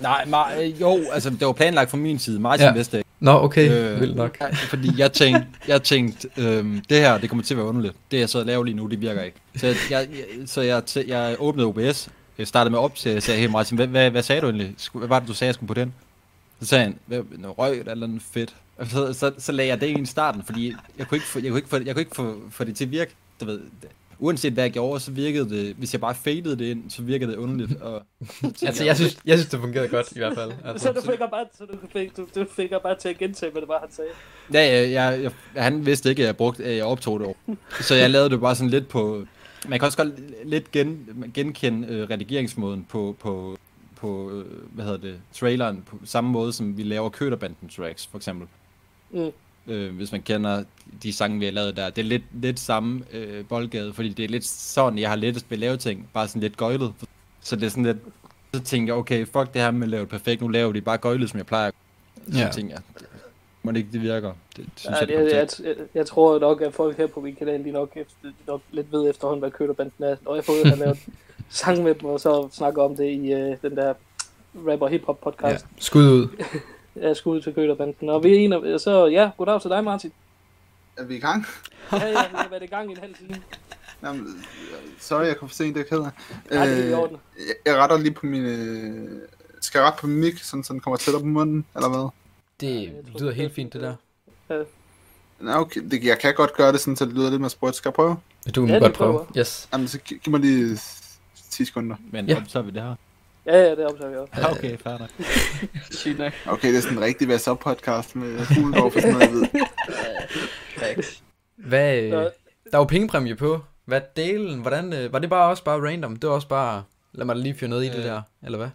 Nej, 0.00 0.24
ma- 0.26 0.60
øh, 0.62 0.80
jo, 0.80 0.98
altså 1.12 1.30
det 1.30 1.46
var 1.46 1.52
planlagt 1.52 1.90
fra 1.90 1.96
min 1.96 2.18
side. 2.18 2.40
Martin 2.40 2.66
Ja. 2.66 2.74
ikke. 2.74 3.04
Nå, 3.20 3.30
okay, 3.30 3.70
øh, 3.94 4.00
vildt 4.00 4.16
nok. 4.16 4.38
Fordi 4.54 4.90
jeg 4.98 5.12
tænkte, 5.12 5.46
jeg 5.68 5.82
tænkte 5.82 6.28
øhm, 6.36 6.82
det 6.88 6.98
her, 6.98 7.18
det 7.18 7.28
kommer 7.30 7.44
til 7.44 7.54
at 7.54 7.58
være 7.58 7.66
underligt. 7.66 7.94
Det 8.10 8.20
jeg 8.20 8.28
så 8.28 8.44
laver 8.44 8.64
lige 8.64 8.74
nu, 8.76 8.86
det 8.86 9.00
virker 9.00 9.22
ikke. 9.22 9.36
Så 9.56 9.66
jeg, 9.66 9.76
jeg, 9.90 10.06
jeg- 10.10 10.48
så 10.48 10.60
jeg, 10.62 10.82
jeg, 10.96 11.08
jeg 11.08 11.36
åbnede 11.38 11.66
OBS, 11.66 12.08
jeg 12.38 12.46
startede 12.46 12.70
med 12.70 12.78
op 12.78 12.94
til, 12.94 13.12
jeg 13.12 13.22
sagde, 13.22 13.40
hey 13.40 13.48
Martin, 13.48 13.76
hvad, 13.76 13.86
hvad, 13.86 14.10
hvad 14.10 14.22
sagde 14.22 14.40
du 14.40 14.46
egentlig? 14.46 14.74
Hvad 14.92 15.08
var 15.08 15.18
det, 15.18 15.28
du 15.28 15.34
sagde, 15.34 15.48
jeg 15.48 15.54
skulle 15.54 15.68
på 15.68 15.74
den? 15.74 15.94
Så 16.60 16.66
sagde 16.66 16.84
han, 16.84 16.98
"Hvad- 17.06 17.22
noget 17.38 17.58
røg 17.58 17.78
eller 17.86 17.94
noget 18.06 18.22
fedt. 18.32 18.54
Og 18.76 18.86
så, 18.86 19.12
så, 19.12 19.32
så 19.38 19.52
lagde 19.52 19.68
jeg 19.70 19.80
det 19.80 19.86
ind 19.86 20.02
i 20.02 20.06
starten, 20.06 20.42
fordi 20.42 20.74
jeg 20.98 21.08
kunne 21.08 21.16
ikke 21.16 21.26
få, 21.26 21.38
jeg 21.38 21.50
kunne 21.50 21.58
ikke 21.58 21.68
få, 21.68 21.76
jeg 21.76 21.94
kunne 21.94 22.02
ikke 22.02 22.16
få, 22.16 22.40
få 22.50 22.64
det 22.64 22.76
til 22.76 22.84
at 22.84 22.90
virke. 22.90 23.14
Du 23.40 23.44
ved, 23.44 23.60
uanset 24.18 24.52
hvad 24.52 24.64
jeg 24.64 24.72
gjorde, 24.72 25.00
så 25.00 25.10
virkede 25.10 25.50
det, 25.50 25.74
hvis 25.78 25.92
jeg 25.94 26.00
bare 26.00 26.14
fadede 26.14 26.58
det 26.58 26.64
ind, 26.64 26.90
så 26.90 27.02
virkede 27.02 27.30
det 27.30 27.38
underligt. 27.38 27.80
Og, 27.80 28.02
Altså, 28.66 28.84
jeg 28.84 28.96
synes, 28.96 29.18
jeg 29.26 29.38
synes, 29.38 29.50
det 29.50 29.60
fungerede 29.60 29.88
godt, 29.88 30.12
i 30.12 30.18
hvert 30.18 30.34
fald. 30.34 30.50
Så 30.50 30.68
Altså, 30.68 30.92
du 30.92 31.00
fik 31.00 31.18
bare, 31.18 31.44
så 31.58 31.64
du 31.64 31.78
fik, 31.92 32.16
du, 32.16 32.26
du 32.34 32.46
fik 32.56 32.70
bare 32.70 32.98
til 32.98 33.08
at 33.08 33.18
gentage, 33.18 33.52
hvad 33.52 33.60
det 33.60 33.68
var, 33.68 33.80
han 33.80 33.92
sagde. 33.92 34.10
Ja, 34.52 34.60
jeg, 34.60 34.92
jeg, 34.92 35.22
jeg, 35.54 35.62
han 35.62 35.86
vidste 35.86 36.10
ikke, 36.10 36.22
at 36.22 36.26
jeg, 36.26 36.36
brugte, 36.36 36.64
at 36.64 36.76
jeg 36.76 36.84
optog 36.84 37.20
det 37.20 37.26
over. 37.26 37.56
Så 37.80 37.94
jeg 37.94 38.10
lavede 38.10 38.30
det 38.30 38.40
bare 38.40 38.54
sådan 38.54 38.70
lidt 38.70 38.88
på... 38.88 39.26
Man 39.68 39.78
kan 39.78 39.86
også 39.86 39.98
godt 39.98 40.12
lidt 40.44 40.72
gen, 40.72 41.08
genkende 41.34 41.88
øh, 41.88 42.10
redigeringsmåden 42.10 42.86
på, 42.88 43.16
på, 43.20 43.56
på 43.96 44.30
øh, 44.30 44.44
hvad 44.72 44.84
hedder 44.84 44.98
det, 44.98 45.20
traileren, 45.32 45.82
på 45.86 45.98
samme 46.04 46.30
måde, 46.30 46.52
som 46.52 46.76
vi 46.76 46.82
laver 46.82 47.08
Køterbanden 47.08 47.68
tracks, 47.68 48.06
for 48.06 48.18
eksempel. 48.18 48.48
Mm. 49.14 49.72
Øh, 49.72 49.96
hvis 49.96 50.12
man 50.12 50.22
kender 50.22 50.64
de 51.02 51.12
sange, 51.12 51.38
vi 51.38 51.44
har 51.44 51.52
lavet 51.52 51.76
der. 51.76 51.90
Det 51.90 52.02
er 52.02 52.06
lidt, 52.08 52.22
lidt 52.42 52.60
samme 52.60 53.04
øh, 53.12 53.44
boldgade, 53.46 53.92
fordi 53.92 54.08
det 54.08 54.24
er 54.24 54.28
lidt 54.28 54.44
sådan, 54.44 54.98
jeg 54.98 55.08
har 55.08 55.16
lettest 55.16 55.50
ved 55.50 55.56
at 55.56 55.60
lave 55.60 55.76
ting. 55.76 56.08
Bare 56.14 56.28
sådan 56.28 56.42
lidt 56.42 56.56
gøjlet. 56.56 56.92
Så 57.40 57.56
det 57.56 57.64
er 57.64 57.68
sådan 57.68 57.84
lidt... 57.84 57.96
Så 58.54 58.60
tænker 58.60 58.94
jeg, 58.94 58.98
okay, 58.98 59.26
fuck 59.26 59.54
det 59.54 59.62
her 59.62 59.70
med 59.70 59.82
at 59.82 59.88
lave 59.88 60.00
det 60.00 60.08
perfekt. 60.08 60.40
Nu 60.40 60.48
laver 60.48 60.72
de 60.72 60.80
bare 60.80 60.98
gøjlet, 60.98 61.30
som 61.30 61.38
jeg 61.38 61.46
plejer. 61.46 61.70
Så 62.32 62.38
Ja. 62.38 62.44
ja. 62.44 62.50
tænker 62.50 62.74
jeg, 62.74 62.82
må 63.62 63.70
det 63.72 63.78
ikke 63.78 63.92
det 63.92 64.02
virker. 64.02 64.32
Det 64.56 64.66
synes 64.76 64.96
Ja, 65.00 65.00
jeg, 65.00 65.10
jeg, 65.10 65.18
det 65.24 65.32
jeg, 65.32 65.48
jeg, 65.66 65.74
jeg, 65.94 66.06
tror 66.06 66.38
nok, 66.38 66.60
at 66.60 66.74
folk 66.74 66.96
her 66.96 67.06
på 67.06 67.20
min 67.20 67.34
kanal, 67.34 67.64
de 67.64 67.70
nok, 67.70 67.92
efter, 67.96 68.14
de 68.22 68.32
nok 68.46 68.60
lidt 68.72 68.92
ved 68.92 69.10
efterhånden, 69.10 69.40
hvad 69.40 69.50
kølerbanden 69.50 70.04
er. 70.04 70.16
Og 70.24 70.36
jeg 70.36 70.44
både 70.46 70.64
har 70.64 70.76
lavet 70.76 70.98
sang 71.50 71.82
med 71.82 71.94
dem, 71.94 72.04
og 72.04 72.20
så 72.20 72.48
snakker 72.52 72.82
om 72.82 72.96
det 72.96 73.04
i 73.04 73.34
uh, 73.34 73.56
den 73.62 73.76
der 73.76 73.94
rapper 74.68 74.88
hip-hop 74.88 75.18
ja. 75.24 75.30
podcast. 75.30 75.66
Skud 75.78 76.08
ud. 76.08 76.28
Ja. 76.96 77.06
Jeg 77.06 77.16
skulle 77.16 77.36
ud 77.36 77.42
til 77.42 77.54
kølerbanden. 77.54 78.08
Og 78.08 78.24
vi 78.24 78.34
er 78.34 78.38
en 78.38 78.52
af, 78.52 78.80
så 78.80 79.06
ja, 79.06 79.30
goddag 79.38 79.60
til 79.60 79.70
dig, 79.70 79.84
Martin. 79.84 80.12
Er 80.96 81.04
vi 81.04 81.16
i 81.16 81.20
gang? 81.20 81.46
Ja, 81.92 81.96
ja, 82.06 82.08
vi 82.28 82.34
har 82.36 82.48
været 82.50 82.62
i 82.62 82.66
gang 82.66 82.88
i 82.90 82.92
en 82.92 82.98
halv 83.00 83.14
time. 83.14 83.42
Jamen, 84.02 84.44
sorry, 85.00 85.24
jeg 85.24 85.36
kom 85.36 85.48
for 85.48 85.54
sent, 85.56 85.74
det 85.76 85.80
er 85.80 85.84
jeg 85.84 85.88
ked 85.88 86.06
af. 86.06 86.56
Nej, 86.56 86.66
det 86.66 86.78
er 86.78 86.84
i 86.88 86.92
Øh, 86.92 86.98
orden. 86.98 87.16
jeg, 87.48 87.54
jeg 87.72 87.76
retter 87.76 87.98
lige 87.98 88.12
på 88.12 88.26
min... 88.26 88.42
Øh, 88.44 89.08
skal 89.60 89.78
jeg 89.78 89.86
rette 89.86 90.00
på 90.00 90.06
min 90.06 90.20
mic, 90.20 90.40
sådan, 90.46 90.64
så 90.64 90.72
den 90.72 90.80
kommer 90.80 90.96
tættere 90.96 91.20
på 91.22 91.26
munden, 91.26 91.64
eller 91.76 91.88
hvad? 91.88 92.08
Det 92.60 92.92
lyder 93.20 93.32
helt 93.32 93.54
fint, 93.54 93.72
det 93.72 93.80
der. 93.80 93.94
Nå, 95.40 95.52
okay, 95.52 95.80
det, 95.90 96.04
jeg 96.04 96.18
kan 96.18 96.34
godt 96.34 96.52
gøre 96.56 96.72
det 96.72 96.80
sådan, 96.80 96.96
så 96.96 97.04
det 97.04 97.12
lyder 97.14 97.30
lidt 97.30 97.40
mere 97.40 97.50
sprødt. 97.50 97.74
Skal 97.74 97.88
jeg 97.88 97.94
prøve? 97.94 98.16
Du 98.54 98.60
må 98.66 98.72
Ja, 98.72 98.78
godt 98.78 98.92
prøve. 98.94 99.26
Yes. 99.38 99.68
Jamen, 99.72 99.88
så 99.88 99.98
gi- 99.98 100.18
giv 100.18 100.30
mig 100.30 100.40
lige 100.40 100.78
10 101.50 101.64
sekunder. 101.64 101.96
Men 102.12 102.26
Ja. 102.26 102.34
ja. 102.34 102.42
så 102.48 102.58
er 102.58 102.62
vi 102.62 102.70
det 102.70 102.82
her. 102.82 102.94
Ja, 103.46 103.56
ja, 103.58 103.70
det 103.70 103.86
optager 103.86 104.10
vi 104.10 104.16
også. 104.16 104.32
Okay, 104.56 104.78
fair 104.78 104.98
nok. 104.98 105.10
Sygt 105.90 106.18
nok. 106.18 106.32
Okay, 106.46 106.68
det 106.68 106.76
er 106.76 106.80
sådan 106.80 106.98
en 106.98 107.04
rigtig 107.04 107.26
hvad 107.26 107.38
så 107.38 107.54
podcast 107.54 108.16
med 108.16 108.38
Fugledorf 108.38 108.96
og 108.96 109.02
sådan 109.02 109.12
noget, 109.12 109.28
jeg 109.30 109.32
ved. 109.32 111.04
Hvad, 111.56 112.02
øh, 112.02 112.10
der 112.10 112.30
er 112.72 112.78
jo 112.78 112.84
pengepræmie 112.84 113.34
på. 113.36 113.60
Hvad 113.84 114.00
delen? 114.16 114.60
Hvordan, 114.60 114.92
øh, 114.92 115.12
var 115.12 115.18
det 115.18 115.30
bare 115.30 115.50
også 115.50 115.64
bare 115.64 115.80
random? 115.90 116.16
Det 116.16 116.28
var 116.28 116.34
også 116.34 116.48
bare, 116.48 116.82
lad 117.12 117.26
mig 117.26 117.36
lige 117.36 117.54
fyre 117.54 117.70
noget 117.70 117.84
i 117.84 117.88
det 117.88 117.96
Øh. 117.98 118.04
der, 118.04 118.22
eller 118.42 118.58
hvad? 118.58 118.68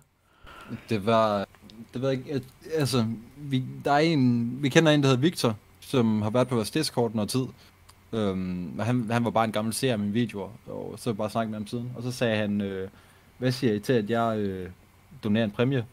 Det 0.90 1.06
var, 1.06 1.48
det 1.94 2.02
var 2.02 2.10
ikke, 2.10 2.34
at- 2.34 2.44
altså, 2.76 3.06
vi, 3.38 3.64
der 3.86 3.92
er 3.92 3.98
en, 4.00 4.58
vi 4.64 4.70
kender 4.70 4.92
en, 4.92 5.02
der 5.04 5.08
hedder 5.10 5.22
Victor, 5.22 5.56
som 5.80 6.22
har 6.22 6.30
været 6.30 6.48
på 6.48 6.56
vores 6.56 6.72
Discord 6.72 7.12
noget 7.14 7.30
tid. 7.30 7.46
Øhm, 8.14 8.80
og 8.80 8.86
han, 8.86 9.08
han 9.12 9.24
var 9.26 9.30
bare 9.32 9.46
en 9.46 9.52
gammel 9.52 9.74
seer 9.74 9.94
af 9.94 10.00
mine 10.00 10.14
videoer, 10.14 10.50
og 10.68 10.94
så 10.98 11.14
bare 11.14 11.30
snakket 11.30 11.50
med 11.52 11.60
ham 11.60 11.68
siden. 11.68 11.92
Og 11.96 12.04
så 12.04 12.12
sagde 12.12 12.36
han, 12.38 12.62
øh, 12.62 12.90
hvad 13.39 13.52
siger 13.52 13.73
I 13.73 13.80
til, 13.80 13.93
at 13.93 14.10
jeg 14.10 14.38
øh, 14.38 14.69
donerer 15.23 15.43
en 15.43 15.52
præmie? 15.52 15.86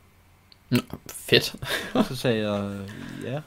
Fedt. 1.06 1.54
Og 1.94 2.04
så 2.04 2.16
sagde 2.16 2.50
jeg, 2.50 2.70
øh, 2.70 2.88
ja. 3.24 3.40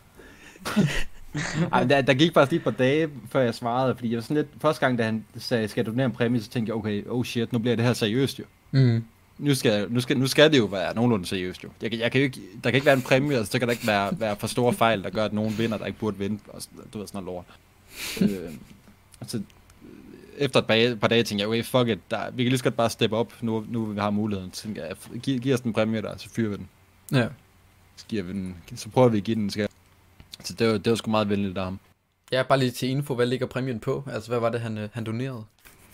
Ej, 1.73 1.83
der, 1.83 2.01
der 2.01 2.13
gik 2.13 2.33
faktisk 2.33 2.51
lige 2.51 2.59
et 2.59 2.63
par 2.63 2.71
dage, 2.71 3.09
før 3.31 3.41
jeg 3.41 3.55
svarede, 3.55 3.95
fordi 3.95 4.09
jeg 4.09 4.15
var 4.15 4.21
sådan 4.21 4.35
lidt, 4.35 4.47
første 4.61 4.85
gang, 4.85 4.97
da 4.97 5.03
han 5.03 5.25
sagde, 5.37 5.67
skal 5.67 5.81
jeg 5.81 5.85
donere 5.85 6.05
en 6.05 6.11
præmie, 6.11 6.41
så 6.41 6.49
tænkte 6.49 6.69
jeg, 6.69 6.75
okay, 6.75 7.03
oh 7.07 7.25
shit, 7.25 7.53
nu 7.53 7.59
bliver 7.59 7.75
det 7.75 7.85
her 7.85 7.93
seriøst 7.93 8.39
jo. 8.39 8.43
Mm. 8.71 9.03
Nu 9.37 9.55
skal, 9.55 9.91
nu, 9.91 10.01
skal, 10.01 10.17
nu 10.17 10.27
skal 10.27 10.51
det 10.51 10.57
jo 10.57 10.65
være 10.65 10.95
nogenlunde 10.95 11.25
seriøst 11.25 11.63
jo. 11.63 11.69
Jeg, 11.81 11.93
jeg 11.93 12.11
kan 12.11 12.21
jo 12.21 12.25
ikke, 12.25 12.41
der 12.63 12.69
kan 12.69 12.73
ikke 12.75 12.85
være 12.85 12.95
en 12.95 13.01
præmie, 13.01 13.39
og 13.39 13.47
så 13.47 13.59
kan 13.59 13.67
der 13.67 13.71
ikke 13.71 13.87
være, 13.87 14.19
være 14.19 14.35
for 14.35 14.47
store 14.47 14.73
fejl, 14.73 15.03
der 15.03 15.09
gør, 15.09 15.25
at 15.25 15.33
nogen 15.33 15.57
vinder, 15.57 15.77
der 15.77 15.85
ikke 15.85 15.99
burde 15.99 16.17
vinde. 16.17 16.39
Og 16.47 16.61
du 16.93 16.99
ved, 16.99 17.07
sådan 17.07 17.23
noget 17.23 17.45
lort. 18.21 18.29
øh, 18.29 18.53
altså, 19.21 19.41
efter 20.39 20.59
et 20.59 20.65
par, 20.65 20.95
par 20.95 21.07
dage 21.07 21.23
tænkte 21.23 21.41
jeg, 21.41 21.49
okay, 21.49 21.63
fuck 21.63 21.87
it, 21.87 21.99
der, 22.11 22.31
vi 22.31 22.43
kan 22.43 22.49
lige 22.49 22.57
så 22.57 22.63
godt 22.63 22.75
bare 22.75 22.89
steppe 22.89 23.15
op, 23.15 23.33
nu, 23.41 23.65
nu 23.69 23.85
vi 23.85 23.99
har 23.99 24.09
muligheden. 24.09 24.53
Så 24.53 24.63
tænkte 24.63 24.81
jeg, 24.81 24.95
giv, 25.21 25.39
giv 25.39 25.53
os 25.53 25.61
den 25.61 25.73
præmie 25.73 26.01
der, 26.01 26.17
så 26.17 26.29
fyrer 26.29 26.49
vi 26.49 26.55
den. 26.55 26.67
Ja. 27.11 27.27
Så, 27.95 28.05
giver 28.07 28.23
vi 28.23 28.33
den, 28.33 28.55
så 28.75 28.89
prøver 28.89 29.09
vi 29.09 29.17
at 29.17 29.23
give 29.23 29.35
den, 29.35 29.49
skal. 29.49 29.67
Så 30.43 30.53
det 30.53 30.67
var, 30.67 30.77
det 30.77 30.89
var 30.89 30.95
sgu 30.95 31.11
meget 31.11 31.29
venligt 31.29 31.57
af 31.57 31.63
ham. 31.63 31.79
Ja, 32.31 32.43
bare 32.43 32.59
lige 32.59 32.71
til 32.71 32.89
info, 32.89 33.15
hvad 33.15 33.25
ligger 33.25 33.45
præmien 33.45 33.79
på? 33.79 34.03
Altså, 34.11 34.29
hvad 34.29 34.39
var 34.39 34.49
det, 34.49 34.61
han, 34.61 34.77
øh, 34.77 34.89
han 34.93 35.03
donerede? 35.03 35.43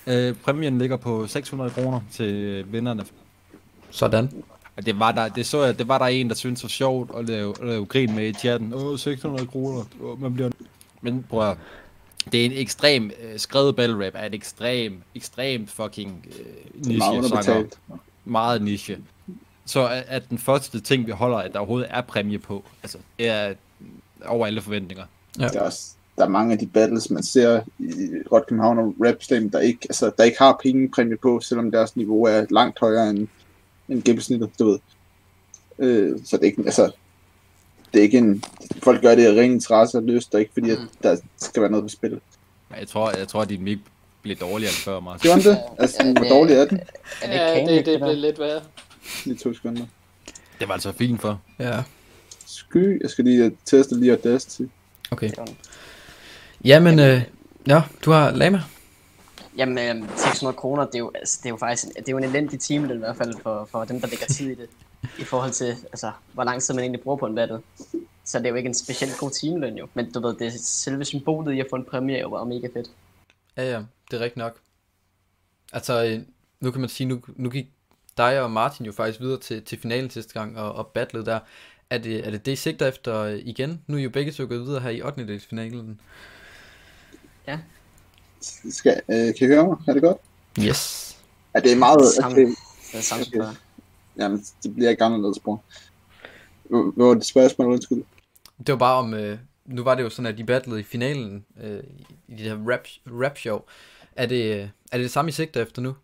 Øh, 0.08 0.36
præmien 0.36 0.77
ligger 0.77 0.97
på 0.97 1.27
600 1.27 1.69
kroner 1.69 2.01
til 2.12 2.63
vinderne. 2.71 3.05
Sådan. 3.91 4.43
Og 4.77 4.86
det 4.86 4.99
var 4.99 5.12
der, 5.12 5.27
det 5.27 5.45
så 5.45 5.63
jeg, 5.63 5.79
det 5.79 5.88
var 5.88 5.97
der 5.97 6.05
en, 6.05 6.29
der 6.29 6.36
syntes 6.36 6.63
var 6.63 6.69
sjovt 6.69 7.12
at 7.17 7.25
lave, 7.25 7.53
at 7.62 7.67
lave 7.67 7.86
grin 7.86 8.15
med 8.15 8.27
i 8.27 8.34
chatten. 8.34 8.73
Åh, 8.73 8.99
600 8.99 9.47
kroner. 9.47 9.84
Man 10.19 10.34
bliver... 10.34 10.49
Men 11.01 11.25
prøv 11.29 11.49
at, 11.49 11.58
det 12.31 12.41
er 12.41 12.45
en 12.45 12.51
ekstrem, 12.51 13.11
øh, 13.21 13.39
skrevet 13.39 13.75
battle 13.75 14.05
rap 14.05 14.13
er 14.15 14.25
et 14.25 14.33
ekstrem, 14.33 15.01
ekstremt 15.15 15.69
fucking 15.71 16.25
øh, 16.39 16.45
Meget 16.45 16.88
niche 16.88 17.11
genre. 17.11 17.17
underbetalt. 17.17 17.79
Meget 18.25 18.61
niche. 18.61 18.97
Så 19.65 19.88
at, 19.88 20.03
at 20.07 20.29
den 20.29 20.38
første 20.38 20.79
ting, 20.79 21.07
vi 21.07 21.11
holder, 21.11 21.38
at 21.38 21.53
der 21.53 21.59
overhovedet 21.59 21.88
er 21.91 22.01
præmie 22.01 22.39
på, 22.39 22.63
altså, 22.83 22.97
det 23.19 23.29
er 23.29 23.53
over 24.25 24.47
alle 24.47 24.61
forventninger. 24.61 25.03
Ja. 25.39 25.47
Der 25.47 25.59
er, 25.59 25.63
også, 25.63 25.91
der 26.17 26.25
er 26.25 26.29
mange 26.29 26.53
af 26.53 26.59
de 26.59 26.67
battles, 26.67 27.09
man 27.09 27.23
ser 27.23 27.61
i 27.79 28.09
Rot 28.31 28.47
København 28.47 28.79
og 28.79 28.95
Rap 28.99 29.51
der 29.51 29.59
ikke, 29.59 29.79
altså, 29.83 30.11
der 30.17 30.23
ikke 30.23 30.38
har 30.39 30.59
pengepræmie 30.63 31.17
på, 31.17 31.39
selvom 31.39 31.71
deres 31.71 31.95
niveau 31.95 32.23
er 32.23 32.45
langt 32.49 32.79
højere 32.79 33.09
end, 33.09 33.27
end 33.89 34.03
gennemsnittet, 34.03 34.49
du 34.59 34.65
ved. 34.65 34.79
Øh, 35.79 36.19
så 36.25 36.38
det 36.38 36.43
er 36.43 36.47
ikke, 36.47 36.63
altså, 36.65 36.91
det 37.95 37.99
er 37.99 38.03
ikke 38.03 38.17
en, 38.17 38.43
folk 38.84 39.01
gør 39.01 39.15
det 39.15 39.25
af 39.25 39.31
ren 39.41 39.51
interesse 39.51 39.97
og 39.97 40.03
lyst, 40.03 40.34
og 40.36 40.39
ikke 40.39 40.51
fordi, 40.53 40.69
at 40.69 40.77
der 41.03 41.17
skal 41.38 41.62
være 41.62 41.71
noget 41.71 41.84
på 41.84 41.89
spil. 41.89 42.19
Jeg 42.79 42.88
tror, 42.88 43.12
jeg 43.17 43.27
tror, 43.27 43.41
at 43.41 43.49
din 43.49 43.63
mic 43.63 43.79
blev 44.21 44.36
dårligere 44.36 44.71
end 44.71 44.77
før, 44.77 44.99
Martin. 44.99 45.21
Gjorde 45.31 45.49
det? 45.49 45.60
Altså, 45.79 45.97
Ja, 46.03 46.12
hvor 46.12 46.21
det- 46.21 46.29
dårlig 46.31 46.55
er 46.55 46.65
den? 46.65 46.79
Er 47.21 47.27
det 47.27 47.36
Ja, 47.36 47.53
ikke 47.53 47.75
det, 47.75 47.86
det, 47.86 47.99
blev 47.99 48.15
lidt 48.17 48.39
værre. 48.39 48.62
Lige 49.25 49.38
to 49.38 49.53
sekunder. 49.53 49.86
Det 50.60 50.67
var 50.67 50.73
altså 50.73 50.91
fint 50.91 51.21
for. 51.21 51.41
Ja, 51.60 51.84
Sky, 52.45 53.01
jeg 53.01 53.10
skal 53.10 53.25
lige 53.25 53.45
øh, 53.45 53.51
teste 53.65 53.99
lige 53.99 54.12
Audacity. 54.12 54.62
okay. 55.12 55.29
Jamen, 56.65 56.99
øh, 56.99 57.21
ja, 57.67 57.81
du 58.05 58.12
har 58.12 58.31
Lama. 58.31 58.62
Jamen, 59.58 59.77
øhm, 59.77 60.08
600 60.17 60.55
kroner, 60.58 60.86
det 60.86 60.95
er 60.95 60.99
jo, 60.99 61.12
altså, 61.15 61.39
det 61.43 61.45
er 61.45 61.49
jo 61.49 61.58
faktisk 61.58 61.86
en, 61.86 61.91
det 61.95 62.08
er 62.08 62.12
jo 62.12 62.17
en 62.17 62.23
elendig 62.23 62.60
time, 62.60 62.93
i 62.93 62.97
hvert 62.97 63.17
fald 63.17 63.34
for, 63.43 63.67
for 63.71 63.84
dem, 63.86 64.01
der 64.01 64.08
lægger 64.08 64.25
tid 64.25 64.45
i 64.51 64.55
det. 64.55 64.67
I 65.19 65.23
forhold 65.23 65.51
til, 65.51 65.67
altså, 65.67 66.11
hvor 66.33 66.43
lang 66.43 66.61
tid 66.61 66.73
man 66.73 66.83
egentlig 66.83 67.01
bruger 67.01 67.17
på 67.17 67.25
en 67.25 67.35
battle. 67.35 67.61
Så 68.23 68.39
det 68.39 68.45
er 68.45 68.49
jo 68.49 68.55
ikke 68.55 68.67
en 68.67 68.73
specielt 68.73 69.17
god 69.19 69.31
timeløn 69.31 69.77
jo. 69.77 69.87
Men 69.93 70.11
du 70.11 70.19
ved, 70.19 70.35
det 70.35 70.47
er 70.47 70.51
selve 70.59 71.05
symbolet 71.05 71.53
i 71.53 71.59
at 71.59 71.67
få 71.69 71.75
en 71.75 71.85
præmie 71.85 72.17
er 72.17 72.21
jo 72.21 72.29
bare 72.29 72.45
mega 72.45 72.67
fedt. 72.73 72.89
Ja, 73.57 73.71
ja, 73.71 73.83
det 74.11 74.17
er 74.17 74.23
rigtigt 74.23 74.37
nok. 74.37 74.59
Altså, 75.73 76.05
øh, 76.05 76.19
nu 76.59 76.71
kan 76.71 76.81
man 76.81 76.89
sige, 76.89 77.07
nu, 77.07 77.21
nu 77.35 77.49
gik 77.49 77.65
dig 78.17 78.41
og 78.41 78.51
Martin 78.51 78.85
jo 78.85 78.91
faktisk 78.91 79.19
videre 79.19 79.39
til, 79.39 79.63
til 79.63 79.79
finalen 79.79 80.09
sidste 80.09 80.33
gang 80.33 80.57
og, 80.57 80.73
og 80.73 80.87
battlet 80.87 81.25
der. 81.25 81.39
Er 81.89 81.97
det, 81.97 82.27
er 82.27 82.31
det 82.31 82.45
det, 82.45 82.51
I 82.51 82.55
sigter 82.55 82.87
efter 82.87 83.19
øh, 83.19 83.39
igen? 83.45 83.81
Nu 83.87 83.95
er 83.95 83.99
I 83.99 84.03
jo 84.03 84.09
begge 84.09 84.31
to 84.31 84.45
gået 84.47 84.61
videre 84.61 84.81
her 84.81 84.89
i 84.89 85.01
8. 85.01 85.39
finalen. 85.39 85.99
Skal, 88.71 89.01
øh, 89.09 89.35
kan 89.35 89.35
I 89.39 89.45
høre 89.45 89.67
mig? 89.67 89.77
Er 89.87 89.93
det 89.93 90.01
godt? 90.01 90.17
Yes. 90.59 91.17
Ja, 91.55 91.59
det 91.59 91.71
er 91.71 91.75
meget... 91.75 92.13
Samme. 92.13 92.31
Okay. 92.31 92.45
Det 92.91 92.97
er 92.97 93.01
samme 93.01 93.25
Okay. 93.25 93.55
Jamen, 94.19 94.39
det 94.63 94.73
bliver 94.75 94.89
ikke 94.89 95.04
anderledes. 95.04 95.38
Hvor 95.43 95.63
hvor 96.69 97.08
var 97.08 97.13
det 97.13 97.25
spørgsmål, 97.25 97.67
undskyld? 97.71 98.04
Det 98.58 98.69
var 98.69 98.78
bare 98.78 98.97
om, 98.97 99.13
øh, 99.13 99.39
nu 99.65 99.84
var 99.84 99.95
det 99.95 100.04
jo 100.04 100.10
sådan, 100.10 100.32
at 100.32 100.38
de 100.38 100.43
battlede 100.43 100.80
i 100.80 100.84
finalen 100.84 101.45
øh, 101.63 101.84
i- 102.28 102.32
det 102.32 102.39
her 102.39 102.71
rap, 102.71 102.88
rap 103.08 103.38
show. 103.38 103.60
Er 104.15 104.25
det, 104.25 104.56
øh, 104.56 104.69
er 104.91 104.97
det 104.97 105.04
det 105.04 105.12
samme, 105.12 105.30
I 105.30 105.32
sigter 105.32 105.62
efter 105.62 105.82
nu? 105.82 105.95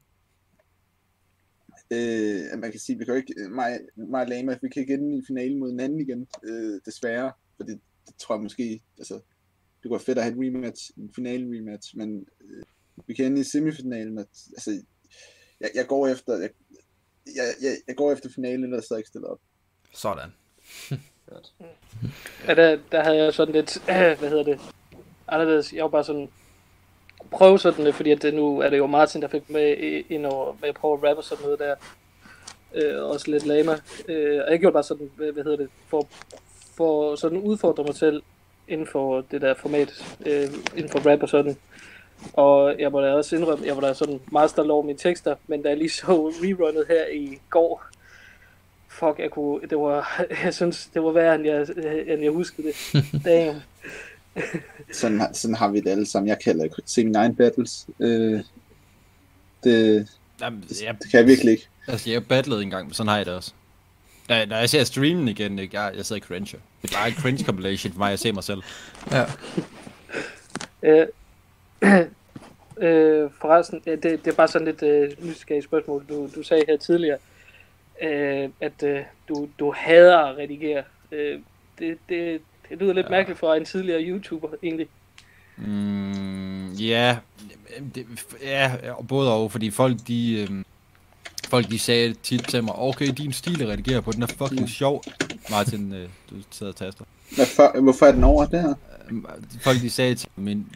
Øh, 1.92 2.60
man 2.60 2.72
kan 2.72 2.80
sige, 2.80 2.98
vi 2.98 3.06
kan 3.06 3.14
jo 3.14 3.18
ikke, 3.18 3.34
mig, 3.50 3.80
mig 3.96 4.22
og 4.22 4.28
Lama, 4.28 4.58
vi 4.62 4.70
kan 4.70 4.82
ikke 4.82 4.94
ende 4.94 5.18
i 5.18 5.22
finalen 5.28 5.60
mod 5.60 5.70
hinanden 5.70 6.00
igen, 6.00 6.28
øh, 6.44 6.80
desværre, 6.86 7.32
for 7.58 7.64
det, 7.64 7.80
det 8.08 8.16
tror 8.16 8.36
jeg 8.36 8.44
måske, 8.44 8.82
altså, 8.98 9.14
det 9.14 9.84
kunne 9.84 9.92
være 9.92 10.00
fedt 10.00 10.18
at 10.18 10.24
have 10.24 10.34
et 10.36 10.40
rematch, 10.56 10.92
en 10.98 11.12
finale 11.16 11.46
rematch, 11.58 11.98
men 11.98 12.26
øh, 12.42 12.64
vi 13.08 13.14
kan 13.14 13.26
ende 13.26 13.42
i 13.42 13.44
semifinalen, 13.44 14.18
og, 14.18 14.26
altså, 14.54 14.82
jeg, 15.60 15.70
jeg 15.76 15.88
går 15.88 16.08
efter, 16.08 16.38
jeg, 16.38 16.50
jeg, 17.26 17.54
jeg, 17.62 17.72
jeg 17.88 17.96
går 17.96 18.12
efter 18.12 18.30
finalen, 18.36 18.64
ellers 18.64 18.92
er 18.92 18.96
jeg 18.96 19.00
ikke 19.00 19.08
stillet 19.08 19.30
op. 19.30 19.40
Sådan. 19.94 20.34
Ja, 22.48 22.54
der, 22.56 22.78
der 22.92 23.04
havde 23.04 23.18
jeg 23.18 23.34
sådan 23.34 23.54
lidt, 23.56 23.78
hvad 24.20 24.30
hedder 24.30 24.44
det, 24.44 24.60
anderledes. 25.28 25.74
Jeg 25.74 25.84
var 25.84 25.90
bare 25.90 26.04
sådan, 26.04 26.30
prøve 27.32 27.60
sådan 27.60 27.86
det, 27.86 27.96
fordi 27.96 28.12
at 28.12 28.22
det 28.22 28.34
nu 28.34 28.60
er 28.60 28.70
det 28.70 28.78
jo 28.78 28.88
Martin, 28.88 29.22
der 29.22 29.28
fik 29.28 29.50
med 29.50 29.78
i- 29.78 30.14
ind 30.14 30.26
over, 30.26 30.58
med 30.62 30.70
at 30.70 30.76
prøve 30.76 30.98
at 30.98 31.04
rappe 31.10 31.24
sådan 31.24 31.44
noget 31.44 31.60
der. 31.60 31.76
Øh, 32.74 33.04
også 33.04 33.32
lidt 33.32 33.46
lama. 33.46 33.72
Øh, 34.08 34.42
og 34.46 34.52
jeg 34.52 34.60
gjorde 34.60 34.74
bare 34.74 34.84
sådan, 34.84 35.12
hvad, 35.16 35.32
hvad 35.32 35.44
hedder 35.44 35.58
det, 35.58 35.70
for, 35.88 36.08
for 36.78 37.16
sådan 37.16 37.38
udfordre 37.38 37.84
mig 37.84 37.96
selv 37.96 38.24
inden 38.68 38.88
for 38.88 39.22
det 39.22 39.42
der 39.42 39.54
format, 39.54 40.18
øh, 40.26 40.44
inden 40.76 40.90
for 40.90 41.10
rap 41.12 41.24
og 41.24 41.30
sådan. 41.30 41.58
Og 42.34 42.76
jeg 42.80 42.92
må 42.92 43.02
da 43.02 43.14
også 43.14 43.36
indrømme, 43.36 43.66
jeg 43.66 43.76
var 43.76 43.82
da 43.82 43.94
sådan 43.94 44.20
master 44.32 44.70
over 44.72 44.84
mine 44.84 44.98
tekster, 44.98 45.36
men 45.48 45.62
da 45.64 45.70
jeg 45.70 45.78
lige 45.78 45.90
så 45.90 46.06
rerunnet 46.44 46.86
her 46.88 47.06
i 47.14 47.38
går, 47.50 47.84
fuck, 48.88 49.20
jeg 49.20 49.32
kunne, 49.32 49.68
det 49.70 49.78
var, 49.78 50.24
jeg 50.44 50.54
synes, 50.54 50.90
det 50.94 51.04
var 51.04 51.12
værre, 51.12 51.36
end 51.36 51.46
jeg, 51.46 51.62
end 52.14 52.24
jeg 52.24 52.32
huskede 52.32 52.68
det. 52.68 53.04
Damn. 53.26 53.62
Sådan, 54.92 55.20
har- 55.20 55.34
sådan 55.34 55.56
har 55.56 55.68
vi 55.68 55.80
det 55.80 55.90
alle 55.90 56.06
sammen. 56.06 56.28
Jeg 56.30 56.38
kan 56.44 56.52
heller 56.52 56.64
ikke 56.64 56.76
se 56.86 57.04
mine 57.04 57.18
egne 57.18 57.36
battles. 57.36 57.88
Øh, 58.00 58.40
det, 59.64 60.08
Jamen, 60.42 60.64
jeg, 60.84 60.96
det 61.02 61.12
kan 61.12 61.20
jeg 61.20 61.28
virkelig 61.28 61.52
ikke. 61.52 61.68
altså, 61.88 62.10
jeg 62.12 62.28
battlede 62.28 62.62
engang, 62.62 62.86
men 62.88 62.94
sådan 62.94 63.08
har 63.08 63.18
jeg 63.18 63.26
det 63.26 63.34
også. 63.34 63.52
Når, 64.30 64.46
når 64.46 64.56
jeg 64.58 64.70
ser 64.70 64.84
streamen 64.84 65.28
igen, 65.28 65.60
ikke, 65.60 65.80
jeg, 65.82 65.94
jeg 65.98 66.06
sidder 66.06 66.22
i 66.22 66.26
cringe. 66.26 66.58
Det 66.82 66.92
er 66.92 66.98
bare 66.98 67.08
en 67.08 67.14
cringe 67.14 67.44
compilation 67.46 67.92
for 67.94 68.00
mig, 68.00 68.10
jeg 68.10 68.20
ser 68.20 68.34
mig 68.34 68.44
selv. 68.44 68.62
Ja. 69.12 69.26
Øh, 70.84 71.08
øh, 72.78 73.30
forresten, 73.42 73.82
øh, 73.88 74.04
det, 74.04 74.04
det 74.04 74.28
er 74.28 74.36
bare 74.36 74.48
sådan 74.48 74.68
lidt 74.68 74.84
øh, 74.84 75.12
nysgerrigt 75.26 75.66
spørgsmål. 75.66 76.06
Du, 76.10 76.30
du 76.36 76.44
sagde 76.44 76.64
her 76.68 76.78
tidligere, 76.78 77.18
øh, 78.02 78.50
at 78.62 78.84
øh, 78.84 79.00
du, 79.30 79.50
du 79.60 79.74
hader 79.78 80.18
at 80.18 80.38
redigere. 80.38 80.84
Øh, 81.12 81.40
det, 81.80 81.98
det, 82.10 82.42
det 82.70 82.80
lyder 82.80 82.94
lidt 82.94 83.06
ja. 83.06 83.12
mærkeligt 83.12 83.40
fra 83.40 83.58
en 83.58 83.66
tidligere 83.66 84.02
YouTuber, 84.02 84.48
egentlig. 84.64 84.88
Mm, 85.58 86.74
ja, 86.74 87.18
det, 87.96 88.06
ja, 88.42 88.72
og 88.98 89.08
både 89.08 89.34
og, 89.34 89.52
fordi 89.52 89.72
folk 89.72 89.98
de, 90.08 90.42
øhm, 90.42 90.66
folk 91.50 91.70
de 91.70 91.80
sagde 91.80 92.14
tit 92.14 92.44
til 92.50 92.64
mig, 92.64 92.76
okay, 92.76 93.08
din 93.08 93.34
stil 93.34 93.62
at 93.62 93.70
redigere 93.70 94.02
på, 94.02 94.12
den 94.12 94.24
er 94.24 94.28
fucking 94.28 94.70
sjov. 94.70 95.04
Martin, 95.50 95.94
øh, 95.94 96.10
du 96.30 96.36
sidder 96.52 96.72
og 96.72 96.76
taster. 96.76 97.06
Hvad 97.36 97.46
for, 97.46 97.82
hvorfor 97.82 98.06
er 98.06 98.12
den 98.12 98.24
over 98.24 98.46
det 98.46 98.62
her? 98.62 98.74
Øhm, 99.10 99.26
Folk 99.62 99.82
de 99.82 99.90
sagde 99.90 100.16
til 100.16 100.30
mig, 100.36 100.44
min, 100.44 100.68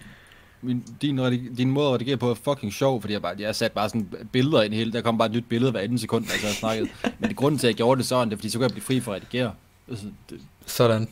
min, 0.66 0.84
din, 1.02 1.56
din 1.56 1.72
måde 1.72 1.88
at 1.88 1.94
redigere 1.94 2.18
på 2.18 2.30
er 2.30 2.34
fucking 2.34 2.74
sjov, 2.74 3.02
fordi 3.02 3.14
jeg, 3.14 3.22
bare, 3.22 3.36
jeg 3.40 3.56
satte 3.56 3.76
bare 3.76 3.90
sådan 3.90 4.10
billeder 4.32 4.62
ind 4.62 4.74
i 4.74 4.78
hele, 4.78 4.92
der 4.92 5.02
kom 5.02 5.18
bare 5.18 5.26
et 5.26 5.32
nyt 5.34 5.46
billede 5.50 5.72
hver 5.72 5.80
anden 5.80 5.98
sekund, 5.98 6.26
altså 6.26 6.48
jeg 6.48 6.56
snakkede. 6.56 6.90
Men 7.20 7.30
det 7.30 7.38
grunden 7.38 7.60
til, 7.60 7.68
at 7.68 7.72
jeg 7.72 7.76
gjorde 7.78 7.98
det 8.00 8.06
sådan, 8.08 8.28
det 8.30 8.34
er, 8.36 8.38
fordi 8.38 8.50
så 8.50 8.58
kunne 8.58 8.64
jeg 8.64 8.72
blive 8.72 8.84
fri 8.84 9.00
for 9.00 9.14
at 9.14 9.22
redigere. 9.22 9.54
Altså, 9.90 10.06
det, 10.30 10.40
Sådan. 10.66 11.08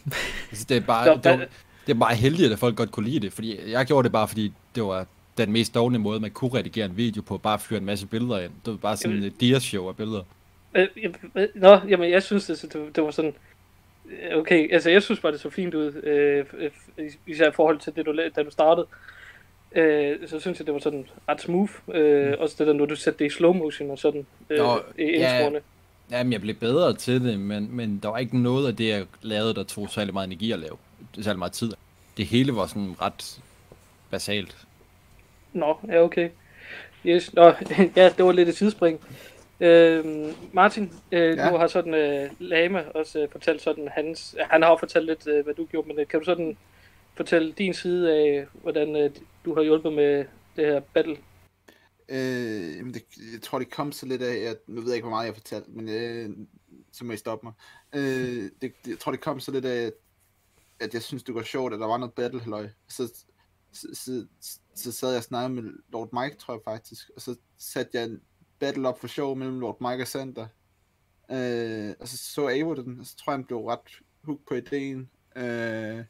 altså, 0.52 0.66
det 0.70 0.78
er 0.78 0.82
bare, 0.82 1.06
Så, 1.06 1.14
det, 1.30 1.40
var, 1.40 1.46
det 1.88 1.94
er 1.96 2.00
bare 2.00 2.16
heldigt, 2.16 2.52
at 2.54 2.60
folk 2.60 2.76
godt 2.76 2.92
kunne 2.92 3.06
lide 3.10 3.20
det, 3.20 3.34
fordi 3.34 3.72
jeg 3.72 3.86
gjorde 3.86 4.04
det 4.04 4.12
bare, 4.12 4.28
fordi 4.28 4.54
det 4.76 4.84
var 4.84 5.06
den 5.38 5.52
mest 5.52 5.76
dårlige 5.76 6.00
måde, 6.00 6.20
man 6.20 6.32
kunne 6.32 6.54
redigere 6.54 6.86
en 6.86 6.98
video 6.98 7.22
på, 7.22 7.38
bare 7.38 7.60
fyre 7.60 7.80
en 7.80 7.86
masse 7.86 8.08
billeder 8.08 8.40
ind. 8.40 8.52
Det 8.66 8.72
var 8.72 8.78
bare 8.78 8.98
sådan 8.98 9.12
Jamen- 9.12 9.28
et 9.28 9.34
dia-show 9.42 9.88
af 9.88 9.96
billeder. 9.96 10.22
Øh, 10.76 10.88
jeg- 11.36 11.48
Nå, 11.56 11.80
jamen 11.90 12.12
jeg 12.12 12.24
synes, 12.24 12.46
det, 12.46 12.62
det, 12.74 12.96
det 12.96 13.04
var 13.04 13.12
sådan... 13.12 13.34
øh, 14.32 14.38
Okay, 14.38 14.74
altså 14.74 14.90
jeg 14.90 15.04
synes 15.04 15.20
bare, 15.20 15.32
det 15.32 15.40
så 15.40 15.50
fint 15.50 15.74
ud, 15.74 15.92
øh, 16.04 16.46
øh, 16.98 17.12
især 17.28 17.50
i 17.50 17.54
forhold 17.54 17.80
til 17.80 17.96
det, 17.96 18.06
du, 18.06 18.18
da 18.36 18.44
du 18.44 18.52
startede. 18.52 18.88
Øh, 19.76 20.28
så 20.28 20.40
synes 20.40 20.60
jeg, 20.60 20.66
det 20.66 20.74
var 20.74 20.80
sådan 20.80 21.08
ret 21.30 21.42
smooth. 21.42 21.72
Øh, 21.94 22.34
Også 22.40 22.56
det 22.60 22.68
der, 22.68 22.74
når 22.74 22.86
du 22.86 22.96
satte 22.96 23.20
det 23.20 23.26
i 23.26 23.30
slow 23.36 23.54
motion 23.54 23.92
og 23.92 24.00
sådan. 24.00 24.26
Øh, 24.50 24.58
Nå, 24.58 24.80
i 25.00 25.04
ja. 25.04 25.36
introerne. 25.36 25.62
Jamen, 26.12 26.34
jeg 26.34 26.42
blev 26.42 26.56
bedre 26.56 26.94
til 26.94 27.24
det, 27.26 27.40
men, 27.40 27.68
men 27.76 28.00
der 28.04 28.10
var 28.10 28.18
ikke 28.18 28.38
noget 28.42 28.68
af 28.68 28.76
det, 28.76 28.88
jeg 28.90 29.06
lavede, 29.22 29.54
der 29.54 29.64
tog 29.64 29.90
særlig 29.90 30.14
meget 30.14 30.28
energi 30.28 30.52
at 30.52 30.60
lave. 30.60 30.78
Særlig 31.22 31.40
meget 31.40 31.52
tid. 31.52 31.72
Det 32.18 32.26
hele 32.26 32.56
var 32.56 32.66
sådan 32.68 32.96
ret 33.02 33.40
basalt. 34.12 34.58
Nå, 35.54 35.78
ja, 35.88 36.02
okay. 36.04 36.30
Yes, 37.06 37.34
nå, 37.34 37.44
ja, 37.96 38.10
det 38.18 38.26
var 38.26 38.32
lidt 38.32 38.50
et 38.50 38.56
tidsspring. 38.56 39.00
Øhm, 39.60 40.34
Martin, 40.52 40.92
øh, 41.12 41.38
Ja. 41.38 41.50
du 41.50 41.58
har 41.58 41.68
sådan 41.68 41.94
øh, 41.94 42.30
Lama 42.40 42.84
også 42.96 43.20
øh, 43.20 43.28
fortalt 43.32 43.62
sådan 43.62 43.88
hans, 43.92 44.36
han 44.50 44.62
har 44.64 44.70
også 44.70 44.80
fortalt 44.80 45.06
lidt, 45.06 45.28
øh, 45.28 45.44
hvad 45.44 45.54
du 45.54 45.66
gjorde, 45.66 45.88
men 45.88 46.00
øh, 46.00 46.08
kan 46.08 46.20
du 46.20 46.26
sådan 46.26 46.58
fortælle 47.16 47.52
din 47.52 47.74
side 47.74 48.14
af, 48.14 48.48
hvordan 48.54 48.96
øh, 48.96 49.12
du 49.46 49.56
har 49.56 49.62
hjulpet 49.62 49.94
med 49.94 50.26
det 50.56 50.66
her 50.66 50.80
battle? 50.80 51.18
Øh, 52.10 52.78
jamen 52.78 52.94
det, 52.94 53.04
jeg 53.34 53.42
tror, 53.42 53.60
det 53.60 53.72
kom 53.72 53.92
så 53.92 54.06
lidt 54.06 54.22
af, 54.22 54.36
at, 54.36 54.58
nu 54.68 54.82
ved 54.82 54.90
jeg 54.90 54.96
ikke, 54.96 55.04
hvor 55.04 55.16
meget 55.16 55.26
jeg 55.26 55.34
har 55.34 55.40
fortalt, 55.40 55.76
men 55.76 55.90
øh, 55.90 56.30
så 56.92 57.06
må 57.06 57.14
I 57.14 57.18
stoppe 57.18 57.46
mig. 57.46 57.54
Øh, 57.96 58.44
det, 58.44 58.62
det, 58.62 58.88
jeg 58.88 59.00
tror, 59.00 59.12
det 59.12 59.22
kom 59.22 59.40
så 59.40 59.52
lidt 59.52 59.66
af, 59.66 59.86
at, 59.86 59.94
at 60.80 60.94
jeg 60.94 61.02
synes, 61.02 61.24
det 61.24 61.36
var 61.36 61.44
sjovt, 61.44 61.74
at 61.74 61.80
der 61.80 61.88
var 61.88 61.98
noget 61.98 62.14
battle, 62.14 62.42
halløj. 62.42 62.70
Så, 62.88 63.26
så, 63.72 63.88
så, 63.94 64.26
så 64.76 64.92
sad 64.92 65.10
jeg 65.10 65.18
og 65.18 65.24
snakkede 65.24 65.62
med 65.62 65.74
Lord 65.92 66.10
Mike, 66.14 66.38
tror 66.38 66.54
jeg 66.54 66.62
faktisk, 66.66 67.10
og 67.16 67.22
så 67.22 67.36
satte 67.58 67.92
jeg 67.94 68.04
en 68.04 68.22
battle 68.60 68.88
op 68.88 69.00
for 69.00 69.08
sjov 69.08 69.36
mellem 69.36 69.60
Lord 69.60 69.82
Mike 69.82 70.04
og 70.04 70.08
Sander. 70.08 70.48
Øh, 71.32 71.94
og 72.00 72.08
så 72.08 72.18
så 72.18 72.48
Avo 72.50 72.74
den, 72.76 73.00
og 73.00 73.06
så 73.06 73.16
tror 73.16 73.34
jeg, 73.34 73.38
han 73.38 73.46
blev 73.46 73.66
ret 73.66 74.02
hooked 74.24 74.46
på 74.48 74.54
ideen. 74.54 75.10
Øh, 75.36 76.04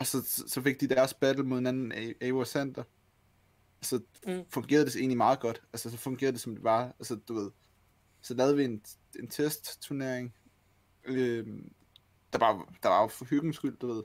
og 0.00 0.06
så, 0.06 0.22
så 0.46 0.62
fik 0.62 0.80
de 0.80 0.88
deres 0.88 1.14
battle 1.14 1.44
mod 1.44 1.58
hinanden, 1.58 1.92
Avo 2.20 2.38
og 2.38 2.46
Sander. 2.46 2.82
Så 3.82 4.00
Mm. 4.26 4.44
fungerede 4.50 4.84
det 4.86 4.96
egentlig 4.96 5.16
meget 5.16 5.40
godt. 5.40 5.62
Altså, 5.72 5.90
så 5.90 5.96
fungerede 5.96 6.32
det, 6.32 6.40
som 6.40 6.54
det 6.54 6.64
var. 6.64 6.86
Altså, 6.98 7.14
du 7.16 7.34
ved, 7.34 7.50
så 8.22 8.34
lavede 8.34 8.56
vi 8.56 8.64
en, 8.64 8.82
en 9.18 9.28
testturnering. 9.28 10.34
Øhm, 11.04 11.72
der, 12.32 12.38
var, 12.38 12.74
der 12.82 12.88
var 12.88 13.00
jo 13.02 13.08
for 13.08 13.24
hyggens 13.24 13.56
skyld, 13.56 13.76
du 13.78 13.86
ved. 13.94 14.02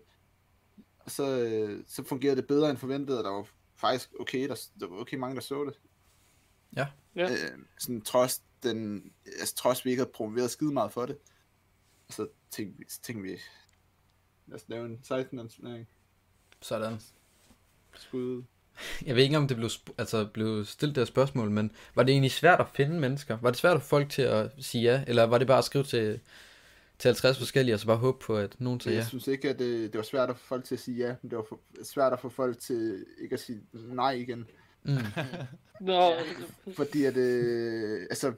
Og 1.00 1.12
så, 1.12 1.40
øh, 1.40 1.84
så 1.88 2.04
fungerede 2.04 2.36
det 2.36 2.48
bedre 2.48 2.70
end 2.70 2.78
forventet, 2.78 3.18
og 3.18 3.24
der 3.24 3.30
var 3.30 3.48
faktisk 3.76 4.14
okay, 4.20 4.50
der, 4.50 4.68
der 4.80 4.88
var 4.88 4.96
okay 4.98 5.18
mange, 5.18 5.36
der 5.36 5.42
så 5.42 5.66
det. 5.66 5.80
Ja. 6.76 6.88
Ja. 7.16 7.32
Øh, 7.32 7.60
sådan 7.80 8.02
trods, 8.02 8.44
den, 8.64 9.12
altså, 9.26 9.56
trods 9.56 9.86
vi 9.86 9.90
ikke 9.90 10.02
havde 10.02 10.12
promoveret 10.14 10.52
skide 10.52 10.74
meget 10.74 10.92
for 10.92 11.06
det. 11.06 11.18
Og 12.08 12.14
så 12.14 12.28
tænkte 12.52 12.78
vi, 12.78 12.86
så 12.90 13.02
tænkte 13.02 13.24
vi 13.32 13.40
lad 14.48 14.56
os 14.56 14.66
lave 14.68 14.86
en 14.86 15.00
16 15.04 15.50
turnering. 15.50 15.88
Sådan. 16.62 17.00
Skud. 17.96 18.44
Jeg 19.06 19.16
ved 19.16 19.24
ikke, 19.24 19.38
om 19.38 19.48
det 19.48 19.58
blev, 19.58 19.70
sp- 19.70 19.94
altså, 19.98 20.26
blev 20.34 20.66
stillet 20.66 20.96
det 20.96 21.02
her 21.02 21.06
spørgsmål, 21.06 21.52
men 21.52 21.72
var 21.96 22.04
det 22.04 22.12
egentlig 22.12 22.32
svært 22.32 22.60
at 22.60 22.68
finde 22.76 23.00
mennesker? 23.00 23.38
Var 23.42 23.50
det 23.50 23.60
svært 23.60 23.76
at 23.76 23.82
få 23.82 23.88
folk 23.88 24.10
til 24.10 24.22
at 24.22 24.52
sige 24.60 24.82
ja, 24.84 25.04
eller 25.08 25.24
var 25.24 25.38
det 25.38 25.48
bare 25.48 25.58
at 25.58 25.64
skrive 25.64 25.84
til, 25.84 26.20
til 27.00 27.08
50 27.10 27.38
forskellige, 27.38 27.76
og 27.76 27.80
så 27.80 27.88
bare 27.88 27.98
håbe 27.98 28.18
på, 28.26 28.38
at 28.38 28.56
nogen 28.62 28.80
siger 28.80 28.94
Jeg 28.94 29.04
ja. 29.04 29.08
synes 29.08 29.28
ikke, 29.28 29.50
at 29.50 29.60
det, 29.60 29.94
det 29.94 29.98
var 29.98 30.04
svært 30.04 30.30
at 30.30 30.38
få 30.38 30.46
folk 30.46 30.64
til 30.66 30.76
at 30.76 30.80
sige 30.80 30.98
ja, 31.08 31.16
men 31.22 31.30
det 31.30 31.38
var 31.38 31.46
for, 31.50 31.60
svært 31.84 32.14
at 32.14 32.20
få 32.20 32.30
folk 32.30 32.60
til 32.60 33.06
ikke 33.22 33.34
at 33.34 33.40
sige 33.40 33.62
nej 33.74 34.12
igen. 34.12 34.48
Mm. 34.84 34.98
Nå, 35.82 36.12
Fordi 36.76 37.06
at, 37.06 37.18
øh, 37.18 38.02
altså, 38.02 38.34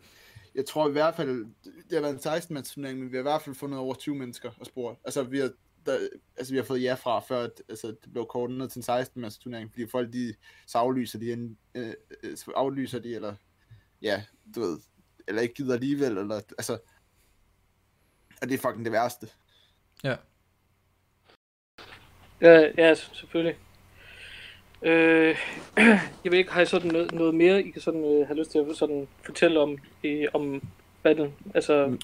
jeg 0.55 0.65
tror 0.65 0.89
i 0.89 0.91
hvert 0.91 1.15
fald, 1.15 1.45
det 1.63 1.93
har 1.93 2.01
været 2.01 2.13
en 2.13 2.19
16 2.19 2.53
mands 2.53 2.71
turnering, 2.71 2.99
men 2.99 3.11
vi 3.11 3.15
har 3.17 3.21
i 3.21 3.29
hvert 3.29 3.41
fald 3.41 3.55
fundet 3.55 3.79
over 3.79 3.95
20 3.95 4.15
mennesker 4.15 4.51
og 4.59 4.65
spurgt. 4.65 4.99
Altså, 5.05 5.23
vi 5.23 5.39
har, 5.39 5.49
der, 5.87 6.07
altså, 6.37 6.53
vi 6.53 6.57
har 6.57 6.63
fået 6.63 6.81
ja 6.81 6.93
fra, 6.93 7.19
før 7.19 7.43
at, 7.43 7.61
altså, 7.69 7.87
det 7.87 8.13
blev 8.13 8.25
kortet 8.25 8.57
ned 8.57 8.69
til 8.69 8.79
en 8.79 8.83
16 8.83 9.21
mands 9.21 9.37
turnering, 9.37 9.71
fordi 9.71 9.87
folk, 9.87 10.13
de, 10.13 10.33
så 10.67 10.77
aflyser 10.77 11.19
de, 11.19 11.33
en, 11.33 11.57
øh, 11.75 11.93
øh, 12.23 12.37
aflyser 12.55 12.99
de, 12.99 13.15
eller, 13.15 13.35
ja, 14.01 14.23
du 14.55 14.61
ved, 14.61 14.79
eller 15.27 15.41
ikke 15.41 15.53
gider 15.53 15.73
alligevel, 15.73 16.17
eller, 16.17 16.35
altså, 16.35 16.79
og 18.41 18.49
det 18.49 18.53
er 18.53 18.57
fucking 18.57 18.85
det 18.85 18.91
værste. 18.91 19.27
Ja. 20.03 20.15
ja, 22.41 22.71
ja, 22.77 22.93
selvfølgelig. 22.93 23.57
Øh, 24.81 25.37
jeg 26.23 26.31
ved 26.31 26.37
ikke, 26.37 26.51
har 26.51 26.61
I 26.61 26.65
sådan 26.65 26.91
noget, 26.91 27.11
noget 27.11 27.35
mere, 27.35 27.63
I 27.63 27.71
kan 27.71 27.81
sådan, 27.81 28.05
øh, 28.05 28.27
have 28.27 28.39
lyst 28.39 28.51
til 28.51 28.59
at 28.59 28.77
sådan 28.77 29.07
fortælle 29.25 29.59
om, 29.59 29.77
i, 30.03 30.27
om 30.33 30.61
battle? 31.03 31.33
Altså, 31.55 31.85
Hvad 31.87 31.97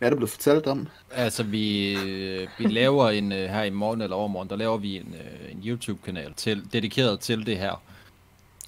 er 0.00 0.10
der 0.10 0.16
blevet 0.16 0.30
fortalt 0.30 0.66
om? 0.66 0.88
Altså, 1.10 1.42
vi, 1.42 1.96
øh, 1.96 2.48
vi 2.58 2.64
laver 2.64 3.08
en, 3.10 3.32
øh, 3.32 3.48
her 3.48 3.62
i 3.62 3.70
morgen 3.70 4.00
eller 4.00 4.16
overmorgen, 4.16 4.50
der 4.50 4.56
laver 4.56 4.76
vi 4.76 4.96
en, 4.96 5.14
øh, 5.14 5.52
en 5.52 5.62
YouTube-kanal 5.66 6.32
til, 6.34 6.72
dedikeret 6.72 7.20
til 7.20 7.46
det 7.46 7.58
her. 7.58 7.82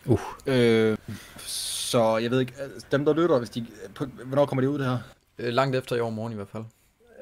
Uh. 0.07 0.21
Øh, 0.47 0.97
så 1.47 2.17
jeg 2.17 2.31
ved 2.31 2.41
ikke, 2.41 2.53
dem 2.93 3.05
der 3.05 3.15
lytter, 3.15 3.39
hvis 3.39 3.51
de, 3.51 3.67
på, 3.95 4.05
hvornår 4.05 4.47
kommer 4.47 4.61
det 4.61 4.69
ud 4.69 4.79
det 4.79 4.87
her? 4.87 4.99
Langt 5.51 5.77
efter 5.77 5.97
i 5.97 6.01
år 6.01 6.11
morgen 6.11 6.33
i 6.33 6.37
hvert 6.37 6.49
fald. 6.49 6.65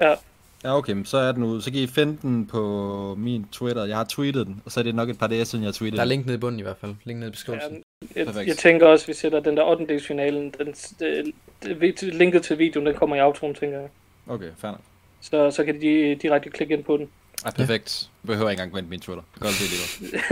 ja, 0.01 0.15
Ja, 0.63 0.77
okay, 0.77 1.03
så 1.03 1.17
er 1.17 1.31
den 1.31 1.43
ude. 1.43 1.61
Så 1.61 1.71
kan 1.71 1.81
I 1.81 1.87
finde 1.87 2.17
den 2.21 2.47
på 2.47 3.15
min 3.17 3.45
Twitter. 3.51 3.85
Jeg 3.85 3.97
har 3.97 4.05
tweetet 4.09 4.47
den, 4.47 4.61
og 4.65 4.71
så 4.71 4.79
er 4.79 4.83
det 4.83 4.95
nok 4.95 5.09
et 5.09 5.19
par 5.19 5.27
dage 5.27 5.45
siden, 5.45 5.63
jeg 5.63 5.67
har 5.67 5.73
tweetet 5.73 5.97
Der 5.97 6.03
er 6.03 6.07
link 6.07 6.25
nede 6.25 6.35
i 6.35 6.39
bunden 6.39 6.59
i 6.59 6.63
hvert 6.63 6.77
fald. 6.77 6.95
Link 7.03 7.19
nede 7.19 7.29
i 7.29 7.31
beskrivelsen. 7.31 7.83
jeg, 8.15 8.25
Perfekt. 8.25 8.47
jeg 8.47 8.57
tænker 8.57 8.87
også, 8.87 9.03
at 9.03 9.07
vi 9.07 9.13
sætter 9.13 9.39
den 9.39 9.57
der 9.57 9.63
8. 9.63 9.99
finalen, 9.99 10.53
den, 10.57 10.73
det, 10.99 11.33
det, 11.63 12.03
linket 12.03 12.43
til 12.43 12.59
videoen, 12.59 12.87
den 12.87 12.95
kommer 12.95 13.15
i 13.15 13.21
outroen, 13.21 13.55
tænker 13.55 13.79
jeg. 13.79 13.89
Okay, 14.27 14.51
fair. 14.57 14.81
Så, 15.21 15.51
så 15.51 15.63
kan 15.63 15.81
de 15.81 16.15
direkte 16.21 16.49
klikke 16.49 16.73
ind 16.73 16.83
på 16.83 16.97
den. 16.97 17.09
Ja, 17.45 17.51
perfekt. 17.51 18.09
Jeg 18.23 18.27
behøver 18.27 18.49
ikke 18.49 18.61
engang 18.61 18.75
vente 18.75 18.89
min 18.89 18.99
Twitter. 18.99 19.23
Gør 19.39 19.47
det 19.47 19.59
lige 19.59 19.81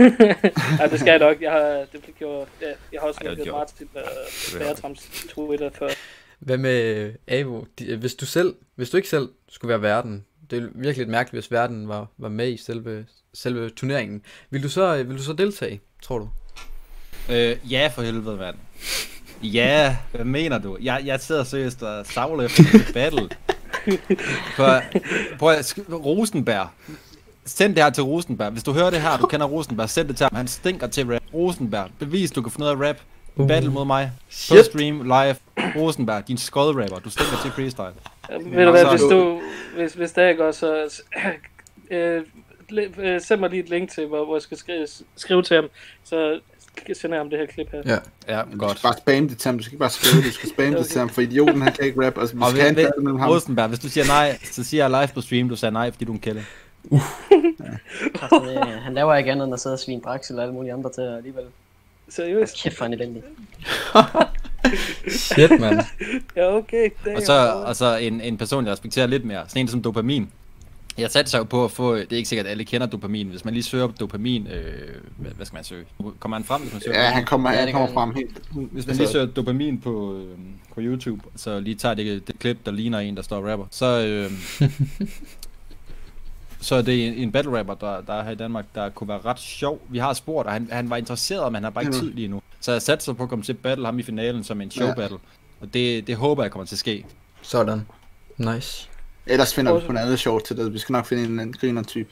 ja, 0.80 0.86
det 0.86 1.00
skal 1.00 1.10
jeg 1.10 1.18
nok. 1.18 1.42
Jeg 1.42 1.52
har, 1.52 1.86
det 1.92 2.02
blev 2.02 2.14
gjort, 2.18 2.48
ja, 2.60 2.66
jeg 2.92 3.00
har 3.00 3.08
også 3.08 3.20
Ej, 3.24 3.30
og 3.30 3.36
vil 3.36 3.46
jeg 3.46 4.66
Bertrams 4.66 5.00
Twitter 5.28 5.70
før. 5.78 5.88
Hvad 6.38 6.58
med 6.58 6.96
øh, 6.96 7.14
Avo? 7.28 7.64
Hvis 7.98 8.14
du 8.14 8.26
selv, 8.26 8.54
hvis 8.74 8.90
du 8.90 8.96
ikke 8.96 9.08
selv 9.08 9.28
skulle 9.48 9.68
være 9.68 9.82
verden, 9.82 10.24
det 10.50 10.58
er 10.58 10.62
virkelig 10.62 10.96
lidt 10.96 11.08
mærkeligt, 11.08 11.44
hvis 11.44 11.52
verden 11.52 11.88
var, 11.88 12.06
var 12.18 12.28
med 12.28 12.48
i 12.48 12.56
selve, 12.56 13.06
selve 13.34 13.70
turneringen. 13.70 14.22
Vil 14.50 14.62
du 14.62 14.68
så, 14.68 14.96
øh, 14.96 15.08
vil 15.08 15.18
du 15.18 15.22
så 15.22 15.32
deltage, 15.32 15.80
tror 16.02 16.18
du? 16.18 16.28
Øh, 17.30 17.56
ja, 17.70 17.90
for 17.94 18.02
helvede, 18.02 18.36
mand. 18.36 18.56
Ja, 19.42 19.96
hvad 20.12 20.24
mener 20.24 20.58
du? 20.58 20.78
Jeg, 20.80 21.02
jeg 21.04 21.20
sidder 21.20 21.44
seriøst 21.44 21.82
og 21.82 22.06
savler 22.06 22.44
efter 22.44 22.62
battle. 22.94 23.28
For, 24.56 24.82
prøv 25.38 25.50
at, 25.50 25.74
Rosenberg. 25.92 26.68
Send 27.44 27.74
det 27.74 27.84
her 27.84 27.90
til 27.90 28.02
Rosenberg. 28.02 28.52
Hvis 28.52 28.62
du 28.62 28.72
hører 28.72 28.90
det 28.90 29.00
her, 29.00 29.16
du 29.16 29.26
kender 29.26 29.46
Rosenberg, 29.46 29.90
send 29.90 30.08
det 30.08 30.16
til 30.16 30.24
ham. 30.24 30.34
Han 30.34 30.48
stinker 30.48 30.86
til 30.86 31.06
rap. 31.12 31.22
Rosenberg, 31.34 31.88
bevis, 31.98 32.30
du 32.30 32.42
kan 32.42 32.52
finde 32.52 32.66
ud 32.66 32.70
af 32.70 32.88
rap. 32.88 32.96
Battle 33.48 33.70
mod 33.70 33.84
mig. 33.84 34.12
På 34.16 34.24
Shit. 34.30 34.64
stream, 34.64 35.02
live. 35.02 35.36
Rosenberg, 35.76 36.28
din 36.28 36.38
skodrapper. 36.38 36.98
Du 36.98 37.10
stinker 37.10 37.36
til 37.42 37.50
freestyle. 37.50 37.94
Ved 38.56 38.64
du 38.64 38.70
hvad, 38.70 38.90
hvis 38.90 39.00
du, 39.00 39.40
hvis, 39.76 39.92
hvis 39.92 40.12
det 40.12 40.28
ikke 40.28 40.44
også, 40.44 40.60
så, 40.88 41.00
øh, 41.96 42.22
øh, 42.98 43.20
send 43.20 43.40
mig 43.40 43.50
lige 43.50 43.62
et 43.62 43.68
link 43.70 43.90
til, 43.90 44.06
hvor, 44.06 44.24
hvor 44.24 44.36
jeg 44.36 44.42
skal 44.42 44.56
skrive, 44.56 44.86
skrive 45.16 45.42
til 45.42 45.56
ham, 45.56 45.68
så 46.04 46.40
sender 46.94 47.16
jeg 47.16 47.20
ham 47.20 47.30
det 47.30 47.38
her 47.38 47.46
klip 47.46 47.70
her. 47.72 47.82
Ja. 47.86 47.98
Ja, 48.36 48.42
Du 48.52 48.56
godt. 48.58 48.78
skal 48.78 48.82
bare 48.88 48.96
spamme 48.98 49.28
det 49.28 49.38
til 49.38 49.48
ham, 49.48 49.58
du 49.58 49.64
skal 49.64 49.72
ikke 49.74 49.78
bare 49.80 49.90
skrive 49.90 50.22
det, 50.22 50.28
du 50.28 50.32
skal 50.34 50.48
spamme 50.48 50.78
det 50.78 50.86
til 50.86 50.98
ham, 50.98 51.08
for 51.08 51.20
idioten, 51.20 51.62
han 51.62 51.72
kan 51.72 51.84
ikke 51.84 52.06
rap, 52.06 52.18
altså 52.18 52.36
vi 52.36 52.42
Og 52.42 52.50
skal 52.50 52.62
have 52.62 52.70
en 52.86 52.92
mellem 53.04 53.18
ham. 53.20 53.30
Rosenberg, 53.30 53.68
hvis 53.68 53.78
du 53.78 53.88
siger 53.88 54.06
nej, 54.06 54.38
så 54.52 54.64
siger 54.64 54.88
jeg 54.88 54.90
live 54.90 55.14
på 55.14 55.20
stream, 55.20 55.48
du 55.48 55.56
sagde 55.56 55.72
nej, 55.72 55.90
fordi 55.90 56.04
du 56.04 56.12
er 56.12 56.16
en 56.16 56.20
kælde. 56.20 56.44
Altså, 58.22 58.42
det, 58.64 58.80
han 58.82 58.94
laver 58.94 59.14
ikke 59.14 59.32
andet 59.32 59.44
end 59.44 59.54
at 59.54 59.60
sidde 59.60 59.74
og 59.74 59.78
svine 59.78 60.00
Draxel 60.00 60.36
og 60.36 60.42
alle 60.42 60.54
mulige 60.54 60.72
andre 60.72 60.90
til 60.92 61.00
alligevel. 61.00 61.44
Seriøst? 62.08 62.62
Kæft 62.62 62.76
for 62.78 62.84
en 62.84 62.92
elendig. 62.92 63.22
Shit, 65.08 65.60
mand. 65.60 65.80
Ja, 66.36 66.56
okay. 66.56 66.90
Og 67.16 67.22
så, 67.22 67.62
og 67.66 67.76
så 67.76 67.96
en, 67.96 68.20
en 68.20 68.38
person, 68.38 68.64
jeg 68.64 68.72
respekterer 68.72 69.06
lidt 69.06 69.24
mere. 69.24 69.44
Sådan 69.48 69.60
en 69.60 69.68
som 69.68 69.82
dopamin. 69.82 70.30
Jeg 71.00 71.10
satte 71.10 71.30
sig 71.30 71.38
jo 71.38 71.44
på 71.44 71.64
at 71.64 71.70
få, 71.70 71.96
det 71.96 72.12
er 72.12 72.16
ikke 72.16 72.28
sikkert, 72.28 72.46
at 72.46 72.50
alle 72.50 72.64
kender 72.64 72.86
dopamin. 72.86 73.28
Hvis 73.28 73.44
man 73.44 73.54
lige 73.54 73.64
søger 73.64 73.86
på 73.86 73.92
dopamin, 74.00 74.46
øh, 74.46 74.94
hvad, 75.16 75.30
hvad 75.32 75.46
skal 75.46 75.56
man 75.56 75.64
søge? 75.64 75.84
Kommer 76.18 76.36
han 76.36 76.44
frem, 76.44 76.60
hvis 76.62 76.72
man 76.72 76.82
søger? 76.82 77.02
Ja, 77.02 77.10
han 77.10 77.24
kommer, 77.24 77.50
Ja, 77.50 77.56
han 77.58 77.66
det 77.66 77.74
kommer 77.74 77.92
frem 77.92 78.14
helt. 78.14 78.42
Hvis 78.72 78.86
man 78.86 78.96
lige 78.96 79.08
søger 79.08 79.26
dopamin 79.26 79.80
på, 79.80 80.16
øh, 80.16 80.38
på 80.74 80.80
YouTube, 80.80 81.22
så 81.36 81.60
lige 81.60 81.74
tager 81.74 81.94
det, 81.94 82.26
det 82.28 82.38
klip, 82.38 82.66
der 82.66 82.72
ligner 82.72 82.98
en, 82.98 83.16
der 83.16 83.22
står 83.22 83.36
og 83.36 83.44
rapper, 83.52 83.66
så, 83.70 84.06
øh, 84.06 84.32
så 86.60 86.74
er 86.74 86.82
det 86.82 87.06
en, 87.08 87.14
en 87.14 87.32
battle 87.32 87.58
rapper, 87.58 87.74
der, 87.74 88.00
der 88.00 88.12
er 88.14 88.24
her 88.24 88.30
i 88.30 88.34
Danmark, 88.34 88.64
der 88.74 88.88
kunne 88.88 89.08
være 89.08 89.20
ret 89.24 89.38
sjov. 89.40 89.80
Vi 89.88 89.98
har 89.98 90.12
spurgt, 90.12 90.46
og 90.46 90.52
han, 90.52 90.68
han 90.72 90.90
var 90.90 90.96
interesseret, 90.96 91.52
men 91.52 91.54
han 91.54 91.64
har 91.64 91.70
bare 91.70 91.84
ikke 91.84 91.96
tid 91.96 92.12
lige 92.12 92.28
nu. 92.28 92.42
Så 92.60 92.72
jeg 92.72 92.82
satte 92.82 93.04
sig 93.04 93.16
på 93.16 93.22
at 93.22 93.28
komme 93.28 93.42
til 93.44 93.52
at 93.52 93.58
battle 93.58 93.84
ham 93.84 93.98
i 93.98 94.02
finalen 94.02 94.44
som 94.44 94.60
en 94.60 94.70
show 94.70 94.86
Ja. 94.88 94.94
battle. 94.94 95.18
Og 95.60 95.74
det, 95.74 96.06
det 96.06 96.16
håber 96.16 96.42
jeg 96.42 96.50
kommer 96.52 96.66
til 96.66 96.74
at 96.74 96.78
ske. 96.78 97.04
Sådan. 97.42 97.86
Nice. 98.36 98.88
Ellers 99.30 99.54
finder 99.54 99.80
vi 99.80 99.86
på 99.86 99.92
noget 99.92 100.06
andet 100.06 100.18
sjovt 100.18 100.44
til 100.44 100.56
det. 100.56 100.72
Vi 100.72 100.78
skal 100.78 100.92
nok 100.92 101.06
finde 101.06 101.24
en 101.24 101.40
anden 101.40 101.52
griner 101.52 101.82
type. 101.82 102.08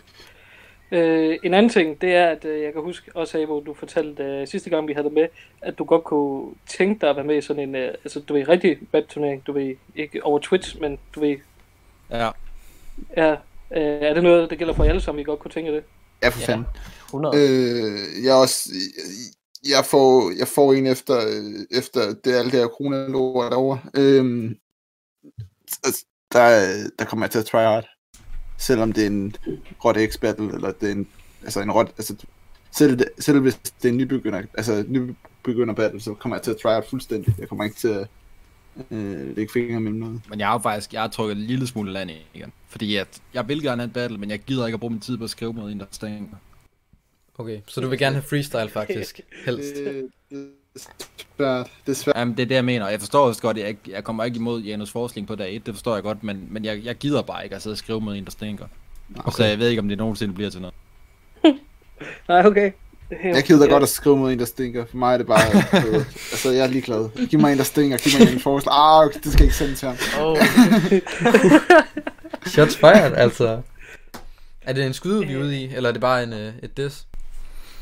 Øh, 0.93 1.37
en 1.45 1.55
anden 1.55 1.73
ting, 1.73 2.01
det 2.01 2.15
er, 2.15 2.27
at 2.27 2.45
øh, 2.45 2.63
jeg 2.63 2.73
kan 2.73 2.83
huske 2.83 3.11
også, 3.15 3.39
Abo, 3.43 3.61
du 3.61 3.75
fortalte 3.75 4.23
øh, 4.23 4.49
sidste 4.49 4.71
gang, 4.71 4.89
vi 4.89 4.93
havde 4.93 5.05
dig 5.05 5.15
med, 5.15 5.29
at 5.63 5.79
du 5.79 5.85
godt 5.85 6.05
kunne 6.05 6.55
tænke 6.69 7.01
dig 7.01 7.11
at 7.11 7.17
være 7.17 7.25
med 7.25 7.37
i 7.37 7.41
sådan 7.41 7.63
en, 7.69 7.75
øh, 7.75 7.89
altså 7.89 8.21
du 8.21 8.35
ved, 8.35 8.49
rigtig 8.49 8.79
bad 8.93 9.03
turnering, 9.09 9.47
du 9.47 9.53
ved, 9.53 9.75
ikke 9.97 10.25
over 10.25 10.39
Twitch, 10.39 10.81
men 10.81 10.99
du 11.15 11.21
ved, 11.21 11.37
Ja, 12.11 12.31
ja, 13.17 13.31
øh, 13.33 13.37
er 13.81 14.15
det 14.15 14.23
noget, 14.23 14.51
der 14.51 14.57
gælder 14.57 14.75
for 14.75 14.85
alle 14.85 15.01
sammen, 15.01 15.19
vi 15.19 15.25
godt 15.25 15.39
kunne 15.39 15.51
tænke 15.51 15.73
det? 15.75 15.85
Ja, 16.23 16.29
for 16.29 16.41
Ja. 16.41 16.47
fanden. 16.47 16.67
100. 17.07 17.37
Øh, 17.37 18.25
jeg 18.25 18.35
også... 18.35 18.71
Jeg 19.69 19.85
får, 19.85 20.33
jeg 20.39 20.49
får 20.49 20.73
en 20.73 20.87
efter, 20.87 21.17
øh, 21.17 21.79
efter 21.79 22.01
det 22.25 22.33
alt 22.35 22.53
det 22.53 22.61
her 22.61 22.67
corona 22.69 23.07
lort 23.07 23.53
derovre. 23.53 23.79
Øhm, 23.97 24.57
altså, 25.85 26.05
der, 26.33 26.75
der 26.99 27.05
kommer 27.05 27.27
jeg 27.27 27.31
til 27.31 27.39
at 27.39 27.47
try 27.47 27.59
hard. 27.59 27.89
Selvom 28.57 28.93
det 28.93 29.03
er 29.03 29.07
en 29.07 29.37
rot 29.85 29.97
X 30.11 30.19
battle, 30.19 30.55
eller 30.55 30.73
det 30.73 30.89
er 30.89 30.93
en, 30.93 31.09
altså 31.43 31.61
en 31.61 31.73
rot, 31.73 31.89
altså, 31.99 32.17
selv, 32.71 33.01
selv 33.19 33.41
hvis 33.41 33.55
det 33.55 33.85
er 33.85 33.93
en 33.93 33.97
nybegynder, 33.97 34.43
altså 34.55 34.85
nybegynder 34.89 35.75
battle, 35.75 36.01
så 36.01 36.15
kommer 36.15 36.37
jeg 36.37 36.43
til 36.43 36.51
at 36.51 36.57
try 36.57 36.69
hard 36.69 36.89
fuldstændig. 36.89 37.35
Jeg 37.39 37.49
kommer 37.49 37.65
ikke 37.65 37.77
til 37.77 37.89
at 37.89 38.09
øh, 38.91 39.37
lægge 39.37 39.53
fingre 39.53 39.81
mellem 39.81 40.01
noget. 40.01 40.21
men 40.31 40.39
jeg 40.39 40.49
har 40.49 40.55
jo 40.55 40.59
faktisk, 40.59 40.93
jeg 40.93 41.01
har 41.01 41.09
trykket 41.09 41.37
en 41.37 41.43
lille 41.43 41.67
smule 41.67 41.93
land 41.93 42.11
i 42.11 42.27
igen. 42.35 42.53
Fordi 42.69 42.97
at, 42.97 43.23
jeg 43.35 43.49
vil 43.49 43.63
gerne 43.63 43.83
have 43.83 43.89
en 43.89 43.93
battle, 43.93 44.19
men 44.19 44.31
jeg 44.31 44.39
gider 44.39 44.67
ikke 44.67 44.75
at 44.75 44.81
bruge 44.81 44.91
min 44.91 45.01
tid 45.01 45.19
på 45.19 45.25
at 45.25 45.31
skrive 45.31 45.53
mod 45.53 45.73
en, 45.73 45.81
der 45.81 45.87
stinker. 45.91 46.37
Okay, 47.39 47.61
så 47.67 47.81
du 47.81 47.89
vil 47.89 47.99
gerne 47.99 48.15
have 48.15 48.23
freestyle 48.23 48.69
faktisk, 48.69 49.21
helst. 49.45 49.75
Det, 50.79 51.07
det 51.17 51.25
er 51.25 51.37
svært. 51.37 51.71
Det 51.87 51.93
er 51.93 51.97
svært. 51.97 52.17
Jamen, 52.17 52.37
det 52.37 52.43
er 52.43 52.47
det, 52.47 52.55
jeg 52.55 52.65
mener. 52.65 52.89
Jeg 52.89 53.01
forstår 53.01 53.27
også 53.27 53.43
godt, 53.43 53.59
at 53.59 53.67
jeg, 53.67 53.77
jeg 53.89 54.05
kommer 54.05 54.25
ikke 54.25 54.37
imod 54.37 54.63
Janus 54.63 54.91
Forsling 54.91 55.27
på 55.27 55.35
dag 55.35 55.57
1, 55.57 55.67
det 55.67 55.75
forstår 55.75 55.95
jeg 55.95 56.03
godt, 56.03 56.25
men, 56.25 56.47
men 56.51 56.65
jeg, 56.65 56.85
jeg 56.85 56.95
gider 56.95 57.23
bare 57.23 57.45
ikke 57.45 57.57
at 57.57 57.63
sidde 57.63 57.75
og 57.75 57.79
skrive 57.79 58.01
mod 58.01 58.17
en, 58.17 58.25
der 58.25 58.31
stinker. 58.31 58.67
Okay. 59.19 59.37
Så 59.37 59.45
jeg 59.45 59.59
ved 59.59 59.69
ikke, 59.69 59.81
om 59.81 59.89
det 59.89 59.99
nogensinde 59.99 60.35
bliver 60.35 60.51
til 60.51 60.61
noget. 60.61 60.75
Nej, 62.29 62.47
okay. 62.47 62.73
Jeg 63.25 63.45
gider 63.45 63.69
godt 63.69 63.83
at 63.83 63.89
skrive 63.89 64.17
mod 64.17 64.33
en, 64.33 64.39
der 64.39 64.45
stinker. 64.45 64.85
For 64.91 64.97
mig 64.97 65.15
er 65.15 65.19
det 65.19 65.27
bare... 65.27 65.57
øh, 65.89 65.95
altså, 66.33 66.51
jeg 66.51 66.65
er 66.65 66.67
ligeglad. 66.67 67.27
Giv 67.27 67.41
mig 67.41 67.53
en, 67.53 67.59
der 67.59 67.65
stinker. 67.65 67.99
Giv 67.99 68.19
mig 68.21 68.33
en 68.33 68.41
forslag. 68.41 68.75
Ah, 68.75 69.07
okay, 69.07 69.21
det 69.25 69.33
skal 69.33 69.45
ikke 69.45 69.57
sende 69.57 69.75
til 69.75 69.89
ham. 69.89 69.97
Oh, 70.21 70.39
Shots 72.53 72.77
fired, 72.77 73.13
altså. 73.17 73.61
Er 74.63 74.73
det 74.73 74.87
en 74.87 74.95
skyde, 74.95 75.27
vi 75.27 75.33
er 75.33 75.39
ude 75.39 75.63
i, 75.63 75.75
eller 75.75 75.89
er 75.89 75.93
det 75.93 76.01
bare 76.01 76.23
en, 76.23 76.33
øh, 76.33 76.53
et 76.63 76.77
diss? 76.77 77.07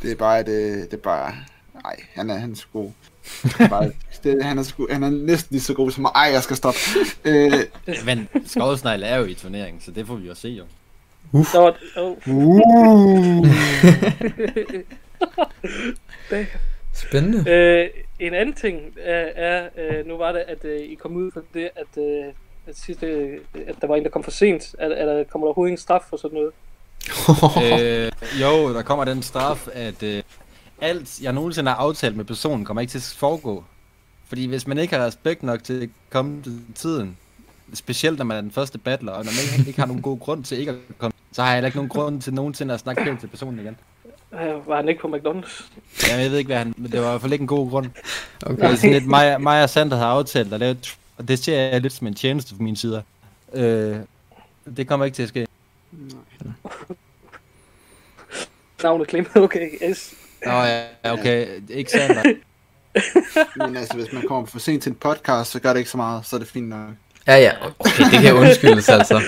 Det 0.03 0.13
er 0.13 0.17
bare... 0.17 0.39
Det, 0.39 0.91
det 0.91 0.93
er 0.93 1.03
bare... 1.03 1.35
Nej, 1.85 1.97
han 2.15 2.31
er, 2.31 2.35
han 2.35 2.53
er 2.53 2.57
så 2.57 2.67
god. 2.73 2.91
Det 3.43 3.61
er 3.61 3.69
Bare, 3.69 3.93
det, 4.25 4.45
han, 4.45 4.59
er 4.59 4.63
så, 4.63 4.87
han 4.91 5.03
er 5.03 5.11
næsten 5.11 5.55
lige 5.55 5.63
så 5.63 5.75
god 5.75 5.91
som 5.91 6.03
mig. 6.03 6.11
Ej, 6.15 6.23
jeg 6.33 6.43
skal 6.43 6.57
stoppe. 6.57 6.79
Øh, 7.25 7.53
Men 8.05 8.29
Skovsnegl 8.47 9.03
er 9.03 9.17
jo 9.17 9.25
i 9.25 9.35
turneringen, 9.35 9.81
så 9.81 9.91
det 9.91 10.07
får 10.07 10.15
vi 10.15 10.29
jo 10.29 10.35
se 10.35 10.49
jo. 10.49 10.65
Der 11.33 11.59
var, 11.59 11.77
oh, 11.97 12.17
uh, 12.29 13.47
Spændende. 16.95 17.51
øh, 17.51 17.89
en 18.21 18.35
anden 18.35 18.55
ting 18.55 18.81
er, 19.03 19.25
er 19.37 19.69
øh, 19.79 20.07
nu 20.07 20.17
var 20.17 20.33
det, 20.33 20.39
at 20.49 20.65
øh, 20.65 20.81
I 20.81 20.95
kom 20.95 21.17
ud 21.17 21.31
for 21.33 21.43
det, 21.55 21.71
at, 21.77 22.03
øh, 22.03 22.25
at, 22.67 22.79
sidste, 22.79 23.07
øh, 23.07 23.39
at 23.67 23.75
der 23.81 23.87
var 23.87 23.97
en, 23.97 24.05
der 24.05 24.11
kom 24.11 24.25
for 24.25 24.31
sent. 24.31 24.75
Er, 24.79 24.89
er 24.89 25.07
der, 25.07 25.25
kommer 25.25 25.47
der 25.47 25.49
overhovedet 25.49 25.71
ingen 25.71 25.83
straf 25.83 26.01
for 26.11 26.17
sådan 26.17 26.39
noget? 26.39 26.53
øh, 27.83 28.13
jo, 28.43 28.75
der 28.75 28.83
kommer 28.83 29.05
den 29.05 29.23
straf, 29.23 29.69
at 29.73 30.03
øh, 30.03 30.23
alt, 30.81 31.21
jeg 31.23 31.33
nogensinde 31.33 31.71
har 31.71 31.77
aftalt 31.77 32.17
med 32.17 32.25
personen, 32.25 32.65
kommer 32.65 32.81
ikke 32.81 32.91
til 32.91 32.99
at 32.99 33.15
foregå. 33.19 33.65
Fordi 34.29 34.47
hvis 34.47 34.67
man 34.67 34.79
ikke 34.79 34.97
har 34.97 35.07
respekt 35.07 35.43
nok 35.43 35.65
til 35.65 35.83
at 35.83 35.89
komme 36.11 36.43
til 36.43 36.61
tiden, 36.75 37.17
specielt 37.75 38.19
når 38.19 38.25
man 38.25 38.37
er 38.37 38.41
den 38.41 38.51
første 38.51 38.79
battler, 38.79 39.13
og 39.13 39.25
når 39.25 39.33
man 39.33 39.59
ikke, 39.59 39.69
ikke 39.69 39.81
har 39.81 39.87
nogen 39.87 40.03
god 40.03 40.19
grund 40.19 40.45
til 40.45 40.59
ikke 40.59 40.71
at 40.71 40.77
komme, 40.99 41.13
så 41.33 41.43
har 41.43 41.49
jeg 41.49 41.57
heller 41.57 41.67
ikke 41.67 41.79
nogen 41.79 41.89
grund 41.89 42.23
til 42.23 42.35
nogensinde 42.35 42.75
at 42.75 42.81
snakke 42.81 43.05
pænt 43.05 43.21
til 43.21 43.27
personen 43.27 43.59
igen. 43.59 43.77
Øh, 44.33 44.69
Var 44.69 44.77
han 44.77 44.89
ikke 44.89 45.01
på 45.01 45.09
McDonald's? 45.09 45.65
Ja, 46.09 46.17
jeg 46.17 46.31
ved 46.31 46.39
ikke, 46.39 46.49
hvad 46.49 46.57
han, 46.59 46.75
men 46.77 46.93
det 46.93 47.01
var 47.01 47.07
i 47.07 47.11
hvert 47.11 47.21
fald 47.21 47.33
ikke 47.33 47.43
en 47.43 47.49
god 47.49 47.71
grund. 47.71 47.91
Okay. 48.47 48.57
Det 48.57 48.65
er 48.65 48.75
sådan 48.77 48.93
lidt, 48.93 49.07
mig, 49.07 49.43
mig 49.43 49.63
og 49.63 49.71
Sander 49.71 49.97
har 49.97 50.07
aftalt 50.07 50.53
at 50.53 50.61
lave, 50.61 50.77
og 51.17 51.29
det 51.29 51.39
ser 51.39 51.61
jeg 51.61 51.81
lidt 51.81 51.93
som 51.93 52.07
en 52.07 52.15
tjeneste 52.15 52.55
fra 52.57 52.63
min 52.63 52.77
side. 52.77 53.03
Øh, 53.53 53.97
det 54.77 54.89
kommer 54.89 55.07
ikke 55.07 55.15
til 55.15 55.23
at 55.23 55.29
ske. 55.29 55.47
Navnet 58.83 59.09
Klim. 59.09 59.27
Okay, 59.35 59.71
yes. 59.91 60.15
Nå 60.47 60.53
ja, 60.53 60.85
okay, 61.05 61.47
ikke 61.71 61.91
Sander. 61.91 62.23
Men 63.67 63.77
altså, 63.77 63.95
hvis 63.97 64.13
man 64.13 64.23
kommer 64.29 64.47
for 64.47 64.59
sent 64.59 64.83
til 64.83 64.91
en 64.91 64.97
podcast, 64.97 65.51
så 65.51 65.61
gør 65.61 65.73
det 65.73 65.79
ikke 65.79 65.91
så 65.91 65.97
meget, 65.97 66.27
så 66.27 66.37
er 66.37 66.41
det 66.41 66.49
fint 66.49 66.69
nok. 66.69 66.89
Ja, 67.27 67.37
ja. 67.37 67.53
Okay, 67.79 68.05
det 68.13 68.21
kan 68.23 68.35
undskyldes 68.35 68.89
altså. 68.99 69.23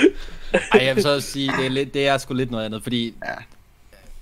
Ej, 0.72 0.84
jeg 0.84 0.94
vil 0.96 1.02
så 1.02 1.14
også 1.14 1.30
sige, 1.30 1.52
det 1.58 1.66
er, 1.66 1.70
lidt, 1.70 1.94
det 1.94 2.06
er 2.08 2.18
sgu 2.18 2.34
lidt 2.34 2.50
noget 2.50 2.64
andet, 2.64 2.82
fordi... 2.82 3.14
Ja. 3.26 3.34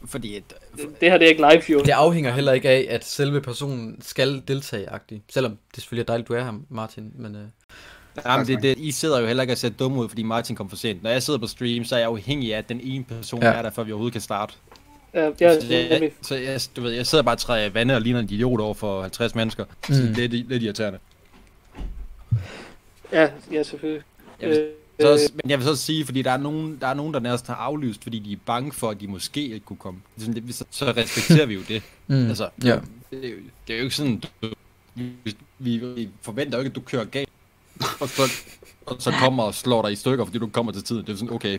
Fordi... 0.07 0.37
at- 0.37 0.55
Det, 0.77 1.01
det 1.01 1.11
her 1.11 1.19
det 1.19 1.25
er 1.25 1.29
ikke 1.29 1.41
live, 1.51 1.63
jo. 1.79 1.81
Det 1.85 1.91
afhænger 1.91 2.33
heller 2.33 2.53
ikke 2.53 2.69
af, 2.69 2.87
at 2.91 3.05
selve 3.05 3.41
personen 3.41 3.97
skal 4.03 4.43
deltage 4.49 4.87
-agtigt. 4.93 5.21
Selvom 5.33 5.53
det 5.75 5.83
selvfølgelig 5.83 6.03
er 6.03 6.07
dejligt, 6.07 6.29
du 6.29 6.35
er 6.35 6.45
her, 6.45 6.53
Martin. 6.71 7.13
Men, 7.19 7.35
øh, 7.35 7.43
Jamen, 8.27 8.47
det, 8.47 8.63
det, 8.63 8.79
I 8.79 8.91
sidder 8.93 9.21
jo 9.21 9.27
heller 9.27 9.43
ikke 9.43 9.53
og 9.53 9.59
ser 9.59 9.69
dumme 9.69 9.99
ud, 10.01 10.09
fordi 10.09 10.23
Martin 10.23 10.57
kom 10.57 10.69
for 10.69 10.77
sent. 10.77 11.03
Når 11.03 11.11
jeg 11.11 11.23
sidder 11.23 11.39
på 11.41 11.47
stream, 11.47 11.85
så 11.85 11.95
er 11.95 11.99
jeg 11.99 12.09
afhængig 12.09 12.55
af, 12.55 12.59
at 12.59 12.69
den 12.69 12.81
ene 12.83 13.05
person 13.05 13.43
ja. 13.43 13.49
er 13.49 13.63
der, 13.63 13.71
før 13.71 13.83
vi 13.83 13.93
overhovedet 13.93 14.13
kan 14.13 14.21
starte. 14.23 14.55
Ja, 15.17 15.31
ja, 15.41 15.61
så, 15.61 15.67
jeg, 15.73 16.11
så 16.23 16.35
jeg, 16.37 16.61
du 16.77 16.81
ved, 16.81 16.91
jeg 16.93 17.07
sidder 17.07 17.25
bare 17.25 17.35
og 17.35 17.39
træder 17.39 17.71
vande 17.71 17.95
og 17.95 18.01
ligner 18.01 18.21
en 18.21 18.31
idiot 18.31 18.61
over 18.61 18.75
for 18.75 19.01
50 19.01 19.35
mennesker. 19.35 19.65
Mm. 19.89 19.95
Så 19.95 20.03
Mm. 20.03 20.15
det 20.15 20.25
er 20.25 20.29
lidt, 20.29 20.49
lidt 20.49 20.63
irriterende. 20.63 20.99
ja, 23.13 23.29
ja, 23.53 23.63
selvfølgelig. 23.63 24.03
Jeg 24.41 24.49
vil, 24.51 24.59
Øh, 24.59 24.67
så, 25.01 25.13
også- 25.13 25.31
men 25.35 25.51
jeg 25.51 25.59
vil 25.59 25.65
så 25.65 25.71
også 25.71 25.83
sige, 25.85 26.05
fordi 26.05 26.23
der 26.23 26.31
er 26.31 26.37
nogen, 26.37 26.79
der, 26.81 26.87
er 26.87 26.95
nogen, 26.95 27.15
der 27.15 27.21
nærmest 27.21 27.47
har 27.47 27.55
aflyst, 27.55 28.03
fordi 28.03 28.19
de 28.19 28.33
er 28.33 28.37
bange 28.47 28.73
for, 28.73 28.91
at 28.91 29.01
de 29.01 29.07
måske 29.07 29.43
ikke 29.43 29.61
kunne 29.61 29.77
komme. 29.77 30.01
Så, 30.51 30.65
så 30.71 30.85
respekterer 30.97 31.47
vi 31.47 31.55
jo 31.55 31.61
det. 31.69 31.83
mm, 32.07 32.29
Altså, 32.29 32.49
ja. 32.65 32.79
det, 33.11 33.25
er 33.25 33.29
jo, 33.29 33.37
det 33.67 33.75
er 33.75 33.79
jo 33.79 33.85
ikke 33.85 33.97
sådan, 33.97 34.23
du, 34.43 34.49
vi, 34.95 35.13
vi, 35.59 35.77
vi 35.79 36.09
forventer 36.23 36.59
jo 36.59 36.61
ikke, 36.61 36.71
at 36.71 36.75
du 36.77 36.81
kører 36.81 37.05
galt, 37.05 37.29
og 38.01 38.09
så, 38.09 38.23
og 38.87 38.97
så 38.99 39.11
kommer 39.11 39.43
og 39.43 39.55
slår 39.55 39.83
dig 39.83 39.93
i 39.93 39.97
stykker, 39.97 40.25
fordi 40.25 40.39
du 40.39 40.47
kommer 40.49 40.73
til 40.73 40.85
tiden. 40.85 41.07
Det 41.07 41.13
er 41.13 41.17
sådan, 41.17 41.35
okay, 41.35 41.59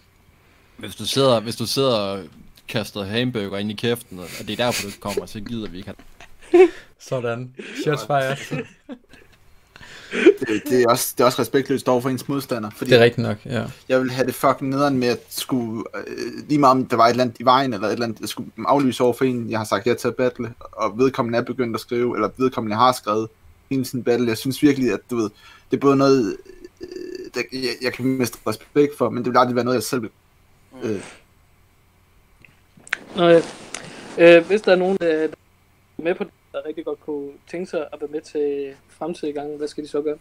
hvis 0.77 0.95
du 0.95 1.05
sidder, 1.05 1.39
hvis 1.39 1.55
du 1.55 1.65
sidder 1.65 2.23
og 2.67 2.71
kaster 2.71 3.03
hamburger 3.03 3.57
ind 3.57 3.71
i 3.71 3.73
kæften, 3.73 4.19
og 4.19 4.25
det 4.39 4.49
er 4.49 4.65
derfor, 4.65 4.81
du 4.81 4.87
ikke 4.87 4.99
kommer, 4.99 5.25
så 5.25 5.39
gider 5.39 5.69
vi 5.69 5.77
ikke 5.77 5.93
have 6.51 6.67
Sådan. 6.99 7.55
Shots 7.83 8.05
fired. 8.05 8.37
Det, 10.39 10.61
det, 10.69 10.81
er 10.81 10.89
også, 10.89 11.13
det 11.17 11.21
er 11.21 11.25
også 11.25 11.41
respektløst 11.41 11.89
over 11.89 12.01
for 12.01 12.09
ens 12.09 12.27
modstander, 12.27 12.69
fordi 12.69 12.91
Det 12.91 12.99
er 12.99 13.03
rigtigt 13.03 13.27
nok, 13.27 13.37
ja. 13.45 13.65
jeg 13.89 14.01
vil 14.01 14.11
have 14.11 14.25
det 14.27 14.35
fucking 14.35 14.69
nederen 14.69 14.97
med 14.97 15.07
at 15.07 15.19
skulle, 15.29 15.83
øh, 16.07 16.47
lige 16.47 16.59
meget 16.59 16.71
om 16.71 16.85
der 16.85 16.95
var 16.95 17.05
et 17.05 17.09
eller 17.09 17.23
andet 17.23 17.39
i 17.39 17.45
vejen, 17.45 17.73
eller 17.73 17.87
et 17.87 17.91
eller 17.91 18.05
andet, 18.05 18.19
jeg 18.19 18.29
skulle 18.29 18.51
aflyse 18.67 19.03
over 19.03 19.13
for 19.13 19.25
en, 19.25 19.49
jeg 19.51 19.59
har 19.59 19.65
sagt 19.65 19.87
ja 19.87 19.93
til 19.93 20.07
at 20.07 20.15
battle, 20.15 20.53
og 20.59 20.97
vedkommende 20.97 21.39
er 21.39 21.43
begyndt 21.43 21.75
at 21.75 21.81
skrive, 21.81 22.15
eller 22.15 22.29
vedkommende 22.37 22.75
har 22.75 22.91
skrevet 22.91 23.27
hele 23.69 23.85
sin 23.85 24.03
battle. 24.03 24.27
Jeg 24.27 24.37
synes 24.37 24.63
virkelig, 24.63 24.93
at 24.93 24.99
du 25.09 25.15
ved, 25.15 25.29
det 25.71 25.77
er 25.77 25.81
både 25.81 25.95
noget, 25.95 26.37
øh, 26.81 26.87
der, 27.35 27.41
jeg, 27.53 27.71
jeg 27.81 27.93
kan 27.93 28.05
miste 28.05 28.37
respekt 28.47 28.97
for, 28.97 29.09
men 29.09 29.23
det 29.23 29.31
vil 29.31 29.39
aldrig 29.39 29.55
være 29.55 29.65
noget, 29.65 29.75
jeg 29.75 29.83
selv 29.83 30.01
vil. 30.01 30.09
Øh, 30.83 31.01
Nå, 33.15 33.27
ja. 33.27 33.41
øh, 34.17 34.47
hvis 34.47 34.61
der 34.61 34.71
er 34.71 34.75
nogen, 34.75 34.97
der 34.97 35.07
er 35.07 35.27
med 35.97 36.15
på 36.15 36.23
det, 36.23 36.33
der 36.51 36.59
rigtig 36.67 36.85
godt 36.85 36.99
kunne 36.99 37.31
tænke 37.51 37.65
sig 37.69 37.87
at 37.93 38.01
være 38.01 38.09
med 38.11 38.21
til 38.21 38.73
fremtidige 38.89 39.33
gange, 39.33 39.57
hvad 39.57 39.67
skal 39.67 39.83
de 39.83 39.89
så 39.89 40.01
gøre? 40.01 40.17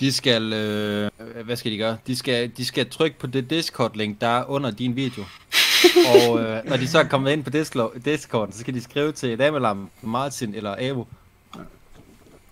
De 0.00 0.12
skal, 0.12 0.52
øh, 0.52 1.10
hvad 1.44 1.56
skal 1.56 1.72
de 1.72 1.78
gøre? 1.78 1.98
De 2.06 2.16
skal, 2.16 2.52
de 2.56 2.64
skal 2.64 2.90
trykke 2.90 3.18
på 3.18 3.26
det 3.26 3.50
Discord-link, 3.50 4.20
der 4.20 4.26
er 4.26 4.50
under 4.50 4.70
din 4.70 4.96
video. 4.96 5.24
og 6.14 6.40
øh, 6.40 6.64
når 6.64 6.76
de 6.76 6.88
så 6.88 6.98
er 6.98 7.04
kommet 7.04 7.32
ind 7.32 7.44
på 7.44 7.50
Discord, 7.50 8.00
Discord 8.04 8.52
så 8.52 8.58
skal 8.58 8.74
de 8.74 8.82
skrive 8.82 9.12
til 9.12 9.38
Damelam, 9.38 9.90
Martin 10.02 10.54
eller 10.54 10.76
Avo. 10.78 11.04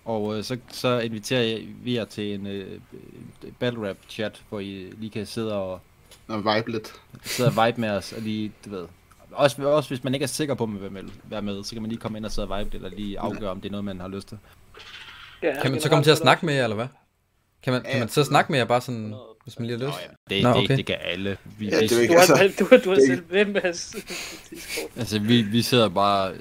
Og 0.05 0.37
øh, 0.37 0.43
så, 0.43 0.57
så 0.71 0.99
inviterer 0.99 1.59
vi 1.83 1.95
jer 1.95 2.05
til 2.05 2.33
en 2.33 2.47
øh, 2.47 2.79
battle 3.59 3.89
rap 3.89 3.97
chat, 4.09 4.41
hvor 4.49 4.59
I 4.59 4.93
lige 4.97 5.09
kan 5.09 5.25
sidde 5.25 5.53
og, 5.53 5.79
og 6.27 6.37
vibe 6.39 6.71
lidt. 6.71 6.93
sidde 7.23 7.51
og 7.57 7.67
vibe 7.67 7.81
med 7.81 7.89
os, 7.89 8.13
og 8.13 8.21
lige, 8.21 8.51
du 8.65 8.69
ved. 8.69 8.85
Også, 9.31 9.61
også 9.63 9.89
hvis 9.89 10.03
man 10.03 10.13
ikke 10.13 10.23
er 10.23 10.27
sikker 10.27 10.53
på, 10.55 10.63
at 10.63 10.69
man 10.69 10.81
vil 10.81 10.91
med- 10.91 11.03
være 11.23 11.41
med, 11.41 11.63
så 11.63 11.71
kan 11.73 11.81
man 11.81 11.89
lige 11.89 11.99
komme 11.99 12.17
ind 12.17 12.25
og 12.25 12.31
sidde 12.31 12.47
og 12.47 12.59
vibe 12.59 12.69
det, 12.69 12.75
eller 12.85 12.97
lige 12.97 13.19
afgøre, 13.19 13.49
om 13.49 13.61
det 13.61 13.69
er 13.69 13.71
noget, 13.71 13.85
man 13.85 13.99
har 13.99 14.07
lyst 14.07 14.27
til. 14.27 14.37
Ja, 15.43 15.61
Kan 15.61 15.71
man 15.71 15.81
så 15.81 15.89
komme 15.89 16.03
til 16.03 16.11
at 16.11 16.17
snakke 16.17 16.45
med 16.45 16.53
jer, 16.53 16.63
eller 16.63 16.75
hvad? 16.75 16.87
Kan 17.63 17.73
man, 17.73 17.81
kan 17.91 17.99
man 17.99 18.09
så 18.09 18.23
snakke 18.23 18.51
med 18.51 18.59
jer 18.59 18.65
bare 18.65 18.81
sådan, 18.81 19.13
hvis 19.43 19.59
man 19.59 19.67
lige 19.67 19.79
har 19.79 19.85
lyst? 19.87 19.97
Det, 20.29 20.43
Nå, 20.43 20.49
det, 20.49 20.57
okay. 20.57 20.77
det 20.77 20.85
kan 20.85 20.95
alle. 21.01 21.37
Vi, 21.57 21.65
Ja, 21.69 21.79
vi, 21.79 21.81
det 21.87 21.91
er 21.91 21.95
Du 21.95 22.01
ikke, 22.01 22.13
har, 22.13 22.21
altså, 22.21 22.63
du, 22.63 22.67
har- 22.69 22.77
du 22.77 22.89
har 22.89 22.95
det- 22.95 23.07
selv 23.07 23.23
med 23.29 23.41
en 23.47 23.53
masse 23.63 23.97
Discord. 24.49 24.89
Altså, 24.97 25.19
vi, 25.19 25.41
vi 25.41 25.61
sidder 25.61 25.89
bare... 25.89 26.33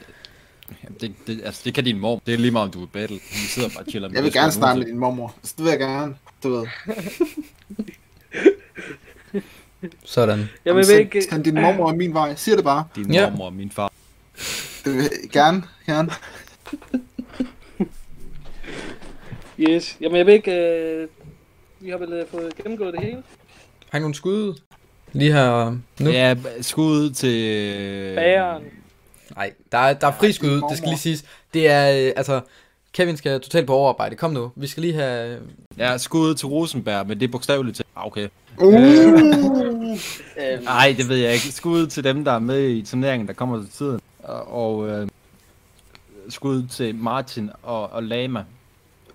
Jamen, 0.85 0.99
Det, 1.01 1.15
det, 1.27 1.41
altså, 1.45 1.63
det 1.65 1.75
kan 1.75 1.85
din 1.85 1.99
mor. 1.99 2.23
Det 2.27 2.35
er 2.35 2.39
lige 2.39 2.51
meget, 2.51 2.65
om 2.65 2.71
du 2.73 2.83
er 2.83 2.87
battle. 2.87 3.17
Vi 3.17 3.37
sidder 3.37 3.69
bare 3.69 3.79
og 3.85 3.87
chiller 3.91 4.09
med 4.09 4.17
jeg 4.17 4.25
vil 4.25 4.33
gerne 4.33 4.53
snakke 4.53 4.79
med 4.79 4.87
din 4.87 4.99
mormor. 4.99 5.35
Så 5.43 5.55
det 5.57 5.65
vil 5.65 5.71
jeg 5.71 5.79
gerne, 5.79 6.17
du 6.43 6.49
ved. 6.49 6.67
Sådan. 10.05 10.49
Jeg 10.65 10.77
vil 10.77 10.91
ikke... 10.91 11.23
send 11.23 11.45
din 11.45 11.55
mormor 11.55 11.93
min 11.93 12.15
vej. 12.15 12.35
Siger 12.35 12.57
det 12.57 12.65
bare. 12.65 12.85
Din 12.97 13.13
Ja. 13.13 13.31
mormor 13.31 13.47
og 13.47 13.53
min 13.53 13.71
far. 13.71 13.93
Jeg 14.87 15.09
gerne, 15.33 15.63
gerne. 15.87 16.11
Yes. 19.59 19.97
Jamen, 20.01 20.19
jeg 20.19 20.27
vil 20.27 20.35
ikke... 20.35 20.53
Øh... 20.53 21.09
Vi 21.81 21.91
har 21.91 21.99
vel 21.99 22.13
øh, 22.13 22.27
fået 22.31 22.57
gennemgået 22.57 22.93
det 22.95 23.03
hele. 23.03 23.23
Har 23.91 23.99
I 23.99 24.01
nogle 24.01 24.15
skud? 24.15 24.61
Lige 25.13 25.33
her 25.33 25.77
nu? 26.01 26.11
Ja, 26.11 26.35
skud 26.61 27.11
til... 27.11 28.15
Bageren. 28.15 28.63
Nej, 29.37 29.53
der 29.73 29.79
er, 29.79 29.93
der 29.93 30.07
er 30.07 30.13
friskud, 30.13 30.63
det 30.71 30.79
skal 30.79 30.89
lige 30.89 30.99
siges. 30.99 31.25
Det 31.55 31.71
er, 31.71 32.07
øh, 32.07 32.13
altså, 32.17 32.41
Kevin 32.93 33.17
skal 33.17 33.41
totalt 33.41 33.67
på 33.67 33.75
overarbejde. 33.75 34.17
Kom 34.17 34.31
nu, 34.31 34.53
vi 34.57 34.67
skal 34.67 34.81
lige 34.81 34.95
have... 34.95 35.39
Ja, 35.79 35.99
skud 35.99 36.35
til 36.35 36.47
Rosenberg, 36.49 37.07
men 37.07 37.21
det 37.21 37.29
er 37.29 37.33
bogstaveligt 37.33 37.77
til... 37.77 37.85
Ah, 37.97 38.07
okay. 38.07 38.29
Uh! 38.59 38.75
Øhm, 38.75 40.63
Nej, 40.65 40.95
det 40.99 41.09
ved 41.09 41.17
jeg 41.17 41.33
ikke. 41.33 41.47
Skud 41.53 41.87
til 41.87 42.05
dem, 42.05 42.25
der 42.25 42.33
er 42.33 42.39
med 42.39 42.69
i 42.69 42.83
turneringen, 42.83 43.27
der 43.29 43.35
kommer 43.35 43.61
til 43.63 43.71
tiden. 43.71 44.01
Og, 44.47 44.89
øh, 44.89 45.09
skud 46.29 46.67
til 46.67 46.95
Martin 46.95 47.51
og, 47.63 47.93
og 47.93 48.03
Lama. 48.03 48.45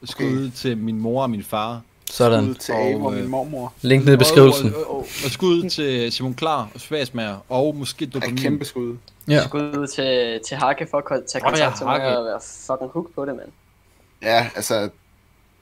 Skud 0.04 0.26
okay. 0.26 0.52
til 0.56 0.78
min 0.78 1.00
mor 1.00 1.22
og 1.24 1.30
min 1.30 1.44
far. 1.44 1.82
Sådan. 2.06 2.50
Ud 2.50 2.54
til 2.56 2.74
Og, 2.74 2.82
og 3.02 3.14
øh, 3.14 3.20
min 3.20 3.30
mormor. 3.30 3.74
Link 3.82 4.06
ned 4.06 4.14
i 4.14 4.18
beskrivelsen. 4.18 4.74
Og, 4.76 4.90
og, 4.90 4.98
og, 4.98 5.00
og 5.00 5.32
skud 5.32 5.70
til 5.70 6.12
Simon 6.12 6.34
Klar 6.34 6.70
og 6.74 6.82
Svagsmager, 6.82 7.38
og 7.50 7.76
måske 7.76 8.06
Ja, 8.06 8.10
Dopamin. 8.12 8.38
kæmpe 8.38 8.66
skud. 8.66 8.98
Ja. 9.28 9.44
Skud 9.44 9.78
ud 9.78 9.88
til, 9.88 10.40
til 10.48 10.58
Hakke 10.58 10.88
for 10.92 10.98
at 10.98 11.22
tage 11.28 11.46
Åh, 11.46 11.46
ja, 11.46 11.50
kontakt 11.50 11.78
til 11.78 11.86
mig 11.86 12.18
og 12.18 12.26
være 12.26 12.40
fucking 12.42 12.92
hooked 12.94 13.14
på 13.16 13.26
det, 13.26 13.36
mand. 13.36 13.50
Ja, 14.22 14.50
altså... 14.56 14.90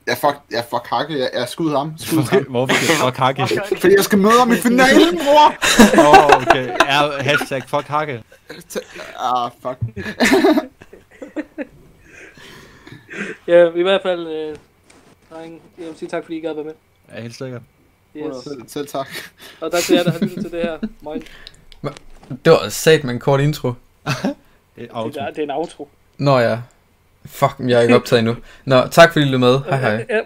Jeg 0.08 0.18
fuck, 0.18 0.36
jeg 0.52 0.64
fuck 0.70 0.88
hakke. 0.88 1.20
Jeg, 1.20 1.30
jeg 1.34 1.48
skud 1.50 1.72
ham. 1.72 1.94
Skud 1.98 2.24
ham. 2.24 2.44
Hvorfor 2.50 2.76
skal 2.76 2.88
jeg 2.88 2.98
fuck 3.04 3.18
hakke? 3.18 3.48
Fordi 3.82 3.96
jeg 3.96 4.04
skal 4.04 4.18
møde 4.18 4.40
ham 4.40 4.52
i 4.52 4.56
finalen, 4.56 5.18
bror! 5.18 5.54
Åh, 6.00 6.36
oh, 6.36 6.42
okay. 6.42 6.68
Ja, 6.68 7.22
hashtag 7.24 7.64
fuck 7.70 7.88
hakke. 7.88 8.24
Ah, 9.20 9.52
fuck. 9.62 9.78
Ja, 13.48 13.70
i 13.76 13.82
hvert 13.82 14.02
fald... 14.02 14.28
Øh... 14.28 14.56
drenge, 15.32 15.60
Jeg 15.78 15.88
vil 15.88 15.98
sige 15.98 16.10
tak, 16.10 16.24
fordi 16.24 16.38
I 16.38 16.42
gad 16.42 16.54
være 16.54 16.64
med. 16.66 16.74
Ja, 17.16 17.22
helt 17.22 17.36
sikkert. 17.36 17.62
Yes. 18.16 18.36
Selv, 18.44 18.62
selv 18.68 18.88
tak. 18.88 19.08
Og 19.62 19.72
tak 19.72 19.82
til 19.82 19.96
jer, 19.96 20.04
der 20.04 20.12
har 20.12 20.20
lyttet 20.20 20.42
til 20.44 20.52
det 20.52 20.62
her. 20.62 20.78
Moin. 21.02 21.24
Det 22.46 22.52
var 22.52 22.70
sat 22.70 23.04
med 23.04 23.14
en 23.14 23.20
kort 23.20 23.40
intro. 23.40 23.68
Det 23.68 23.74
er 24.06 24.34
Det 24.78 24.88
auto. 24.92 25.20
er, 25.20 25.30
det 25.30 25.38
er 25.40 25.44
en 25.44 25.52
outro. 25.52 25.90
Nå 26.18 26.40
ja. 26.40 26.60
Fuck, 27.30 27.56
jeg 27.60 27.78
er 27.78 27.82
ikke 27.82 27.96
optaget 27.96 28.20
endnu. 28.20 28.36
Nå, 28.66 28.88
tak 28.92 29.14
fordi 29.14 29.26
I 29.26 29.30
lyttede 29.30 29.40
med. 29.40 29.60
Hej 29.70 29.80
hej. 29.80 29.94
Øh, 29.94 30.00
øh, 30.00 30.18
øh, 30.18 30.24